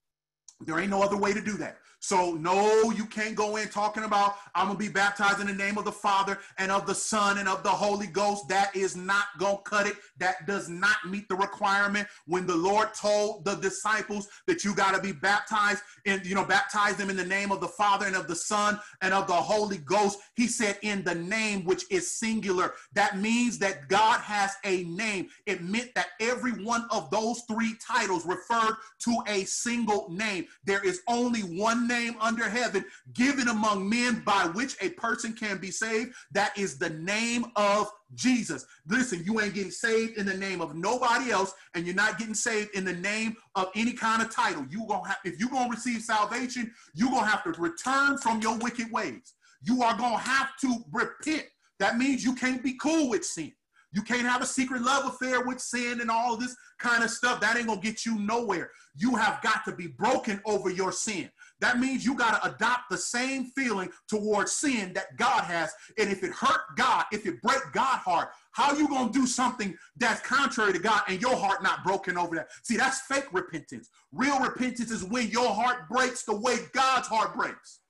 There 0.62 0.80
ain't 0.80 0.90
no 0.90 1.02
other 1.02 1.18
way 1.18 1.34
to 1.34 1.42
do 1.42 1.58
that. 1.58 1.76
So, 2.06 2.34
no, 2.34 2.92
you 2.92 3.04
can't 3.04 3.34
go 3.34 3.56
in 3.56 3.66
talking 3.66 4.04
about, 4.04 4.36
I'm 4.54 4.66
going 4.66 4.78
to 4.78 4.84
be 4.84 4.88
baptized 4.88 5.40
in 5.40 5.48
the 5.48 5.52
name 5.52 5.76
of 5.76 5.84
the 5.84 5.90
Father 5.90 6.38
and 6.56 6.70
of 6.70 6.86
the 6.86 6.94
Son 6.94 7.38
and 7.38 7.48
of 7.48 7.64
the 7.64 7.68
Holy 7.68 8.06
Ghost. 8.06 8.48
That 8.48 8.76
is 8.76 8.94
not 8.94 9.24
going 9.40 9.56
to 9.56 9.62
cut 9.64 9.88
it. 9.88 9.96
That 10.18 10.46
does 10.46 10.68
not 10.68 10.98
meet 11.04 11.28
the 11.28 11.34
requirement. 11.34 12.06
When 12.28 12.46
the 12.46 12.54
Lord 12.54 12.94
told 12.94 13.44
the 13.44 13.56
disciples 13.56 14.28
that 14.46 14.62
you 14.62 14.72
got 14.72 14.94
to 14.94 15.02
be 15.02 15.10
baptized 15.10 15.82
and, 16.06 16.24
you 16.24 16.36
know, 16.36 16.44
baptize 16.44 16.94
them 16.94 17.10
in 17.10 17.16
the 17.16 17.24
name 17.24 17.50
of 17.50 17.60
the 17.60 17.66
Father 17.66 18.06
and 18.06 18.14
of 18.14 18.28
the 18.28 18.36
Son 18.36 18.78
and 19.02 19.12
of 19.12 19.26
the 19.26 19.32
Holy 19.32 19.78
Ghost, 19.78 20.20
he 20.36 20.46
said, 20.46 20.78
in 20.82 21.02
the 21.02 21.16
name, 21.16 21.64
which 21.64 21.82
is 21.90 22.08
singular. 22.08 22.74
That 22.92 23.18
means 23.18 23.58
that 23.58 23.88
God 23.88 24.20
has 24.20 24.52
a 24.62 24.84
name. 24.84 25.26
It 25.46 25.60
meant 25.60 25.92
that 25.96 26.10
every 26.20 26.52
one 26.52 26.86
of 26.92 27.10
those 27.10 27.42
three 27.48 27.74
titles 27.84 28.24
referred 28.24 28.76
to 29.00 29.16
a 29.26 29.42
single 29.42 30.08
name. 30.08 30.46
There 30.64 30.86
is 30.86 31.00
only 31.08 31.40
one 31.40 31.88
name 31.88 31.95
name 31.96 32.16
under 32.20 32.48
heaven 32.48 32.84
given 33.14 33.48
among 33.48 33.88
men 33.88 34.22
by 34.24 34.44
which 34.54 34.76
a 34.80 34.90
person 34.90 35.32
can 35.32 35.58
be 35.58 35.70
saved. 35.70 36.14
That 36.32 36.56
is 36.58 36.78
the 36.78 36.90
name 36.90 37.46
of 37.56 37.90
Jesus. 38.14 38.66
Listen, 38.86 39.22
you 39.24 39.40
ain't 39.40 39.54
getting 39.54 39.70
saved 39.70 40.18
in 40.18 40.26
the 40.26 40.36
name 40.36 40.60
of 40.60 40.74
nobody 40.74 41.30
else, 41.30 41.54
and 41.74 41.86
you're 41.86 41.94
not 41.94 42.18
getting 42.18 42.34
saved 42.34 42.74
in 42.74 42.84
the 42.84 42.94
name 42.94 43.36
of 43.54 43.70
any 43.74 43.92
kind 43.92 44.22
of 44.22 44.30
title. 44.30 44.64
You 44.70 44.86
gonna 44.86 45.08
have 45.08 45.18
if 45.24 45.38
you're 45.38 45.50
gonna 45.50 45.70
receive 45.70 46.02
salvation, 46.02 46.72
you're 46.94 47.10
gonna 47.10 47.26
have 47.26 47.44
to 47.44 47.60
return 47.60 48.18
from 48.18 48.40
your 48.40 48.58
wicked 48.58 48.90
ways. 48.92 49.34
You 49.62 49.82
are 49.82 49.96
gonna 49.96 50.18
have 50.18 50.50
to 50.62 50.84
repent. 50.92 51.46
That 51.78 51.98
means 51.98 52.24
you 52.24 52.34
can't 52.34 52.62
be 52.62 52.74
cool 52.74 53.10
with 53.10 53.24
sin. 53.24 53.52
You 53.92 54.02
can't 54.02 54.26
have 54.26 54.42
a 54.42 54.46
secret 54.46 54.82
love 54.82 55.06
affair 55.06 55.44
with 55.44 55.60
sin 55.60 56.00
and 56.00 56.10
all 56.10 56.36
this 56.36 56.54
kind 56.78 57.02
of 57.02 57.10
stuff. 57.10 57.40
That 57.40 57.56
ain't 57.56 57.66
gonna 57.66 57.80
get 57.80 58.04
you 58.04 58.18
nowhere. 58.18 58.70
You 58.94 59.16
have 59.16 59.40
got 59.42 59.64
to 59.64 59.72
be 59.72 59.86
broken 59.86 60.40
over 60.44 60.70
your 60.70 60.92
sin. 60.92 61.30
That 61.60 61.78
means 61.78 62.04
you 62.04 62.14
got 62.14 62.42
to 62.42 62.54
adopt 62.54 62.90
the 62.90 62.98
same 62.98 63.46
feeling 63.46 63.88
towards 64.08 64.52
sin 64.52 64.92
that 64.92 65.16
God 65.16 65.42
has. 65.44 65.72
And 65.98 66.10
if 66.10 66.22
it 66.22 66.32
hurt 66.32 66.76
God, 66.76 67.04
if 67.12 67.24
it 67.26 67.40
break 67.40 67.60
God's 67.72 68.02
heart, 68.04 68.30
how 68.52 68.74
you 68.74 68.88
going 68.88 69.10
to 69.10 69.18
do 69.18 69.26
something 69.26 69.76
that's 69.96 70.20
contrary 70.20 70.72
to 70.74 70.78
God 70.78 71.02
and 71.08 71.20
your 71.20 71.36
heart 71.36 71.62
not 71.62 71.82
broken 71.82 72.18
over 72.18 72.34
that? 72.36 72.48
See, 72.62 72.76
that's 72.76 73.00
fake 73.02 73.32
repentance. 73.32 73.88
Real 74.12 74.38
repentance 74.38 74.90
is 74.90 75.04
when 75.04 75.28
your 75.28 75.48
heart 75.48 75.88
breaks 75.88 76.24
the 76.24 76.36
way 76.36 76.56
God's 76.72 77.08
heart 77.08 77.34
breaks. 77.34 77.80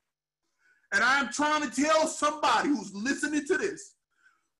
And 0.92 1.02
I'm 1.02 1.32
trying 1.32 1.68
to 1.68 1.82
tell 1.82 2.06
somebody 2.06 2.68
who's 2.68 2.94
listening 2.94 3.44
to 3.46 3.58
this 3.58 3.94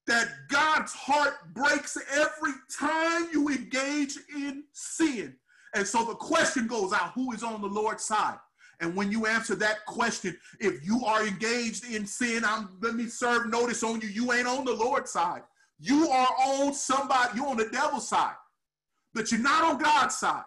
that 0.07 0.29
God's 0.49 0.93
heart 0.93 1.53
breaks 1.53 1.97
every 2.13 2.53
time 2.79 3.29
you 3.33 3.49
engage 3.49 4.17
in 4.35 4.65
sin. 4.73 5.35
And 5.75 5.87
so 5.87 6.05
the 6.05 6.15
question 6.15 6.67
goes 6.67 6.93
out 6.93 7.13
who 7.13 7.33
is 7.33 7.43
on 7.43 7.61
the 7.61 7.69
Lord's 7.69 8.05
side? 8.05 8.39
And 8.81 8.95
when 8.95 9.11
you 9.11 9.27
answer 9.27 9.55
that 9.57 9.87
question, 9.87 10.37
if 10.61 10.85
you 10.85 11.05
are 11.05 11.27
engaged 11.27 11.91
in 11.91 12.07
sin, 12.07 12.45
I'm 12.45 12.77
let 12.81 12.95
me 12.95 13.07
serve 13.07 13.49
notice 13.49 13.83
on 13.83 14.01
you. 14.01 14.09
You 14.09 14.33
ain't 14.33 14.47
on 14.47 14.65
the 14.65 14.75
Lord's 14.75 15.11
side. 15.11 15.43
You 15.79 16.09
are 16.09 16.29
on 16.47 16.73
somebody, 16.73 17.37
you're 17.37 17.49
on 17.49 17.57
the 17.57 17.69
devil's 17.69 18.09
side, 18.09 18.35
but 19.13 19.31
you're 19.31 19.41
not 19.41 19.65
on 19.65 19.79
God's 19.79 20.17
side. 20.17 20.45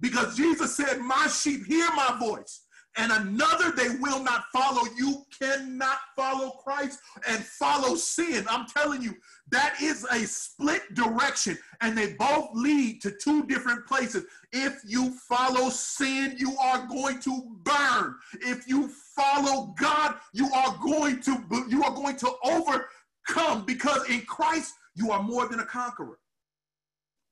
Because 0.00 0.36
Jesus 0.36 0.76
said, 0.76 0.98
My 0.98 1.26
sheep 1.28 1.66
hear 1.66 1.88
my 1.94 2.16
voice, 2.18 2.62
and 2.96 3.10
another 3.10 3.72
they 3.72 3.96
will 4.00 4.22
not 4.22 4.44
follow. 4.52 4.82
You 4.96 5.24
cannot 5.38 5.98
follow 6.14 6.50
Christ 6.50 7.00
and 7.26 7.42
follow 7.42 7.94
sin. 7.94 8.44
I'm 8.48 8.66
telling 8.66 9.02
you, 9.02 9.14
that 9.50 9.76
is 9.80 10.04
a 10.04 10.18
split 10.26 10.94
direction, 10.94 11.58
and 11.80 11.96
they 11.96 12.12
both 12.14 12.50
lead 12.54 13.00
to 13.02 13.10
two 13.10 13.46
different 13.46 13.86
places. 13.86 14.24
If 14.52 14.82
you 14.86 15.10
follow 15.28 15.70
sin, 15.70 16.34
you 16.38 16.56
are 16.58 16.86
going 16.86 17.20
to 17.20 17.56
burn. 17.62 18.16
If 18.40 18.68
you 18.68 18.88
follow 18.88 19.74
God, 19.78 20.16
you 20.32 20.50
are 20.54 20.76
going 20.82 21.20
to 21.22 21.44
you 21.68 21.82
are 21.84 21.94
going 21.94 22.16
to 22.16 22.32
overcome 22.44 23.64
because 23.64 24.08
in 24.10 24.20
Christ 24.22 24.74
you 24.94 25.10
are 25.10 25.22
more 25.22 25.48
than 25.48 25.60
a 25.60 25.66
conqueror. 25.66 26.18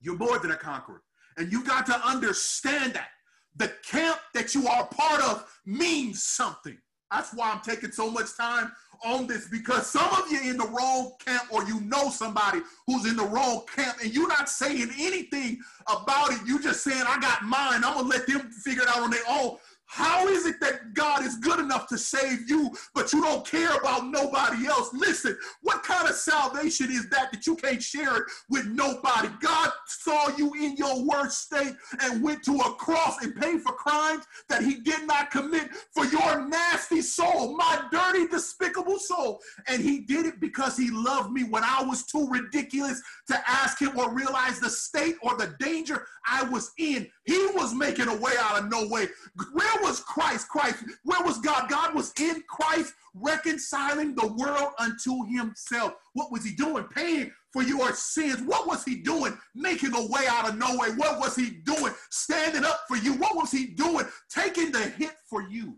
You're 0.00 0.16
more 0.16 0.38
than 0.38 0.52
a 0.52 0.56
conqueror. 0.56 1.02
And 1.36 1.52
you 1.52 1.62
got 1.64 1.86
to 1.86 2.06
understand 2.06 2.94
that 2.94 3.08
the 3.56 3.72
camp 3.88 4.18
that 4.34 4.54
you 4.54 4.66
are 4.68 4.86
part 4.86 5.22
of 5.22 5.46
means 5.66 6.22
something. 6.22 6.78
That's 7.10 7.34
why 7.34 7.50
I'm 7.50 7.60
taking 7.60 7.90
so 7.90 8.10
much 8.10 8.36
time 8.36 8.72
on 9.04 9.26
this 9.26 9.48
because 9.48 9.86
some 9.86 10.08
of 10.12 10.30
you 10.30 10.40
in 10.48 10.56
the 10.58 10.66
wrong 10.66 11.12
camp 11.24 11.44
or 11.50 11.64
you 11.64 11.80
know 11.80 12.10
somebody 12.10 12.60
who's 12.86 13.06
in 13.06 13.16
the 13.16 13.24
wrong 13.24 13.64
camp 13.74 13.96
and 14.02 14.14
you're 14.14 14.28
not 14.28 14.48
saying 14.48 14.90
anything 14.98 15.58
about 15.88 16.32
it. 16.32 16.38
You're 16.46 16.60
just 16.60 16.84
saying, 16.84 17.02
I 17.06 17.18
got 17.18 17.42
mine. 17.42 17.82
I'm 17.84 17.94
going 17.94 18.10
to 18.10 18.16
let 18.18 18.26
them 18.26 18.50
figure 18.50 18.82
it 18.82 18.88
out 18.88 19.00
on 19.00 19.10
their 19.10 19.22
own. 19.28 19.56
How 19.92 20.28
is 20.28 20.46
it 20.46 20.60
that 20.60 20.94
God 20.94 21.24
is 21.26 21.34
good 21.34 21.58
enough 21.58 21.88
to 21.88 21.98
save 21.98 22.48
you, 22.48 22.70
but 22.94 23.12
you 23.12 23.20
don't 23.22 23.44
care 23.44 23.74
about 23.74 24.06
nobody 24.06 24.68
else? 24.68 24.94
Listen, 24.94 25.36
what 25.62 25.82
kind 25.82 26.08
of 26.08 26.14
salvation 26.14 26.92
is 26.92 27.10
that 27.10 27.32
that 27.32 27.44
you 27.44 27.56
can't 27.56 27.82
share 27.82 28.18
it 28.18 28.22
with 28.48 28.66
nobody? 28.66 29.28
God 29.40 29.72
saw 29.86 30.28
you 30.36 30.52
in 30.54 30.76
your 30.76 31.04
worst 31.04 31.40
state 31.40 31.74
and 32.02 32.22
went 32.22 32.44
to 32.44 32.54
a 32.58 32.74
cross 32.74 33.20
and 33.24 33.34
paid 33.34 33.62
for 33.62 33.72
crimes 33.72 34.24
that 34.48 34.62
he 34.62 34.76
did 34.76 35.08
not 35.08 35.32
commit 35.32 35.70
for 35.92 36.04
your 36.04 36.46
nasty 36.46 37.02
soul, 37.02 37.56
my 37.56 37.82
dirty, 37.90 38.28
despicable 38.28 39.00
soul. 39.00 39.40
And 39.66 39.82
he 39.82 40.02
did 40.02 40.24
it 40.24 40.38
because 40.38 40.76
he 40.76 40.92
loved 40.92 41.32
me 41.32 41.42
when 41.42 41.64
I 41.64 41.82
was 41.82 42.04
too 42.04 42.28
ridiculous 42.28 43.02
to 43.26 43.50
ask 43.50 43.82
him 43.82 43.98
or 43.98 44.14
realize 44.14 44.60
the 44.60 44.70
state 44.70 45.16
or 45.20 45.36
the 45.36 45.56
danger 45.58 46.06
I 46.24 46.44
was 46.44 46.70
in. 46.78 47.08
He 47.30 47.46
was 47.54 47.72
making 47.72 48.08
a 48.08 48.16
way 48.16 48.32
out 48.40 48.58
of 48.58 48.70
no 48.72 48.88
way. 48.88 49.06
Where 49.52 49.82
was 49.82 50.00
Christ? 50.00 50.48
Christ. 50.48 50.82
Where 51.04 51.22
was 51.22 51.38
God? 51.38 51.70
God 51.70 51.94
was 51.94 52.12
in 52.18 52.42
Christ 52.48 52.92
reconciling 53.14 54.16
the 54.16 54.26
world 54.26 54.72
unto 54.80 55.24
himself. 55.26 55.92
What 56.14 56.32
was 56.32 56.44
he 56.44 56.56
doing? 56.56 56.86
Paying 56.86 57.30
for 57.52 57.62
your 57.62 57.92
sins. 57.92 58.42
What 58.42 58.66
was 58.66 58.84
he 58.84 58.96
doing? 58.96 59.38
Making 59.54 59.94
a 59.94 60.06
way 60.06 60.26
out 60.28 60.48
of 60.48 60.58
no 60.58 60.76
way. 60.76 60.88
What 60.96 61.20
was 61.20 61.36
he 61.36 61.50
doing? 61.64 61.94
Standing 62.10 62.64
up 62.64 62.80
for 62.88 62.96
you. 62.96 63.12
What 63.12 63.36
was 63.36 63.52
he 63.52 63.66
doing? 63.66 64.06
Taking 64.28 64.72
the 64.72 64.80
hit 64.80 65.14
for 65.28 65.42
you. 65.48 65.76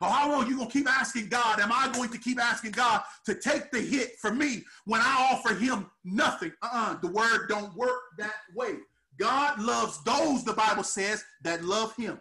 Oh, 0.00 0.08
how 0.08 0.30
long 0.30 0.46
you 0.46 0.56
gonna 0.56 0.70
keep 0.70 0.88
asking 0.88 1.28
God? 1.28 1.60
Am 1.60 1.70
I 1.70 1.90
going 1.92 2.08
to 2.08 2.18
keep 2.18 2.40
asking 2.40 2.70
God 2.70 3.02
to 3.26 3.34
take 3.34 3.70
the 3.72 3.80
hit 3.80 4.12
for 4.22 4.32
me 4.32 4.64
when 4.86 5.02
I 5.02 5.28
offer 5.32 5.54
him 5.54 5.90
nothing? 6.02 6.52
Uh-uh. 6.62 6.96
The 7.02 7.08
word 7.08 7.48
don't 7.50 7.76
work 7.76 8.00
that 8.16 8.36
way. 8.54 8.76
God 9.18 9.60
loves 9.60 10.02
those, 10.04 10.44
the 10.44 10.52
Bible 10.52 10.84
says, 10.84 11.24
that 11.42 11.64
love 11.64 11.94
him. 11.96 12.18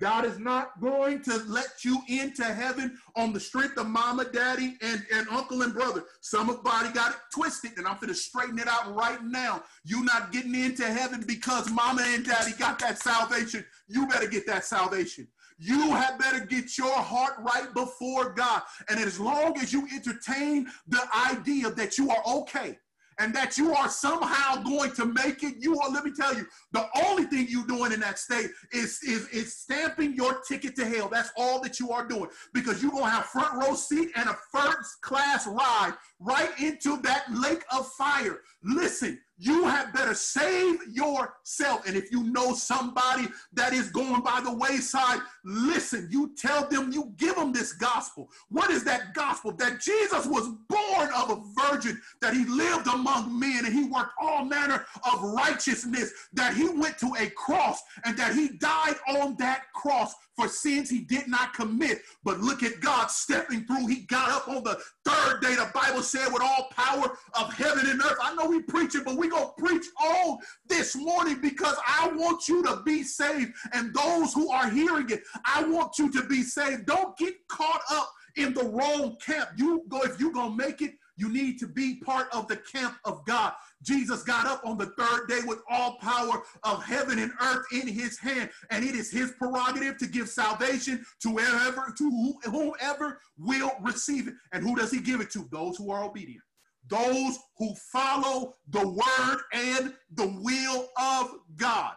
God 0.00 0.24
is 0.24 0.38
not 0.38 0.80
going 0.80 1.20
to 1.24 1.36
let 1.46 1.84
you 1.84 2.00
into 2.08 2.42
heaven 2.42 2.96
on 3.16 3.34
the 3.34 3.40
strength 3.40 3.76
of 3.76 3.86
mama, 3.86 4.24
daddy, 4.24 4.78
and, 4.80 5.04
and 5.12 5.28
uncle 5.28 5.60
and 5.60 5.74
brother. 5.74 6.04
Somebody 6.22 6.90
got 6.92 7.12
it 7.12 7.18
twisted, 7.34 7.72
and 7.76 7.86
I'm 7.86 7.96
going 7.96 8.08
to 8.08 8.14
straighten 8.14 8.58
it 8.58 8.66
out 8.66 8.94
right 8.96 9.22
now. 9.22 9.62
You're 9.84 10.04
not 10.04 10.32
getting 10.32 10.54
into 10.54 10.86
heaven 10.86 11.22
because 11.26 11.70
mama 11.70 12.02
and 12.06 12.24
daddy 12.24 12.52
got 12.58 12.78
that 12.78 12.98
salvation. 12.98 13.62
You 13.88 14.08
better 14.08 14.26
get 14.26 14.46
that 14.46 14.64
salvation. 14.64 15.28
You 15.58 15.90
had 15.90 16.18
better 16.18 16.46
get 16.46 16.78
your 16.78 16.94
heart 16.94 17.34
right 17.40 17.72
before 17.74 18.32
God. 18.32 18.62
And 18.88 18.98
as 18.98 19.20
long 19.20 19.58
as 19.58 19.70
you 19.70 19.86
entertain 19.94 20.66
the 20.88 21.02
idea 21.30 21.70
that 21.72 21.98
you 21.98 22.08
are 22.08 22.22
okay, 22.26 22.78
and 23.20 23.34
that 23.34 23.58
you 23.58 23.74
are 23.74 23.88
somehow 23.88 24.56
going 24.62 24.90
to 24.92 25.04
make 25.04 25.42
it, 25.42 25.56
you 25.60 25.78
are, 25.78 25.90
let 25.90 26.04
me 26.04 26.10
tell 26.10 26.34
you, 26.34 26.46
the 26.72 26.86
only 27.04 27.24
thing 27.24 27.46
you're 27.50 27.66
doing 27.66 27.92
in 27.92 28.00
that 28.00 28.18
state 28.18 28.50
is, 28.72 28.98
is, 29.02 29.28
is 29.28 29.54
stamping 29.54 30.14
your 30.14 30.40
ticket 30.40 30.74
to 30.76 30.86
hell. 30.86 31.08
That's 31.08 31.30
all 31.36 31.60
that 31.60 31.78
you 31.78 31.90
are 31.90 32.08
doing 32.08 32.30
because 32.54 32.82
you're 32.82 32.90
going 32.90 33.04
to 33.04 33.10
have 33.10 33.26
front 33.26 33.62
row 33.62 33.74
seat 33.74 34.08
and 34.16 34.28
a 34.28 34.36
first 34.50 35.02
class 35.02 35.46
ride 35.46 35.92
right 36.18 36.50
into 36.58 36.96
that 37.02 37.24
lake 37.30 37.62
of 37.70 37.86
fire. 37.92 38.40
Listen, 38.64 39.20
you 39.40 39.64
had 39.64 39.90
better 39.94 40.12
save 40.12 40.80
yourself. 40.92 41.86
And 41.86 41.96
if 41.96 42.12
you 42.12 42.24
know 42.24 42.52
somebody 42.52 43.26
that 43.54 43.72
is 43.72 43.88
going 43.88 44.20
by 44.20 44.42
the 44.44 44.52
wayside, 44.52 45.20
listen, 45.44 46.08
you 46.10 46.34
tell 46.36 46.68
them, 46.68 46.92
you 46.92 47.14
give 47.16 47.36
them 47.36 47.50
this 47.50 47.72
gospel. 47.72 48.28
What 48.50 48.70
is 48.70 48.84
that 48.84 49.14
gospel? 49.14 49.52
That 49.52 49.80
Jesus 49.80 50.26
was 50.26 50.46
born 50.68 51.08
of 51.16 51.30
a 51.30 51.42
virgin, 51.62 51.98
that 52.20 52.34
he 52.34 52.44
lived 52.44 52.86
among 52.86 53.38
men 53.38 53.64
and 53.64 53.74
he 53.74 53.84
worked 53.84 54.12
all 54.20 54.44
manner 54.44 54.84
of 55.10 55.22
righteousness, 55.22 56.12
that 56.34 56.54
he 56.54 56.68
went 56.68 56.98
to 56.98 57.14
a 57.18 57.30
cross 57.30 57.80
and 58.04 58.18
that 58.18 58.34
he 58.34 58.50
died 58.58 58.96
on 59.08 59.36
that 59.38 59.72
cross 59.74 60.14
for 60.40 60.48
sins 60.48 60.88
he 60.88 61.00
did 61.00 61.28
not 61.28 61.52
commit. 61.54 62.02
But 62.24 62.40
look 62.40 62.62
at 62.62 62.80
God 62.80 63.10
stepping 63.10 63.64
through. 63.66 63.86
He 63.86 64.02
got 64.02 64.30
up 64.30 64.48
on 64.48 64.62
the 64.62 64.80
third 65.04 65.40
day, 65.40 65.54
the 65.54 65.70
Bible 65.74 66.02
said, 66.02 66.32
with 66.32 66.42
all 66.42 66.68
power 66.70 67.16
of 67.34 67.52
heaven 67.52 67.86
and 67.86 68.00
earth. 68.00 68.16
I 68.22 68.34
know 68.34 68.46
we 68.48 68.62
preach 68.62 68.94
it, 68.94 69.04
but 69.04 69.16
we 69.16 69.28
going 69.28 69.48
to 69.48 69.62
preach 69.62 69.84
all 70.00 70.40
this 70.66 70.96
morning 70.96 71.40
because 71.40 71.76
I 71.86 72.10
want 72.14 72.48
you 72.48 72.62
to 72.64 72.82
be 72.84 73.02
saved. 73.02 73.52
And 73.72 73.94
those 73.94 74.32
who 74.32 74.50
are 74.50 74.70
hearing 74.70 75.10
it, 75.10 75.22
I 75.44 75.64
want 75.64 75.98
you 75.98 76.10
to 76.12 76.22
be 76.24 76.42
saved. 76.42 76.86
Don't 76.86 77.16
get 77.18 77.34
caught 77.48 77.82
up 77.90 78.10
in 78.36 78.54
the 78.54 78.64
wrong 78.64 79.16
camp. 79.24 79.50
You 79.56 79.84
go, 79.88 80.02
if 80.02 80.18
you're 80.18 80.32
to 80.32 80.50
make 80.50 80.80
it, 80.80 80.94
you 81.16 81.28
need 81.28 81.58
to 81.58 81.66
be 81.66 81.96
part 81.96 82.28
of 82.32 82.48
the 82.48 82.56
camp 82.56 82.94
of 83.04 83.24
God. 83.26 83.52
Jesus 83.82 84.22
got 84.22 84.46
up 84.46 84.60
on 84.64 84.76
the 84.76 84.86
third 84.86 85.26
day 85.28 85.40
with 85.46 85.60
all 85.70 85.96
power 85.96 86.42
of 86.64 86.84
heaven 86.84 87.18
and 87.18 87.32
earth 87.40 87.64
in 87.72 87.88
his 87.88 88.18
hand, 88.18 88.50
and 88.70 88.84
it 88.84 88.94
is 88.94 89.10
his 89.10 89.32
prerogative 89.32 89.96
to 89.98 90.06
give 90.06 90.28
salvation 90.28 91.04
to 91.22 91.30
whoever 91.30 91.92
to 91.96 92.34
whoever 92.44 93.20
will 93.38 93.72
receive 93.80 94.28
it. 94.28 94.34
And 94.52 94.62
who 94.62 94.76
does 94.76 94.90
he 94.90 95.00
give 95.00 95.20
it 95.20 95.30
to? 95.32 95.48
Those 95.50 95.76
who 95.76 95.90
are 95.90 96.04
obedient. 96.04 96.42
Those 96.88 97.38
who 97.58 97.74
follow 97.92 98.54
the 98.68 98.86
word 98.86 99.40
and 99.52 99.94
the 100.14 100.26
will 100.42 100.88
of 101.00 101.30
God. 101.56 101.92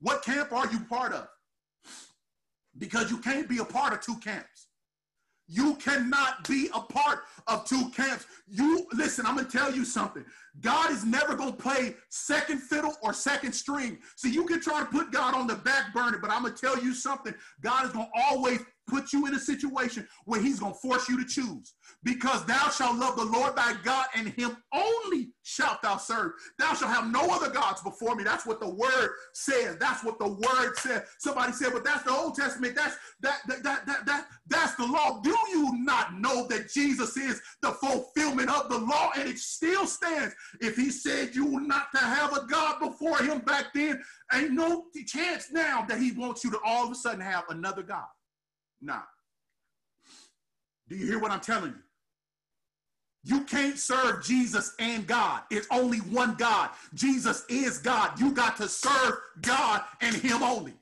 What 0.00 0.24
camp 0.24 0.52
are 0.52 0.70
you 0.72 0.80
part 0.80 1.12
of? 1.12 1.26
Because 2.78 3.10
you 3.10 3.18
can't 3.18 3.48
be 3.48 3.58
a 3.58 3.64
part 3.64 3.92
of 3.92 4.00
two 4.00 4.16
camps. 4.18 4.67
You 5.48 5.76
cannot 5.76 6.46
be 6.46 6.68
a 6.74 6.80
part 6.80 7.20
of 7.46 7.64
two 7.64 7.88
camps. 7.90 8.26
You 8.48 8.86
listen, 8.92 9.24
I'm 9.24 9.36
gonna 9.36 9.48
tell 9.48 9.74
you 9.74 9.84
something. 9.84 10.24
God 10.60 10.90
is 10.90 11.04
never 11.04 11.34
gonna 11.34 11.52
play 11.52 11.96
second 12.10 12.60
fiddle 12.60 12.94
or 13.02 13.14
second 13.14 13.52
string. 13.52 13.98
So 14.16 14.28
you 14.28 14.44
can 14.44 14.60
try 14.60 14.80
to 14.80 14.86
put 14.86 15.10
God 15.10 15.34
on 15.34 15.46
the 15.46 15.54
back 15.54 15.94
burner, 15.94 16.18
but 16.18 16.30
I'm 16.30 16.42
gonna 16.42 16.54
tell 16.54 16.78
you 16.78 16.92
something. 16.94 17.34
God 17.62 17.86
is 17.86 17.92
gonna 17.92 18.10
always 18.14 18.60
put 18.88 19.12
you 19.12 19.26
in 19.26 19.34
a 19.34 19.38
situation 19.38 20.06
where 20.24 20.40
he's 20.40 20.60
going 20.60 20.72
to 20.72 20.78
force 20.78 21.08
you 21.08 21.22
to 21.22 21.28
choose. 21.28 21.74
Because 22.02 22.44
thou 22.46 22.68
shalt 22.70 22.96
love 22.96 23.16
the 23.16 23.24
Lord 23.24 23.56
thy 23.56 23.74
God, 23.82 24.06
and 24.14 24.28
him 24.28 24.56
only 24.72 25.30
shalt 25.42 25.82
thou 25.82 25.96
serve. 25.96 26.32
Thou 26.58 26.74
shalt 26.74 26.90
have 26.90 27.10
no 27.10 27.22
other 27.30 27.50
gods 27.50 27.82
before 27.82 28.14
me. 28.14 28.24
That's 28.24 28.46
what 28.46 28.60
the 28.60 28.68
word 28.68 29.10
says. 29.32 29.76
That's 29.78 30.04
what 30.04 30.18
the 30.18 30.28
word 30.28 30.76
says. 30.76 31.02
Somebody 31.18 31.52
said, 31.52 31.72
but 31.72 31.84
that's 31.84 32.04
the 32.04 32.10
Old 32.10 32.34
Testament. 32.34 32.76
That's 32.76 32.96
that 33.20 33.40
that 33.48 33.62
that 33.62 33.86
that, 33.86 34.06
that 34.06 34.26
that's 34.46 34.74
the 34.76 34.86
law. 34.86 35.20
Do 35.22 35.36
you 35.50 35.70
not 35.78 36.18
know 36.18 36.46
that 36.48 36.70
Jesus 36.70 37.16
is 37.16 37.40
the 37.62 37.72
fulfillment 37.72 38.50
of 38.50 38.68
the 38.68 38.78
law 38.78 39.10
and 39.16 39.28
it 39.28 39.38
still 39.38 39.86
stands? 39.86 40.34
If 40.60 40.76
he 40.76 40.90
said 40.90 41.34
you 41.34 41.60
not 41.60 41.90
to 41.94 41.98
have 41.98 42.36
a 42.36 42.46
God 42.46 42.80
before 42.80 43.18
him 43.18 43.40
back 43.40 43.72
then, 43.74 44.02
ain't 44.32 44.52
no 44.52 44.84
chance 45.06 45.50
now 45.50 45.84
that 45.88 45.98
he 45.98 46.12
wants 46.12 46.44
you 46.44 46.50
to 46.50 46.60
all 46.64 46.86
of 46.86 46.92
a 46.92 46.94
sudden 46.94 47.20
have 47.20 47.44
another 47.48 47.82
God. 47.82 48.06
Nah. 48.80 49.02
Do 50.88 50.96
you 50.96 51.06
hear 51.06 51.18
what 51.18 51.30
I'm 51.30 51.40
telling 51.40 51.70
you? 51.72 51.82
You 53.24 53.44
can't 53.44 53.78
serve 53.78 54.24
Jesus 54.24 54.74
and 54.78 55.06
God. 55.06 55.42
It's 55.50 55.66
only 55.70 55.98
one 55.98 56.34
God. 56.36 56.70
Jesus 56.94 57.44
is 57.48 57.78
God. 57.78 58.18
You 58.18 58.32
got 58.32 58.56
to 58.58 58.68
serve 58.68 59.14
God 59.42 59.82
and 60.00 60.14
Him 60.16 60.42
only. 60.42 60.74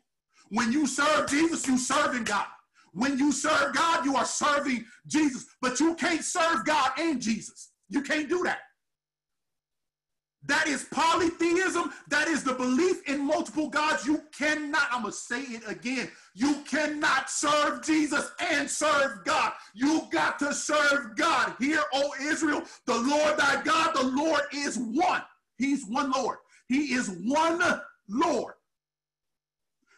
When 0.50 0.70
you 0.70 0.86
serve 0.86 1.28
Jesus, 1.28 1.66
you 1.66 1.78
serving 1.78 2.24
God. 2.24 2.46
When 2.92 3.18
you 3.18 3.32
serve 3.32 3.74
God, 3.74 4.04
you 4.04 4.16
are 4.16 4.24
serving 4.24 4.84
Jesus. 5.06 5.46
But 5.60 5.80
you 5.80 5.94
can't 5.94 6.24
serve 6.24 6.64
God 6.64 6.92
and 6.98 7.20
Jesus. 7.20 7.72
You 7.88 8.02
can't 8.02 8.28
do 8.28 8.42
that. 8.44 8.60
That 10.46 10.68
is 10.68 10.86
polytheism. 10.90 11.92
That 12.08 12.28
is 12.28 12.44
the 12.44 12.54
belief 12.54 13.08
in 13.08 13.24
multiple 13.24 13.68
gods. 13.68 14.06
You 14.06 14.22
cannot, 14.36 14.88
I'm 14.92 15.02
going 15.02 15.12
to 15.12 15.18
say 15.18 15.42
it 15.42 15.62
again. 15.66 16.08
You 16.34 16.56
cannot 16.68 17.30
serve 17.30 17.82
Jesus 17.82 18.30
and 18.38 18.70
serve 18.70 19.24
God. 19.24 19.52
You 19.74 20.02
got 20.10 20.38
to 20.40 20.54
serve 20.54 21.16
God. 21.16 21.54
Hear, 21.58 21.82
O 21.92 22.12
Israel, 22.20 22.62
the 22.86 22.98
Lord 22.98 23.38
thy 23.38 23.62
God, 23.62 23.94
the 23.94 24.06
Lord 24.06 24.42
is 24.52 24.78
one. 24.78 25.22
He's 25.58 25.84
one 25.86 26.12
Lord. 26.12 26.38
He 26.68 26.94
is 26.94 27.10
one 27.24 27.62
Lord. 28.08 28.54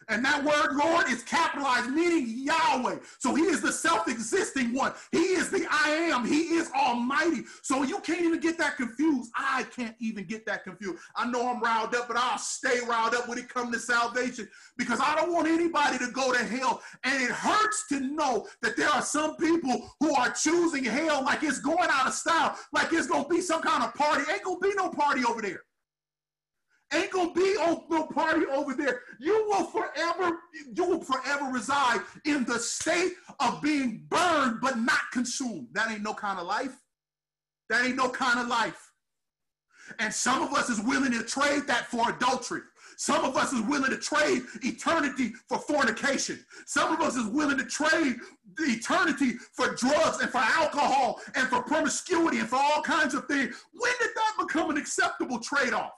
And 0.09 0.25
that 0.25 0.43
word 0.43 0.75
Lord 0.75 1.07
is 1.07 1.23
capitalized, 1.23 1.91
meaning 1.91 2.25
Yahweh. 2.27 2.97
So 3.19 3.35
he 3.35 3.43
is 3.43 3.61
the 3.61 3.71
self 3.71 4.07
existing 4.07 4.73
one. 4.73 4.93
He 5.11 5.19
is 5.19 5.51
the 5.51 5.67
I 5.69 5.89
am. 6.11 6.25
He 6.25 6.55
is 6.55 6.71
almighty. 6.71 7.43
So 7.61 7.83
you 7.83 7.99
can't 7.99 8.21
even 8.21 8.39
get 8.39 8.57
that 8.57 8.75
confused. 8.75 9.31
I 9.35 9.63
can't 9.75 9.95
even 9.99 10.25
get 10.25 10.47
that 10.47 10.63
confused. 10.63 10.97
I 11.15 11.29
know 11.29 11.47
I'm 11.47 11.61
riled 11.61 11.93
up, 11.93 12.07
but 12.07 12.17
I'll 12.17 12.39
stay 12.39 12.79
riled 12.87 13.13
up 13.13 13.29
when 13.29 13.37
it 13.37 13.49
comes 13.49 13.71
to 13.73 13.79
salvation 13.79 14.49
because 14.77 14.99
I 14.99 15.15
don't 15.15 15.31
want 15.31 15.47
anybody 15.47 15.99
to 15.99 16.11
go 16.11 16.33
to 16.33 16.43
hell. 16.43 16.81
And 17.03 17.21
it 17.21 17.29
hurts 17.29 17.85
to 17.89 17.99
know 17.99 18.47
that 18.63 18.75
there 18.77 18.89
are 18.89 19.03
some 19.03 19.35
people 19.35 19.91
who 19.99 20.13
are 20.15 20.31
choosing 20.31 20.83
hell 20.83 21.23
like 21.23 21.43
it's 21.43 21.59
going 21.59 21.89
out 21.91 22.07
of 22.07 22.13
style, 22.13 22.57
like 22.73 22.91
it's 22.93 23.07
going 23.07 23.23
to 23.23 23.29
be 23.29 23.41
some 23.41 23.61
kind 23.61 23.83
of 23.83 23.93
party. 23.93 24.23
Ain't 24.31 24.43
going 24.43 24.59
to 24.59 24.67
be 24.69 24.73
no 24.75 24.89
party 24.89 25.23
over 25.23 25.41
there. 25.41 25.61
Ain't 26.91 27.11
gonna 27.11 27.31
be 27.33 27.55
no 27.55 28.07
party 28.07 28.45
over 28.47 28.73
there. 28.73 29.01
You 29.19 29.45
will 29.47 29.65
forever, 29.65 30.39
you 30.73 30.85
will 30.85 31.01
forever 31.01 31.51
reside 31.51 32.01
in 32.25 32.45
the 32.45 32.57
state 32.57 33.13
of 33.39 33.61
being 33.61 34.05
burned 34.09 34.59
but 34.61 34.79
not 34.79 35.01
consumed. 35.13 35.67
That 35.73 35.91
ain't 35.91 36.01
no 36.01 36.13
kind 36.13 36.39
of 36.39 36.47
life. 36.47 36.75
That 37.69 37.85
ain't 37.85 37.95
no 37.95 38.09
kind 38.09 38.39
of 38.39 38.47
life. 38.47 38.91
And 39.99 40.13
some 40.13 40.41
of 40.41 40.53
us 40.53 40.69
is 40.69 40.81
willing 40.81 41.11
to 41.11 41.23
trade 41.23 41.67
that 41.67 41.87
for 41.87 42.09
adultery. 42.09 42.61
Some 42.97 43.23
of 43.23 43.37
us 43.37 43.53
is 43.53 43.61
willing 43.61 43.91
to 43.91 43.97
trade 43.97 44.41
eternity 44.61 45.33
for 45.47 45.57
fornication. 45.57 46.43
Some 46.65 46.91
of 46.91 47.01
us 47.01 47.15
is 47.15 47.27
willing 47.27 47.57
to 47.57 47.65
trade 47.65 48.17
eternity 48.59 49.33
for 49.53 49.73
drugs 49.75 50.21
and 50.21 50.29
for 50.29 50.39
alcohol 50.39 51.21
and 51.35 51.47
for 51.47 51.61
promiscuity 51.63 52.39
and 52.39 52.49
for 52.49 52.57
all 52.57 52.81
kinds 52.81 53.13
of 53.13 53.25
things. 53.25 53.55
When 53.71 53.91
did 53.99 54.09
that 54.15 54.33
become 54.39 54.71
an 54.71 54.77
acceptable 54.77 55.39
trade-off? 55.39 55.91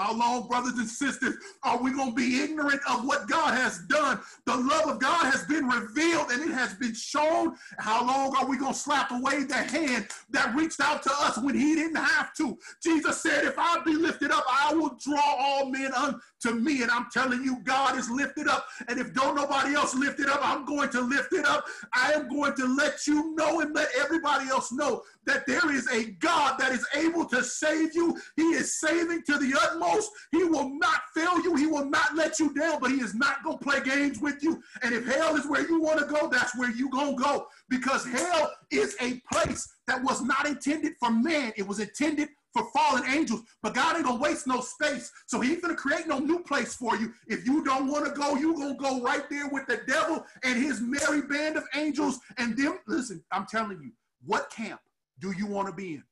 How 0.00 0.16
long, 0.16 0.48
brothers 0.48 0.78
and 0.78 0.88
sisters, 0.88 1.34
are 1.62 1.76
we 1.76 1.92
going 1.92 2.08
to 2.08 2.14
be 2.14 2.40
ignorant 2.40 2.80
of 2.88 3.04
what 3.04 3.28
God 3.28 3.52
has 3.52 3.80
done? 3.80 4.18
The 4.46 4.56
love 4.56 4.88
of 4.88 4.98
God 4.98 5.30
has 5.30 5.44
been 5.44 5.66
revealed 5.66 6.30
and 6.30 6.40
it 6.42 6.54
has 6.54 6.72
been 6.72 6.94
shown. 6.94 7.54
How 7.78 8.06
long 8.06 8.34
are 8.34 8.46
we 8.46 8.56
going 8.56 8.72
to 8.72 8.78
slap 8.78 9.10
away 9.10 9.42
the 9.42 9.56
hand 9.56 10.08
that 10.30 10.54
reached 10.54 10.80
out 10.80 11.02
to 11.02 11.10
us 11.12 11.36
when 11.36 11.54
he 11.54 11.74
didn't 11.74 12.02
have 12.02 12.32
to? 12.36 12.56
Jesus 12.82 13.20
said, 13.20 13.44
If 13.44 13.58
I 13.58 13.82
be 13.84 13.94
lifted 13.94 14.30
up, 14.30 14.46
I 14.48 14.72
will 14.72 14.96
draw 15.04 15.36
all 15.38 15.66
men 15.66 15.92
unto 15.92 16.58
me. 16.58 16.80
And 16.80 16.90
I'm 16.90 17.08
telling 17.12 17.44
you, 17.44 17.58
God 17.62 17.98
is 17.98 18.08
lifted 18.08 18.48
up. 18.48 18.64
And 18.88 18.98
if 18.98 19.12
don't 19.12 19.34
nobody 19.34 19.74
else 19.74 19.94
lift 19.94 20.18
it 20.18 20.30
up, 20.30 20.40
I'm 20.42 20.64
going 20.64 20.88
to 20.90 21.02
lift 21.02 21.34
it 21.34 21.44
up. 21.44 21.66
I 21.92 22.14
am 22.14 22.26
going 22.26 22.54
to 22.54 22.64
let 22.64 23.06
you 23.06 23.34
know 23.34 23.60
and 23.60 23.74
let 23.74 23.90
everybody 23.98 24.48
else 24.48 24.72
know 24.72 25.02
that 25.26 25.46
there 25.46 25.70
is 25.70 25.86
a 25.88 26.12
God 26.12 26.58
that 26.58 26.72
is 26.72 26.86
able 26.96 27.26
to 27.26 27.44
save 27.44 27.94
you. 27.94 28.18
He 28.36 28.54
is 28.54 28.80
saving 28.80 29.24
to 29.24 29.36
the 29.36 29.54
utmost 29.62 29.89
he 30.32 30.44
will 30.44 30.68
not 30.78 31.00
fail 31.14 31.40
you. 31.42 31.54
He 31.56 31.66
will 31.66 31.84
not 31.84 32.14
let 32.14 32.38
you 32.38 32.52
down, 32.54 32.80
but 32.80 32.90
he 32.90 32.98
is 32.98 33.14
not 33.14 33.42
going 33.42 33.58
to 33.58 33.64
play 33.64 33.80
games 33.80 34.20
with 34.20 34.42
you. 34.42 34.62
And 34.82 34.94
if 34.94 35.06
hell 35.06 35.36
is 35.36 35.46
where 35.46 35.66
you 35.66 35.80
want 35.80 35.98
to 35.98 36.06
go, 36.06 36.28
that's 36.28 36.56
where 36.58 36.70
you 36.70 36.90
going 36.90 37.16
to 37.16 37.22
go. 37.22 37.46
Because 37.68 38.04
hell 38.06 38.52
is 38.70 38.96
a 39.00 39.20
place 39.32 39.68
that 39.86 40.02
was 40.02 40.22
not 40.22 40.46
intended 40.46 40.94
for 40.98 41.10
man. 41.10 41.52
It 41.56 41.66
was 41.66 41.80
intended 41.80 42.28
for 42.52 42.64
fallen 42.72 43.04
angels. 43.06 43.42
But 43.62 43.74
God 43.74 43.96
ain't 43.96 44.04
gonna 44.04 44.20
waste 44.20 44.46
no 44.46 44.60
space. 44.60 45.10
So 45.26 45.40
he 45.40 45.52
ain't 45.52 45.62
gonna 45.62 45.74
create 45.74 46.06
no 46.06 46.18
new 46.18 46.40
place 46.40 46.74
for 46.74 46.96
you. 46.96 47.12
If 47.28 47.46
you 47.46 47.64
don't 47.64 47.88
want 47.88 48.06
to 48.06 48.12
go, 48.12 48.34
you 48.36 48.56
gonna 48.56 48.76
go 48.76 49.00
right 49.02 49.28
there 49.30 49.48
with 49.48 49.66
the 49.66 49.80
devil 49.86 50.24
and 50.42 50.60
his 50.60 50.80
merry 50.80 51.22
band 51.22 51.56
of 51.56 51.64
angels. 51.74 52.18
And 52.38 52.56
them, 52.56 52.78
listen, 52.86 53.22
I'm 53.30 53.46
telling 53.46 53.80
you, 53.82 53.92
what 54.24 54.50
camp 54.50 54.80
do 55.20 55.32
you 55.32 55.46
want 55.46 55.68
to 55.68 55.74
be 55.74 55.94
in? 55.94 56.04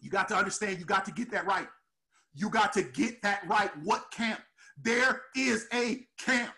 You 0.00 0.10
got 0.10 0.28
to 0.28 0.36
understand, 0.36 0.78
you 0.78 0.84
got 0.84 1.04
to 1.06 1.12
get 1.12 1.30
that 1.32 1.46
right. 1.46 1.66
You 2.38 2.48
got 2.50 2.72
to 2.74 2.82
get 2.82 3.20
that 3.22 3.42
right. 3.48 3.70
What 3.82 4.10
camp? 4.12 4.40
There 4.80 5.22
is 5.36 5.66
a 5.72 6.06
camp. 6.18 6.52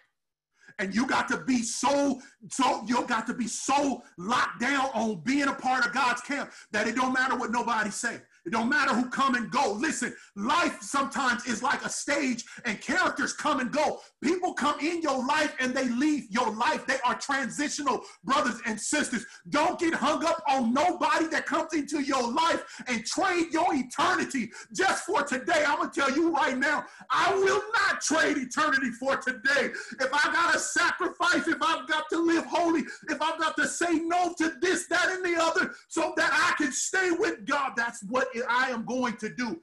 And 0.78 0.95
you 0.95 1.07
got 1.07 1.28
to 1.28 1.39
be 1.39 1.62
so, 1.62 2.20
so 2.51 2.85
you 2.87 3.05
got 3.07 3.26
to 3.26 3.35
be 3.35 3.47
so 3.47 4.03
locked 4.18 4.61
down 4.61 4.91
on 4.95 5.22
being 5.24 5.49
a 5.49 5.55
part 5.55 5.87
of 5.87 5.93
God's 5.93 6.20
camp 6.22 6.53
that 6.72 6.87
it 6.87 6.97
don't 6.97 7.12
matter 7.12 7.37
what 7.37 7.51
nobody 7.51 7.91
say. 7.91 8.18
It 8.47 8.53
don't 8.53 8.68
matter 8.68 8.95
who 8.95 9.09
come 9.11 9.34
and 9.34 9.51
go. 9.51 9.72
Listen, 9.72 10.14
life 10.36 10.80
sometimes 10.80 11.47
is 11.47 11.62
like 11.62 11.84
a 11.84 11.88
stage 11.88 12.45
and 12.64 12.80
characters 12.80 13.32
come 13.32 13.61
and 13.61 13.70
go. 13.70 14.01
People 14.22 14.55
come 14.55 14.78
in 14.80 15.03
your 15.03 15.24
life 15.26 15.55
and 15.61 15.74
they 15.74 15.88
leave 15.88 16.30
your 16.30 16.51
life. 16.55 16.86
They 16.86 16.99
are 17.05 17.14
transitional 17.16 18.03
brothers 18.24 18.61
and 18.66 18.80
sisters. 18.80 19.26
Don't 19.51 19.78
get 19.78 19.95
hung 19.95 20.24
up 20.24 20.43
on 20.49 20.72
nobody 20.72 21.26
that 21.28 21.47
comes 21.47 21.74
into 21.74 22.01
your 22.01 22.32
life 22.32 22.62
and 22.86 23.05
trade 23.05 23.53
your 23.53 23.66
eternity 23.70 24.51
just 24.74 25.05
for 25.05 25.22
today. 25.22 25.64
I'm 25.66 25.78
going 25.78 25.91
to 25.91 26.01
tell 26.01 26.11
you 26.11 26.32
right 26.32 26.57
now, 26.57 26.84
I 27.11 27.34
will 27.34 27.62
not 27.74 28.01
trade 28.01 28.36
eternity 28.38 28.91
for 28.93 29.16
today. 29.16 29.70
If 30.01 30.12
I 30.12 30.32
got 30.32 30.53
to 30.55 30.59
sacrifice, 30.59 31.47
if 31.47 31.59
I've 31.62 31.86
got 31.88 32.09
to 32.11 32.18
live 32.18 32.47
holy, 32.47 32.82
if 33.09 33.20
I've 33.20 33.38
got 33.38 33.57
to 33.57 33.68
say 33.68 33.99
no 34.01 34.34
to 34.38 34.53
this, 34.61 34.86
that, 34.88 35.11
and 35.11 35.24
the 35.24 35.41
other 35.41 35.74
so 35.88 36.12
that 36.16 36.30
I 36.32 36.55
can 36.62 36.72
stay 36.72 37.11
with 37.11 37.45
God, 37.47 37.72
that's 37.76 38.03
what 38.05 38.28
I 38.49 38.70
am 38.70 38.85
going 38.85 39.16
to 39.18 39.35
do. 39.35 39.61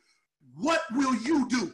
What 0.55 0.81
will 0.93 1.15
you 1.15 1.47
do? 1.47 1.73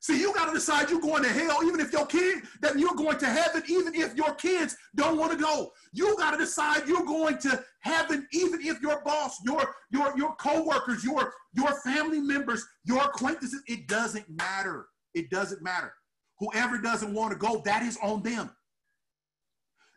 See, 0.00 0.20
you 0.20 0.32
got 0.32 0.46
to 0.46 0.52
decide 0.52 0.90
you're 0.90 1.00
going 1.00 1.24
to 1.24 1.28
hell, 1.28 1.58
even 1.64 1.80
if 1.80 1.92
your 1.92 2.06
kid, 2.06 2.44
that 2.60 2.78
you're 2.78 2.94
going 2.94 3.18
to 3.18 3.26
heaven, 3.26 3.62
even 3.68 3.94
if 3.94 4.14
your 4.14 4.34
kids 4.34 4.76
don't 4.94 5.18
want 5.18 5.32
to 5.32 5.38
go. 5.38 5.72
You 5.92 6.16
got 6.16 6.30
to 6.30 6.38
decide 6.38 6.86
you're 6.86 7.04
going 7.04 7.38
to 7.38 7.62
heaven, 7.80 8.26
even 8.32 8.60
if 8.62 8.80
your 8.80 9.02
boss, 9.04 9.38
your 9.44 9.74
your 9.90 10.16
your 10.16 10.36
co-workers, 10.36 11.02
your 11.04 11.32
your 11.52 11.74
family 11.80 12.20
members, 12.20 12.64
your 12.84 13.02
acquaintances, 13.02 13.62
it 13.66 13.88
doesn't 13.88 14.28
matter. 14.28 14.86
It 15.14 15.30
doesn't 15.30 15.62
matter. 15.62 15.92
Whoever 16.38 16.78
doesn't 16.78 17.12
want 17.12 17.32
to 17.32 17.38
go, 17.38 17.60
that 17.64 17.82
is 17.82 17.98
on 18.02 18.22
them. 18.22 18.50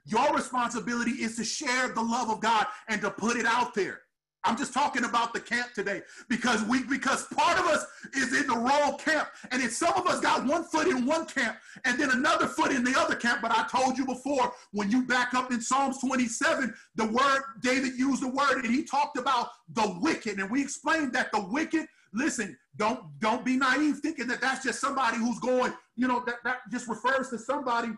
Your 0.05 0.33
responsibility 0.35 1.11
is 1.11 1.35
to 1.35 1.43
share 1.43 1.89
the 1.89 2.01
love 2.01 2.31
of 2.31 2.41
God 2.41 2.65
and 2.89 2.99
to 3.01 3.11
put 3.11 3.37
it 3.37 3.45
out 3.45 3.75
there. 3.75 4.01
I'm 4.43 4.57
just 4.57 4.73
talking 4.73 5.05
about 5.05 5.33
the 5.33 5.39
camp 5.39 5.73
today 5.73 6.01
because 6.27 6.63
we 6.63 6.83
because 6.83 7.25
part 7.27 7.59
of 7.59 7.65
us 7.65 7.85
is 8.15 8.33
in 8.33 8.47
the 8.47 8.55
wrong 8.55 8.97
camp. 8.97 9.27
And 9.51 9.61
if 9.61 9.71
some 9.71 9.93
of 9.93 10.07
us 10.07 10.19
got 10.19 10.45
one 10.45 10.63
foot 10.63 10.87
in 10.87 11.05
one 11.05 11.25
camp 11.25 11.57
and 11.85 11.99
then 11.99 12.09
another 12.11 12.47
foot 12.47 12.71
in 12.71 12.83
the 12.83 12.97
other 12.97 13.15
camp 13.15 13.41
but 13.41 13.51
I 13.51 13.67
told 13.67 13.97
you 13.97 14.05
before 14.05 14.51
when 14.71 14.89
you 14.89 15.03
back 15.03 15.33
up 15.35 15.51
in 15.51 15.61
Psalms 15.61 15.99
27 15.99 16.73
the 16.95 17.05
word 17.05 17.41
David 17.61 17.97
used 17.97 18.23
the 18.23 18.29
word 18.29 18.65
and 18.65 18.73
he 18.73 18.83
talked 18.83 19.17
about 19.17 19.49
the 19.73 19.97
wicked. 20.01 20.39
And 20.39 20.49
we 20.49 20.61
explained 20.61 21.13
that 21.13 21.31
the 21.31 21.41
wicked 21.41 21.85
listen 22.13 22.57
don't 22.77 23.03
don't 23.19 23.45
be 23.45 23.57
naive 23.57 23.99
thinking 23.99 24.27
that 24.27 24.41
that's 24.41 24.63
just 24.63 24.81
somebody 24.81 25.17
who's 25.17 25.39
going 25.39 25.73
you 25.95 26.07
know 26.07 26.23
that 26.25 26.37
that 26.43 26.57
just 26.71 26.87
refers 26.87 27.29
to 27.29 27.37
somebody 27.37 27.89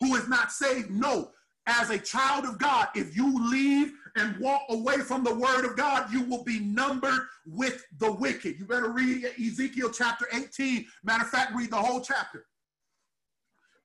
who 0.00 0.14
is 0.14 0.28
not 0.28 0.52
saved. 0.52 0.90
No 0.90 1.30
as 1.66 1.90
a 1.90 1.98
child 1.98 2.44
of 2.44 2.58
God, 2.58 2.88
if 2.94 3.16
you 3.16 3.50
leave 3.50 3.92
and 4.16 4.36
walk 4.38 4.62
away 4.70 4.98
from 4.98 5.22
the 5.22 5.34
word 5.34 5.64
of 5.64 5.76
God, 5.76 6.12
you 6.12 6.22
will 6.22 6.42
be 6.42 6.60
numbered 6.60 7.20
with 7.46 7.84
the 7.98 8.10
wicked. 8.10 8.58
You 8.58 8.64
better 8.64 8.90
read 8.90 9.24
Ezekiel 9.38 9.90
chapter 9.90 10.26
18. 10.32 10.86
Matter 11.04 11.24
of 11.24 11.30
fact, 11.30 11.54
read 11.54 11.70
the 11.70 11.76
whole 11.76 12.00
chapter. 12.00 12.46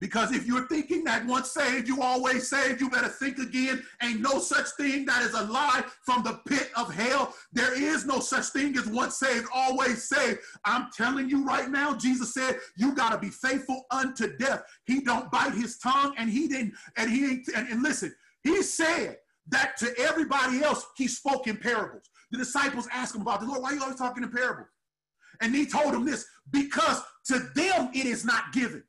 Because 0.01 0.31
if 0.31 0.47
you're 0.47 0.67
thinking 0.67 1.03
that 1.03 1.27
once 1.27 1.51
saved, 1.51 1.87
you 1.87 2.01
always 2.01 2.49
saved, 2.49 2.81
you 2.81 2.89
better 2.89 3.07
think 3.07 3.37
again. 3.37 3.83
Ain't 4.01 4.19
no 4.19 4.39
such 4.39 4.69
thing 4.71 5.05
that 5.05 5.21
is 5.21 5.35
a 5.35 5.43
lie 5.43 5.83
from 6.03 6.23
the 6.23 6.41
pit 6.47 6.71
of 6.75 6.91
hell. 6.91 7.35
There 7.53 7.79
is 7.79 8.03
no 8.07 8.19
such 8.19 8.45
thing 8.47 8.75
as 8.77 8.87
once 8.87 9.19
saved, 9.19 9.45
always 9.53 10.09
saved. 10.09 10.39
I'm 10.65 10.87
telling 10.97 11.29
you 11.29 11.45
right 11.45 11.69
now, 11.69 11.95
Jesus 11.95 12.33
said, 12.33 12.57
you 12.75 12.95
got 12.95 13.11
to 13.11 13.19
be 13.19 13.29
faithful 13.29 13.85
unto 13.91 14.35
death. 14.37 14.63
He 14.85 15.01
don't 15.01 15.29
bite 15.29 15.53
his 15.53 15.77
tongue 15.77 16.15
and 16.17 16.31
he 16.31 16.47
didn't, 16.47 16.73
and 16.97 17.07
he 17.11 17.25
ain't, 17.25 17.47
and, 17.55 17.67
and 17.67 17.83
listen, 17.83 18.11
he 18.43 18.63
said 18.63 19.17
that 19.51 19.77
to 19.77 19.93
everybody 19.99 20.63
else, 20.63 20.85
he 20.97 21.07
spoke 21.07 21.47
in 21.47 21.57
parables. 21.57 22.09
The 22.31 22.37
disciples 22.37 22.87
asked 22.91 23.15
him 23.15 23.21
about 23.21 23.41
the 23.41 23.47
Lord, 23.47 23.61
why 23.61 23.71
are 23.71 23.75
you 23.75 23.81
always 23.81 23.97
talking 23.97 24.23
in 24.23 24.31
parables? 24.31 24.69
And 25.41 25.53
he 25.53 25.65
told 25.65 25.93
them 25.93 26.05
this, 26.05 26.25
because 26.51 27.01
to 27.25 27.39
them 27.55 27.89
it 27.93 28.05
is 28.05 28.25
not 28.25 28.53
given 28.53 28.83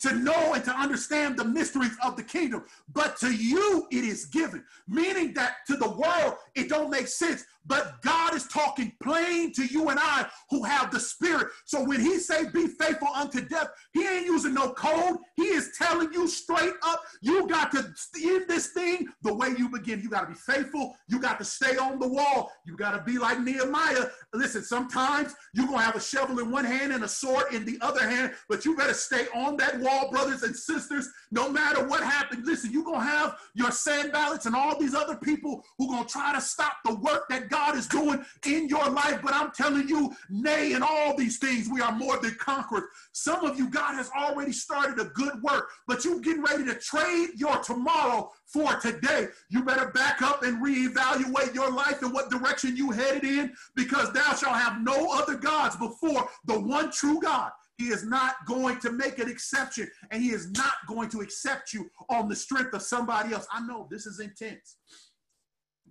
to 0.00 0.14
know 0.14 0.54
and 0.54 0.64
to 0.64 0.70
understand 0.70 1.36
the 1.36 1.44
mysteries 1.44 1.96
of 2.04 2.16
the 2.16 2.22
kingdom 2.22 2.64
but 2.92 3.16
to 3.16 3.34
you 3.34 3.86
it 3.90 4.04
is 4.04 4.26
given 4.26 4.64
meaning 4.86 5.32
that 5.34 5.56
to 5.66 5.76
the 5.76 5.88
world 5.88 6.34
it 6.54 6.68
don't 6.68 6.90
make 6.90 7.08
sense 7.08 7.44
but 7.68 8.02
god 8.02 8.34
is 8.34 8.46
talking 8.48 8.92
plain 9.02 9.52
to 9.52 9.64
you 9.66 9.88
and 9.88 9.98
i 10.02 10.26
who 10.50 10.62
have 10.64 10.90
the 10.90 11.00
spirit. 11.00 11.48
So 11.64 11.84
when 11.84 12.00
he 12.00 12.18
say 12.18 12.48
be 12.48 12.66
faithful 12.66 13.08
unto 13.14 13.40
death 13.40 13.68
he 13.92 14.06
ain't 14.06 14.26
using 14.26 14.54
no 14.54 14.70
code. 14.70 15.18
He 15.36 15.44
is 15.44 15.70
telling 15.78 16.12
you 16.12 16.26
straight 16.26 16.74
up 16.82 17.02
you 17.22 17.46
got 17.46 17.70
to 17.72 17.78
end 18.22 18.44
this 18.48 18.68
thing 18.68 19.06
the 19.22 19.34
way 19.34 19.54
you 19.56 19.68
begin. 19.68 20.00
You 20.00 20.10
got 20.10 20.22
to 20.22 20.26
be 20.28 20.34
faithful. 20.34 20.96
You 21.08 21.20
got 21.20 21.38
to 21.38 21.44
stay 21.44 21.76
on 21.76 21.98
the 21.98 22.08
wall. 22.08 22.50
You 22.64 22.76
got 22.76 22.92
to 22.92 23.02
be 23.02 23.18
like 23.18 23.40
nehemiah. 23.40 24.06
Listen 24.32 24.62
sometimes 24.62 25.34
you're 25.54 25.66
gonna 25.66 25.82
have 25.82 25.96
a 25.96 26.00
shovel 26.00 26.38
in 26.38 26.50
one 26.50 26.64
hand 26.64 26.92
and 26.92 27.04
a 27.04 27.08
sword 27.08 27.52
in 27.52 27.64
the 27.64 27.78
other 27.80 28.08
hand 28.08 28.32
but 28.48 28.64
you 28.64 28.76
better 28.76 28.94
stay 28.94 29.26
on 29.34 29.56
that 29.58 29.78
wall 29.80 30.10
brothers 30.10 30.42
and 30.42 30.56
sisters, 30.56 31.08
no 31.30 31.50
matter 31.50 31.86
what 31.86 32.02
happens. 32.02 32.46
Listen, 32.46 32.72
you're 32.72 32.84
going 32.84 33.00
to 33.00 33.06
have 33.06 33.36
your 33.54 33.68
Sanballats 33.68 34.46
and 34.46 34.56
all 34.56 34.78
these 34.78 34.94
other 34.94 35.16
people 35.16 35.62
who 35.76 35.86
are 35.86 35.96
going 35.96 36.06
to 36.06 36.12
try 36.12 36.32
to 36.34 36.40
stop 36.40 36.74
the 36.84 36.94
work 36.96 37.28
that 37.28 37.48
God 37.48 37.57
is 37.76 37.86
doing 37.86 38.24
in 38.46 38.68
your 38.68 38.88
life. 38.90 39.20
But 39.22 39.34
I'm 39.34 39.50
telling 39.52 39.88
you, 39.88 40.14
nay, 40.30 40.72
in 40.72 40.82
all 40.82 41.16
these 41.16 41.38
things, 41.38 41.68
we 41.68 41.80
are 41.80 41.92
more 41.92 42.18
than 42.18 42.34
conquerors. 42.38 42.84
Some 43.12 43.44
of 43.44 43.58
you, 43.58 43.68
God 43.68 43.94
has 43.94 44.10
already 44.16 44.52
started 44.52 44.98
a 44.98 45.10
good 45.10 45.42
work, 45.42 45.70
but 45.86 46.04
you're 46.04 46.20
getting 46.20 46.42
ready 46.42 46.64
to 46.64 46.74
trade 46.74 47.30
your 47.36 47.58
tomorrow 47.58 48.30
for 48.46 48.74
today. 48.76 49.28
You 49.50 49.62
better 49.64 49.88
back 49.88 50.22
up 50.22 50.42
and 50.42 50.64
reevaluate 50.64 51.54
your 51.54 51.70
life 51.70 52.02
and 52.02 52.12
what 52.12 52.30
direction 52.30 52.76
you 52.76 52.90
headed 52.90 53.24
in 53.24 53.52
because 53.74 54.12
thou 54.12 54.34
shalt 54.34 54.56
have 54.56 54.82
no 54.82 55.12
other 55.12 55.36
gods 55.36 55.76
before 55.76 56.28
the 56.46 56.58
one 56.58 56.90
true 56.90 57.20
God. 57.20 57.50
He 57.76 57.86
is 57.86 58.04
not 58.04 58.34
going 58.46 58.80
to 58.80 58.90
make 58.90 59.18
an 59.20 59.28
exception 59.28 59.88
and 60.10 60.22
he 60.22 60.30
is 60.30 60.50
not 60.50 60.72
going 60.88 61.08
to 61.10 61.20
accept 61.20 61.72
you 61.72 61.88
on 62.10 62.28
the 62.28 62.34
strength 62.34 62.74
of 62.74 62.82
somebody 62.82 63.32
else. 63.32 63.46
I 63.52 63.64
know 63.64 63.86
this 63.88 64.04
is 64.04 64.18
intense, 64.18 64.76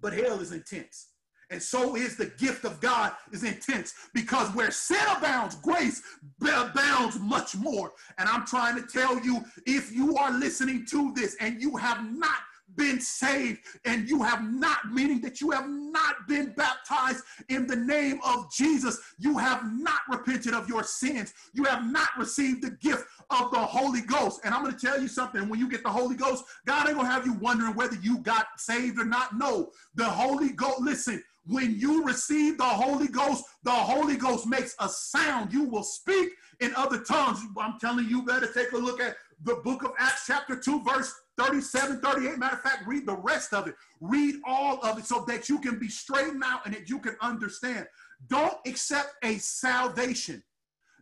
but 0.02 0.14
hell 0.14 0.42
is 0.42 0.52
intense. 0.52 1.08
And 1.50 1.62
so 1.62 1.96
is 1.96 2.18
the 2.18 2.26
gift 2.38 2.66
of 2.66 2.80
God 2.82 3.14
is 3.32 3.44
intense 3.44 3.94
because 4.14 4.54
where 4.54 4.72
sin 4.72 4.98
abounds, 5.16 5.56
grace 5.56 6.02
abounds 6.42 7.20
much 7.20 7.56
more. 7.56 7.94
And 8.18 8.28
I'm 8.28 8.46
trying 8.46 8.76
to 8.76 8.82
tell 8.82 9.20
you, 9.22 9.44
if 9.66 9.92
you 9.92 10.18
are 10.18 10.32
listening 10.32 10.86
to 10.88 11.14
this 11.14 11.36
and 11.40 11.62
you 11.62 11.78
have 11.78 12.06
not 12.12 12.40
been 12.76 13.00
saved 13.00 13.60
and 13.86 14.10
you 14.10 14.22
have 14.24 14.44
not, 14.44 14.78
meaning 14.92 15.22
that 15.22 15.40
you 15.40 15.52
have 15.52 15.68
not 15.68 16.28
been 16.28 16.54
baptized 16.56 17.24
in 17.50 17.66
the 17.66 17.76
name 17.76 18.20
of 18.26 18.52
Jesus, 18.52 19.00
you 19.18 19.38
have 19.38 19.64
not 19.74 20.02
repented 20.10 20.54
of 20.54 20.68
your 20.68 20.84
sins, 20.84 21.34
you 21.54 21.64
have 21.64 21.86
not 21.86 22.10
received 22.18 22.62
the 22.62 22.72
gift 22.72 23.06
of 23.30 23.52
the 23.52 23.60
Holy 23.60 24.02
Ghost. 24.02 24.42
And 24.44 24.54
I'm 24.54 24.64
going 24.64 24.76
to 24.78 24.86
tell 24.86 25.02
you 25.02 25.08
something 25.08 25.48
when 25.50 25.60
you 25.60 25.70
get 25.70 25.84
the 25.84 25.90
Holy 25.90 26.16
Ghost, 26.16 26.44
God 26.66 26.88
ain't 26.88 26.96
going 26.96 27.08
to 27.08 27.14
have 27.14 27.26
you 27.26 27.34
wondering 27.34 27.74
whether 27.74 27.96
you 27.98 28.20
got 28.20 28.48
saved 28.58 29.00
or 29.00 29.06
not. 29.06 29.38
No, 29.38 29.72
the 29.96 30.06
Holy 30.06 30.50
Ghost, 30.50 30.82
listen, 30.82 31.24
when 31.48 31.78
you 31.80 32.04
receive 32.04 32.58
the 32.58 32.64
Holy 32.64 33.08
Ghost, 33.08 33.46
the 33.64 33.72
Holy 33.72 34.18
Ghost 34.18 34.46
makes 34.48 34.76
a 34.80 34.90
sound. 34.90 35.54
You 35.54 35.64
will 35.64 35.84
speak 35.84 36.30
in 36.60 36.76
other 36.76 37.00
tongues. 37.00 37.40
I'm 37.58 37.80
telling 37.80 38.08
you, 38.08 38.24
better 38.24 38.52
take 38.52 38.74
a 38.74 38.78
look 38.78 39.02
at 39.02 39.16
the 39.44 39.56
book 39.56 39.84
of 39.84 39.92
Acts, 39.98 40.26
chapter 40.28 40.56
2, 40.56 40.84
verse 40.84 41.14
37, 41.38 42.02
38. 42.02 42.38
Matter 42.38 42.56
of 42.56 42.62
fact, 42.62 42.88
read 42.88 43.06
the 43.06 43.16
rest 43.18 43.54
of 43.54 43.68
it. 43.68 43.76
Read 44.02 44.36
all 44.46 44.84
of 44.84 44.98
it 44.98 45.06
so 45.06 45.24
that 45.28 45.48
you 45.48 45.60
can 45.60 45.80
be 45.80 45.88
straightened 45.88 46.44
out 46.44 46.66
and 46.66 46.74
that 46.74 46.90
you 46.90 47.00
can 47.00 47.16
understand. 47.22 47.88
Don't 48.28 48.58
accept 48.66 49.14
a 49.24 49.38
salvation 49.38 50.44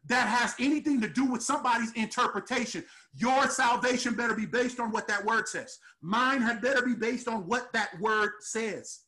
that 0.07 0.27
has 0.27 0.53
anything 0.59 1.01
to 1.01 1.07
do 1.07 1.25
with 1.25 1.41
somebody's 1.41 1.91
interpretation. 1.93 2.83
Your 3.15 3.49
salvation 3.49 4.13
better 4.13 4.35
be 4.35 4.45
based 4.45 4.79
on 4.79 4.91
what 4.91 5.07
that 5.07 5.25
word 5.25 5.47
says. 5.47 5.79
Mine 6.01 6.41
had 6.41 6.61
better 6.61 6.85
be 6.85 6.93
based 6.93 7.27
on 7.27 7.47
what 7.47 7.73
that 7.73 7.99
word 7.99 8.33
says. 8.41 9.04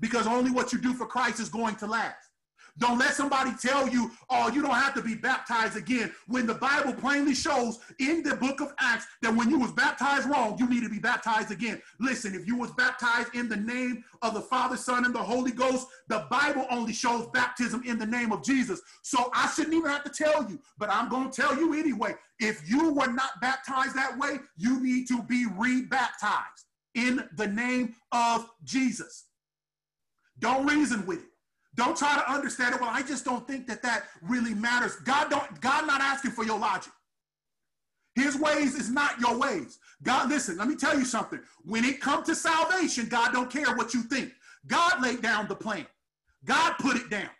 Because 0.00 0.26
only 0.26 0.50
what 0.50 0.72
you 0.72 0.80
do 0.80 0.94
for 0.94 1.06
Christ 1.06 1.40
is 1.40 1.48
going 1.48 1.76
to 1.76 1.86
last. 1.86 2.30
Don't 2.78 2.98
let 2.98 3.14
somebody 3.14 3.50
tell 3.60 3.88
you, 3.88 4.10
oh, 4.30 4.48
you 4.48 4.62
don't 4.62 4.70
have 4.70 4.94
to 4.94 5.02
be 5.02 5.14
baptized 5.14 5.76
again. 5.76 6.12
When 6.28 6.46
the 6.46 6.54
Bible 6.54 6.94
plainly 6.94 7.34
shows 7.34 7.78
in 7.98 8.22
the 8.22 8.36
book 8.36 8.60
of 8.60 8.72
Acts 8.80 9.06
that 9.22 9.34
when 9.34 9.50
you 9.50 9.58
was 9.58 9.72
baptized 9.72 10.28
wrong, 10.28 10.56
you 10.58 10.68
need 10.68 10.82
to 10.82 10.88
be 10.88 10.98
baptized 10.98 11.50
again. 11.50 11.82
Listen, 11.98 12.34
if 12.34 12.46
you 12.46 12.56
was 12.56 12.70
baptized 12.72 13.34
in 13.34 13.48
the 13.48 13.56
name 13.56 14.04
of 14.22 14.34
the 14.34 14.40
Father, 14.40 14.76
Son, 14.76 15.04
and 15.04 15.14
the 15.14 15.22
Holy 15.22 15.52
Ghost, 15.52 15.88
the 16.08 16.26
Bible 16.30 16.66
only 16.70 16.92
shows 16.92 17.26
baptism 17.34 17.82
in 17.84 17.98
the 17.98 18.06
name 18.06 18.32
of 18.32 18.42
Jesus. 18.42 18.80
So 19.02 19.30
I 19.34 19.50
shouldn't 19.50 19.74
even 19.74 19.90
have 19.90 20.04
to 20.04 20.10
tell 20.10 20.48
you, 20.48 20.58
but 20.78 20.90
I'm 20.90 21.08
going 21.08 21.30
to 21.30 21.40
tell 21.40 21.56
you 21.56 21.74
anyway. 21.74 22.14
If 22.38 22.68
you 22.68 22.92
were 22.92 23.12
not 23.12 23.40
baptized 23.42 23.94
that 23.96 24.16
way, 24.18 24.38
you 24.56 24.80
need 24.82 25.06
to 25.08 25.22
be 25.22 25.46
rebaptized 25.58 26.64
in 26.94 27.28
the 27.36 27.46
name 27.46 27.94
of 28.12 28.48
Jesus. 28.64 29.26
Don't 30.40 30.66
reason 30.66 31.06
with 31.06 31.20
it. 31.20 31.28
Don't 31.76 31.96
try 31.96 32.16
to 32.16 32.30
understand 32.30 32.74
it. 32.74 32.80
Well, 32.80 32.90
I 32.92 33.02
just 33.02 33.24
don't 33.24 33.46
think 33.46 33.66
that 33.68 33.82
that 33.82 34.04
really 34.22 34.54
matters. 34.54 34.96
God 34.96 35.30
don't. 35.30 35.60
God 35.60 35.86
not 35.86 36.00
asking 36.00 36.32
for 36.32 36.44
your 36.44 36.58
logic. 36.58 36.92
His 38.16 38.36
ways 38.36 38.74
is 38.74 38.90
not 38.90 39.20
your 39.20 39.38
ways. 39.38 39.78
God, 40.02 40.28
listen. 40.28 40.58
Let 40.58 40.66
me 40.66 40.76
tell 40.76 40.98
you 40.98 41.04
something. 41.04 41.40
When 41.64 41.84
it 41.84 42.00
comes 42.00 42.26
to 42.26 42.34
salvation, 42.34 43.06
God 43.06 43.32
don't 43.32 43.50
care 43.50 43.74
what 43.76 43.94
you 43.94 44.02
think. 44.02 44.32
God 44.66 45.00
laid 45.00 45.22
down 45.22 45.46
the 45.46 45.54
plan. 45.54 45.86
God 46.44 46.74
put 46.80 46.96
it 46.96 47.08
down. 47.08 47.30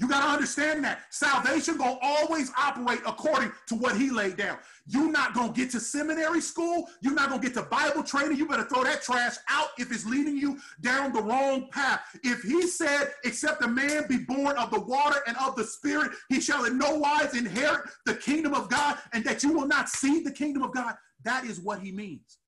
You 0.00 0.08
got 0.08 0.24
to 0.24 0.30
understand 0.30 0.82
that 0.84 1.02
salvation 1.10 1.76
gonna 1.76 1.98
always 2.00 2.50
operate 2.56 3.00
according 3.06 3.52
to 3.66 3.74
what 3.74 3.98
he 3.98 4.10
laid 4.10 4.38
down. 4.38 4.58
You're 4.86 5.10
not 5.10 5.34
gonna 5.34 5.52
get 5.52 5.70
to 5.72 5.80
seminary 5.80 6.40
school. 6.40 6.88
You're 7.02 7.12
not 7.12 7.28
gonna 7.28 7.42
get 7.42 7.52
to 7.54 7.62
Bible 7.62 8.02
training. 8.02 8.38
You 8.38 8.48
better 8.48 8.64
throw 8.64 8.82
that 8.82 9.02
trash 9.02 9.36
out 9.50 9.68
if 9.78 9.92
it's 9.92 10.06
leading 10.06 10.38
you 10.38 10.58
down 10.80 11.12
the 11.12 11.22
wrong 11.22 11.68
path. 11.70 12.00
If 12.22 12.40
he 12.42 12.66
said, 12.66 13.12
"Except 13.24 13.62
a 13.62 13.68
man 13.68 14.06
be 14.08 14.16
born 14.16 14.56
of 14.56 14.70
the 14.70 14.80
water 14.80 15.22
and 15.26 15.36
of 15.36 15.54
the 15.54 15.64
Spirit, 15.64 16.12
he 16.30 16.40
shall 16.40 16.64
in 16.64 16.78
no 16.78 16.94
wise 16.94 17.34
inherit 17.34 17.86
the 18.06 18.14
kingdom 18.14 18.54
of 18.54 18.70
God," 18.70 18.98
and 19.12 19.22
that 19.24 19.42
you 19.42 19.52
will 19.52 19.66
not 19.66 19.90
see 19.90 20.22
the 20.22 20.32
kingdom 20.32 20.62
of 20.62 20.72
God, 20.72 20.96
that 21.24 21.44
is 21.44 21.60
what 21.60 21.80
he 21.80 21.92
means. 21.92 22.38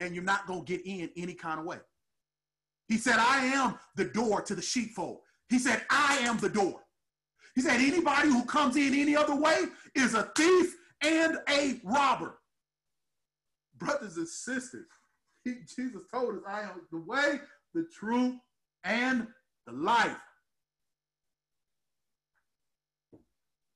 And 0.00 0.14
you're 0.14 0.24
not 0.24 0.46
gonna 0.46 0.62
get 0.62 0.80
in 0.86 1.10
any 1.18 1.34
kind 1.34 1.60
of 1.60 1.66
way. 1.66 1.80
He 2.88 2.96
said, 2.96 3.16
"I 3.18 3.44
am 3.44 3.78
the 3.94 4.06
door 4.06 4.40
to 4.40 4.54
the 4.54 4.62
sheepfold." 4.62 5.20
He 5.52 5.58
said, 5.58 5.84
I 5.90 6.16
am 6.22 6.38
the 6.38 6.48
door. 6.48 6.80
He 7.54 7.60
said, 7.60 7.78
anybody 7.78 8.28
who 8.28 8.42
comes 8.46 8.74
in 8.74 8.94
any 8.94 9.14
other 9.14 9.34
way 9.34 9.64
is 9.94 10.14
a 10.14 10.22
thief 10.34 10.74
and 11.02 11.36
a 11.46 11.78
robber. 11.84 12.38
Brothers 13.76 14.16
and 14.16 14.26
sisters, 14.26 14.86
he, 15.44 15.56
Jesus 15.76 16.04
told 16.10 16.36
us, 16.36 16.42
I 16.48 16.62
am 16.62 16.80
the 16.90 17.00
way, 17.00 17.40
the 17.74 17.86
truth, 17.92 18.36
and 18.82 19.26
the 19.66 19.72
life. 19.72 20.16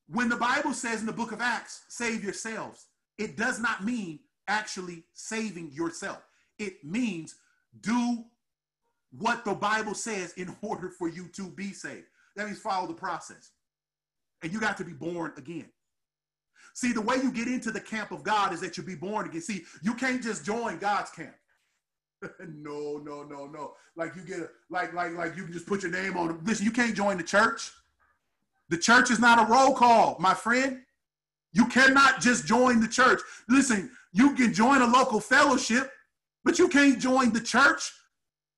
When 0.09 0.31
the 0.31 0.37
Bible 0.37 0.73
says 0.73 1.01
in 1.01 1.07
the 1.07 1.13
book 1.13 1.33
of 1.33 1.43
Acts, 1.43 1.85
save 1.89 2.25
yourselves, 2.25 2.87
it 3.19 3.37
does 3.37 3.61
not 3.61 3.85
mean 3.85 4.21
actually 4.49 5.05
saving 5.13 5.73
yourself. 5.73 6.23
It 6.59 6.83
means 6.83 7.35
do 7.83 8.25
what 9.19 9.45
the 9.45 9.55
Bible 9.55 9.95
says 9.95 10.33
in 10.35 10.55
order 10.63 10.91
for 10.91 11.09
you 11.09 11.29
to 11.29 11.49
be 11.51 11.73
saved. 11.73 12.07
That 12.37 12.47
means 12.47 12.59
follow 12.59 12.87
the 12.87 12.95
process. 12.95 13.51
And 14.43 14.53
you 14.53 14.61
got 14.61 14.77
to 14.79 14.85
be 14.85 14.93
born 14.93 15.33
again. 15.37 15.67
See, 16.75 16.93
the 16.93 17.01
way 17.01 17.17
you 17.17 17.33
get 17.33 17.49
into 17.49 17.71
the 17.71 17.81
camp 17.81 18.11
of 18.11 18.23
God 18.23 18.53
is 18.53 18.61
that 18.61 18.77
you 18.77 18.83
be 18.83 18.95
born 18.95 19.27
again. 19.27 19.41
See, 19.41 19.65
you 19.83 19.95
can't 19.95 20.23
just 20.23 20.45
join 20.45 20.79
God's 20.79 21.11
camp. 21.11 21.35
no, 22.41 22.99
no, 22.99 23.23
no, 23.23 23.47
no. 23.47 23.75
Like 23.97 24.15
you 24.15 24.23
get 24.23 24.41
a 24.41 24.49
like 24.69 24.93
like 24.93 25.13
like 25.15 25.37
you 25.37 25.45
can 25.45 25.53
just 25.53 25.67
put 25.67 25.83
your 25.83 25.93
name 25.93 26.17
on. 26.17 26.39
Listen, 26.45 26.67
you 26.67 26.73
can't 26.73 26.95
join 26.95 27.17
the 27.17 27.23
church. 27.23 27.73
The 28.69 28.77
church 28.77 29.11
is 29.11 29.19
not 29.19 29.49
a 29.49 29.51
roll 29.51 29.75
call, 29.75 30.17
my 30.19 30.35
friend. 30.35 30.83
You 31.53 31.67
cannot 31.67 32.21
just 32.21 32.47
join 32.47 32.81
the 32.81 32.89
church. 32.89 33.21
Listen, 33.49 33.91
you 34.13 34.35
can 34.35 34.53
join 34.53 34.83
a 34.83 34.87
local 34.87 35.21
fellowship, 35.21 35.91
but 36.45 36.59
you 36.59 36.69
can't 36.69 36.99
join 36.99 37.33
the 37.33 37.41
church. 37.41 37.93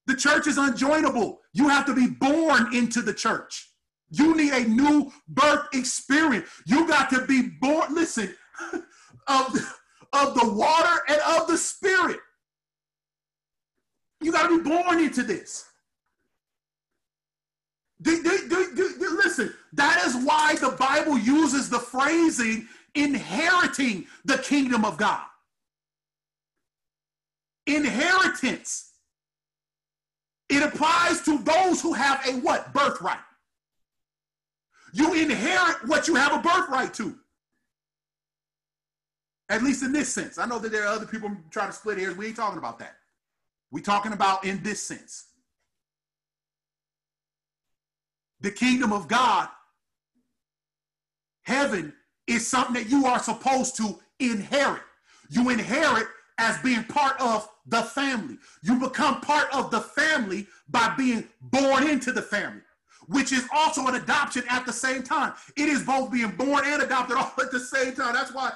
The 0.09 0.17
church 0.17 0.47
is 0.47 0.57
unjoinable. 0.57 1.41
You 1.53 1.69
have 1.69 1.85
to 1.85 1.95
be 1.95 2.07
born 2.07 2.75
into 2.75 3.03
the 3.03 3.13
church. 3.13 3.69
You 4.11 4.35
need 4.35 4.55
a 4.55 4.67
new 4.67 5.13
birth 5.29 5.67
experience. 5.75 6.49
You 6.67 6.89
got 6.89 7.11
to 7.11 7.27
be 7.27 7.51
born, 7.61 7.95
listen, 7.95 8.35
of, 8.73 9.77
of 10.15 10.35
the 10.35 10.51
water 10.51 11.01
and 11.09 11.21
of 11.37 11.47
the 11.47 11.59
spirit. 11.59 12.21
You 14.23 14.33
got 14.33 14.49
to 14.49 14.63
be 14.63 14.69
born 14.69 14.99
into 14.99 15.23
this. 15.23 15.67
Do, 18.01 18.23
do, 18.23 18.49
do, 18.49 19.21
listen, 19.23 19.53
that 19.75 20.05
is 20.07 20.25
why 20.25 20.55
the 20.55 20.71
Bible 20.71 21.19
uses 21.19 21.69
the 21.69 21.81
phrasing 21.81 22.67
inheriting 22.95 24.07
the 24.25 24.39
kingdom 24.39 24.87
of 24.87 24.97
God. 24.97 25.21
Inheritance. 27.67 28.88
It 30.49 30.63
applies 30.63 31.23
to 31.23 31.39
those 31.39 31.81
who 31.81 31.93
have 31.93 32.27
a 32.27 32.33
what? 32.41 32.73
Birthright. 32.73 33.19
You 34.93 35.15
inherit 35.15 35.87
what 35.87 36.09
you 36.09 36.15
have 36.15 36.33
a 36.33 36.39
birthright 36.39 36.95
to. 36.95 37.15
At 39.51 39.63
least 39.63 39.83
in 39.83 39.93
this 39.93 40.13
sense. 40.13 40.39
I 40.39 40.47
know 40.47 40.59
that 40.59 40.73
there 40.73 40.85
are 40.85 40.95
other 40.95 41.07
people 41.07 41.31
trying 41.51 41.69
to 41.69 41.73
split 41.73 41.99
hairs. 41.99 42.17
We 42.17 42.27
ain't 42.27 42.37
talking 42.37 42.59
about 42.59 42.79
that. 42.79 42.97
we 43.71 43.81
talking 43.81 44.13
about 44.13 44.45
in 44.45 44.63
this 44.63 44.83
sense. 44.83 45.27
The 48.41 48.51
kingdom 48.51 48.93
of 48.93 49.09
God, 49.09 49.49
heaven, 51.43 51.93
is 52.27 52.47
something 52.47 52.75
that 52.75 52.89
you 52.89 53.07
are 53.07 53.19
supposed 53.19 53.77
to 53.77 53.99
inherit. 54.21 54.83
You 55.31 55.51
inherit 55.51 56.07
as 56.39 56.59
being 56.59 56.84
part 56.84 57.20
of 57.20 57.49
the 57.66 57.82
family. 57.82 58.39
You 58.62 58.78
become 58.78 59.20
part 59.20 59.49
of 59.53 59.70
the 59.70 59.80
family 59.80 60.47
by 60.68 60.95
being 60.97 61.24
born 61.41 61.89
into 61.89 62.12
the 62.12 62.22
family, 62.22 62.62
which 63.09 63.32
is 63.32 63.47
also 63.53 63.86
an 63.86 63.97
adoption 63.97 64.45
at 64.49 64.64
the 64.64 64.72
same 64.72 65.03
time. 65.03 65.34
It 65.57 65.68
is 65.68 65.82
both 65.82 66.11
being 66.11 66.30
born 66.30 66.62
and 66.64 66.82
adopted 66.82 67.16
all 67.16 67.32
at 67.41 67.51
the 67.51 67.61
same 67.61 67.95
time. 67.95 68.14
That's 68.14 68.32
why, 68.32 68.53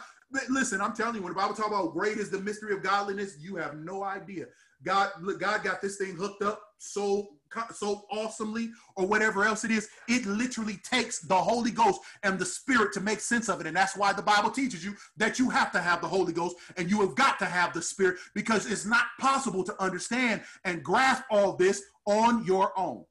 listen, 0.48 0.80
I'm 0.80 0.94
telling 0.94 1.16
you, 1.16 1.22
when 1.22 1.32
the 1.32 1.38
Bible 1.38 1.54
talks 1.54 1.68
about 1.68 1.92
great 1.92 2.18
is 2.18 2.30
the 2.30 2.40
mystery 2.40 2.74
of 2.74 2.82
godliness, 2.82 3.36
you 3.40 3.56
have 3.56 3.76
no 3.76 4.02
idea. 4.04 4.46
God, 4.84 5.10
God 5.38 5.62
got 5.62 5.80
this 5.82 5.96
thing 5.96 6.14
hooked 6.16 6.42
up 6.42 6.60
so 6.78 7.28
so 7.74 8.04
awesomely 8.10 8.70
or 8.96 9.06
whatever 9.06 9.44
else 9.44 9.64
it 9.64 9.70
is 9.70 9.88
it 10.08 10.26
literally 10.26 10.78
takes 10.82 11.20
the 11.20 11.34
holy 11.34 11.70
ghost 11.70 12.00
and 12.22 12.38
the 12.38 12.44
spirit 12.44 12.92
to 12.92 13.00
make 13.00 13.20
sense 13.20 13.48
of 13.48 13.60
it. 13.60 13.66
And 13.66 13.76
that's 13.76 13.96
why 13.96 14.12
the 14.12 14.22
bible 14.22 14.50
teaches 14.50 14.84
you 14.84 14.94
that 15.16 15.38
you 15.38 15.50
have 15.50 15.72
to 15.72 15.80
have 15.80 16.00
the 16.00 16.08
holy 16.08 16.32
ghost 16.32 16.56
and 16.76 16.90
you 16.90 17.00
have 17.00 17.14
got 17.14 17.38
to 17.38 17.46
have 17.46 17.72
the 17.72 17.82
spirit 17.82 18.18
because 18.34 18.70
it's 18.70 18.84
not 18.84 19.04
possible 19.20 19.64
to 19.64 19.82
understand 19.82 20.42
and 20.64 20.82
grasp 20.82 21.24
all 21.30 21.56
this 21.56 21.82
on 22.06 22.44
your 22.44 22.78
own. 22.78 23.04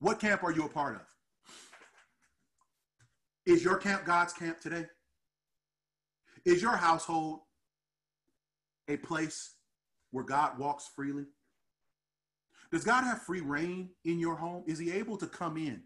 What 0.00 0.20
camp 0.20 0.44
are 0.44 0.52
you 0.52 0.64
a 0.64 0.68
part 0.68 0.96
of? 0.96 1.02
Is 3.46 3.64
your 3.64 3.78
camp 3.78 4.04
god's 4.04 4.32
camp 4.32 4.60
today? 4.60 4.86
Is 6.44 6.62
your 6.62 6.76
household 6.76 7.40
a 8.88 8.96
place 8.96 9.54
where 10.10 10.24
god 10.24 10.58
walks 10.58 10.90
freely 10.94 11.24
does 12.70 12.84
God 12.84 13.04
have 13.04 13.22
free 13.22 13.40
reign 13.40 13.90
in 14.04 14.18
your 14.18 14.36
home? 14.36 14.64
Is 14.66 14.78
he 14.78 14.92
able 14.92 15.16
to 15.18 15.26
come 15.26 15.56
in 15.56 15.82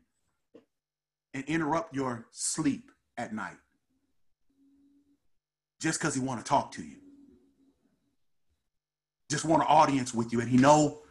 and 1.34 1.44
interrupt 1.44 1.94
your 1.94 2.26
sleep 2.30 2.90
at 3.16 3.32
night 3.32 3.56
just 5.80 6.00
because 6.00 6.14
he 6.14 6.20
want 6.20 6.40
to 6.40 6.48
talk 6.48 6.72
to 6.72 6.82
you? 6.82 6.96
Just 9.30 9.44
want 9.44 9.62
an 9.62 9.68
audience 9.68 10.12
with 10.12 10.32
you 10.32 10.40
and 10.40 10.48
he 10.48 10.56
know 10.56 11.02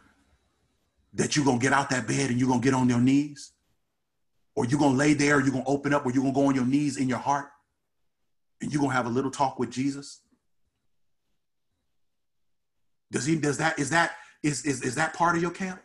that 1.14 1.36
you're 1.36 1.44
going 1.44 1.58
to 1.58 1.62
get 1.62 1.72
out 1.72 1.90
that 1.90 2.06
bed 2.06 2.30
and 2.30 2.38
you're 2.38 2.48
going 2.48 2.60
to 2.60 2.64
get 2.64 2.74
on 2.74 2.88
your 2.88 3.00
knees? 3.00 3.52
Or 4.54 4.66
you're 4.66 4.78
going 4.78 4.92
to 4.92 4.98
lay 4.98 5.14
there, 5.14 5.40
you're 5.40 5.50
going 5.50 5.64
to 5.64 5.70
open 5.70 5.94
up, 5.94 6.04
or 6.04 6.12
you're 6.12 6.22
going 6.22 6.34
to 6.34 6.40
go 6.40 6.46
on 6.46 6.54
your 6.54 6.66
knees 6.66 6.98
in 6.98 7.08
your 7.08 7.18
heart 7.18 7.46
and 8.60 8.70
you're 8.70 8.80
going 8.80 8.90
to 8.90 8.96
have 8.96 9.06
a 9.06 9.10
little 9.10 9.30
talk 9.30 9.58
with 9.58 9.70
Jesus? 9.70 10.20
Does 13.10 13.24
he, 13.24 13.36
does 13.36 13.58
that, 13.58 13.78
is 13.78 13.90
that, 13.90 14.12
is, 14.42 14.64
is, 14.64 14.82
is 14.82 14.94
that 14.96 15.14
part 15.14 15.36
of 15.36 15.42
your 15.42 15.50
camp? 15.50 15.80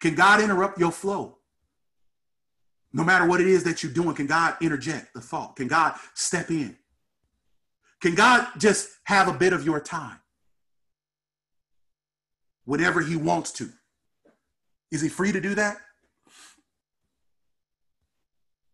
Can 0.00 0.14
God 0.14 0.40
interrupt 0.40 0.78
your 0.78 0.90
flow? 0.90 1.38
No 2.92 3.04
matter 3.04 3.26
what 3.26 3.40
it 3.40 3.46
is 3.46 3.64
that 3.64 3.82
you're 3.82 3.92
doing, 3.92 4.14
can 4.14 4.26
God 4.26 4.56
interject 4.60 5.14
the 5.14 5.20
thought? 5.20 5.56
Can 5.56 5.68
God 5.68 5.94
step 6.14 6.50
in? 6.50 6.76
Can 8.00 8.14
God 8.14 8.46
just 8.58 8.88
have 9.04 9.28
a 9.28 9.32
bit 9.32 9.52
of 9.52 9.64
your 9.64 9.78
time? 9.78 10.18
Whenever 12.64 13.00
He 13.00 13.16
wants 13.16 13.52
to. 13.52 13.70
Is 14.90 15.02
He 15.02 15.08
free 15.08 15.32
to 15.32 15.40
do 15.40 15.54
that? 15.54 15.76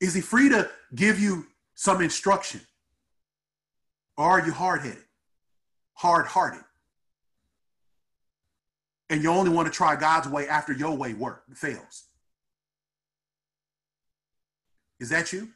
Is 0.00 0.14
He 0.14 0.20
free 0.20 0.48
to 0.48 0.70
give 0.94 1.20
you 1.20 1.46
some 1.74 2.00
instruction? 2.00 2.60
Or 4.16 4.24
are 4.24 4.46
you 4.46 4.52
hard 4.52 4.80
headed, 4.80 5.04
hard 5.94 6.26
hearted? 6.26 6.62
And 9.08 9.22
you 9.22 9.30
only 9.30 9.50
want 9.50 9.66
to 9.66 9.72
try 9.72 9.96
God's 9.96 10.28
way 10.28 10.48
after 10.48 10.72
your 10.72 10.96
way 10.96 11.14
work 11.14 11.44
fails. 11.54 12.04
Is 14.98 15.10
that 15.10 15.32
you? 15.32 15.50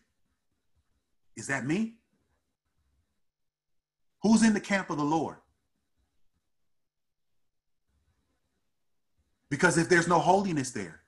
Is 1.37 1.47
that 1.49 1.67
me? 1.67 1.95
Who's 4.23 4.43
in 4.43 4.53
the 4.53 4.61
camp 4.61 4.91
of 4.91 4.99
the 4.99 5.05
Lord? 5.05 5.37
Because 9.49 9.79
if 9.79 9.89
there's 9.89 10.07
no 10.07 10.19
holiness 10.19 10.71
there, 10.71 11.01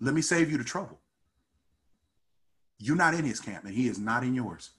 let 0.00 0.14
me 0.14 0.20
save 0.20 0.50
you 0.50 0.58
the 0.58 0.64
trouble. 0.64 0.98
You're 2.78 2.96
not 2.96 3.14
in 3.14 3.24
his 3.24 3.40
camp, 3.40 3.64
and 3.64 3.72
he 3.72 3.88
is 3.88 3.98
not 3.98 4.24
in 4.24 4.34
yours. 4.34 4.70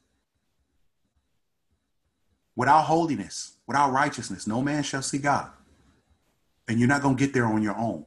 Without 2.56 2.84
holiness, 2.84 3.58
without 3.66 3.91
righteousness, 3.91 4.45
no 4.45 4.62
man 4.62 4.84
shall 4.84 5.01
see 5.01 5.18
God. 5.18 5.49
And 6.68 6.80
you're 6.80 6.88
not 6.88 7.01
going 7.01 7.16
to 7.16 7.24
get 7.24 7.34
there 7.34 7.45
on 7.45 7.61
your 7.61 7.78
own. 7.78 8.05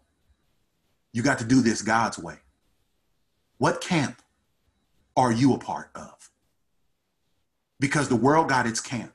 You 1.13 1.23
got 1.23 1.39
to 1.39 1.45
do 1.45 1.61
this 1.61 1.83
God's 1.83 2.19
way. 2.19 2.37
What 3.59 3.81
camp 3.81 4.21
are 5.17 5.33
you 5.33 5.55
a 5.55 5.59
part 5.59 5.91
of? 5.95 6.31
Because 7.81 8.09
the 8.09 8.17
world 8.17 8.49
got 8.49 8.67
its 8.67 8.81
camp. 8.81 9.13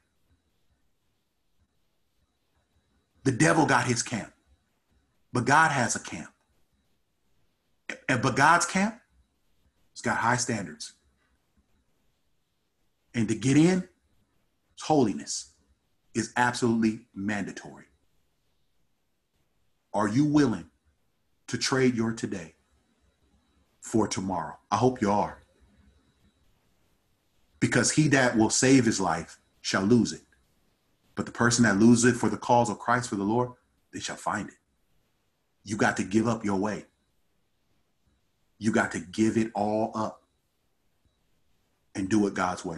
The 3.24 3.32
devil 3.32 3.66
got 3.66 3.86
his 3.86 4.04
camp. 4.04 4.34
But 5.32 5.46
God 5.46 5.72
has 5.72 5.96
a 5.96 6.00
camp. 6.00 6.30
And 8.08 8.22
But 8.22 8.36
God's 8.36 8.66
camp, 8.66 9.00
it's 9.92 10.02
got 10.02 10.18
high 10.18 10.38
standards. 10.38 10.94
And 13.14 13.28
to 13.28 13.36
get 13.36 13.58
in, 13.58 13.88
holiness 14.82 15.54
is 16.14 16.34
absolutely 16.36 17.02
mandatory. 17.14 17.86
Are 19.94 20.08
you 20.08 20.26
willing 20.26 20.66
to 21.48 21.58
trade 21.58 21.96
your 21.96 22.14
today 22.14 22.56
for 23.80 24.08
tomorrow? 24.08 24.58
I 24.72 24.78
hope 24.78 25.02
you 25.02 25.12
are. 25.12 25.44
Because 27.60 27.92
he 27.92 28.08
that 28.10 28.36
will 28.36 28.50
save 28.50 28.86
his 28.86 29.00
life 29.00 29.40
shall 29.62 29.84
lose 29.84 30.12
it. 30.12 30.22
But 31.16 31.26
the 31.28 31.32
person 31.32 31.64
that 31.64 31.78
loses 31.78 32.14
it 32.14 32.18
for 32.18 32.30
the 32.30 32.38
cause 32.38 32.70
of 32.70 32.80
Christ 32.80 33.10
for 33.10 33.16
the 33.16 33.24
Lord, 33.24 33.52
they 33.94 34.00
shall 34.00 34.16
find 34.16 34.50
it. 34.50 34.56
You 35.64 35.78
got 35.78 35.96
to 35.98 36.04
give 36.04 36.28
up 36.28 36.44
your 36.44 36.58
way. 36.58 36.86
You 38.58 38.72
got 38.72 38.92
to 38.94 39.00
give 39.00 39.38
it 39.38 39.52
all 39.54 39.92
up 39.94 40.24
and 41.96 42.10
do 42.10 42.26
it 42.28 42.34
God's 42.34 42.66
way. 42.66 42.78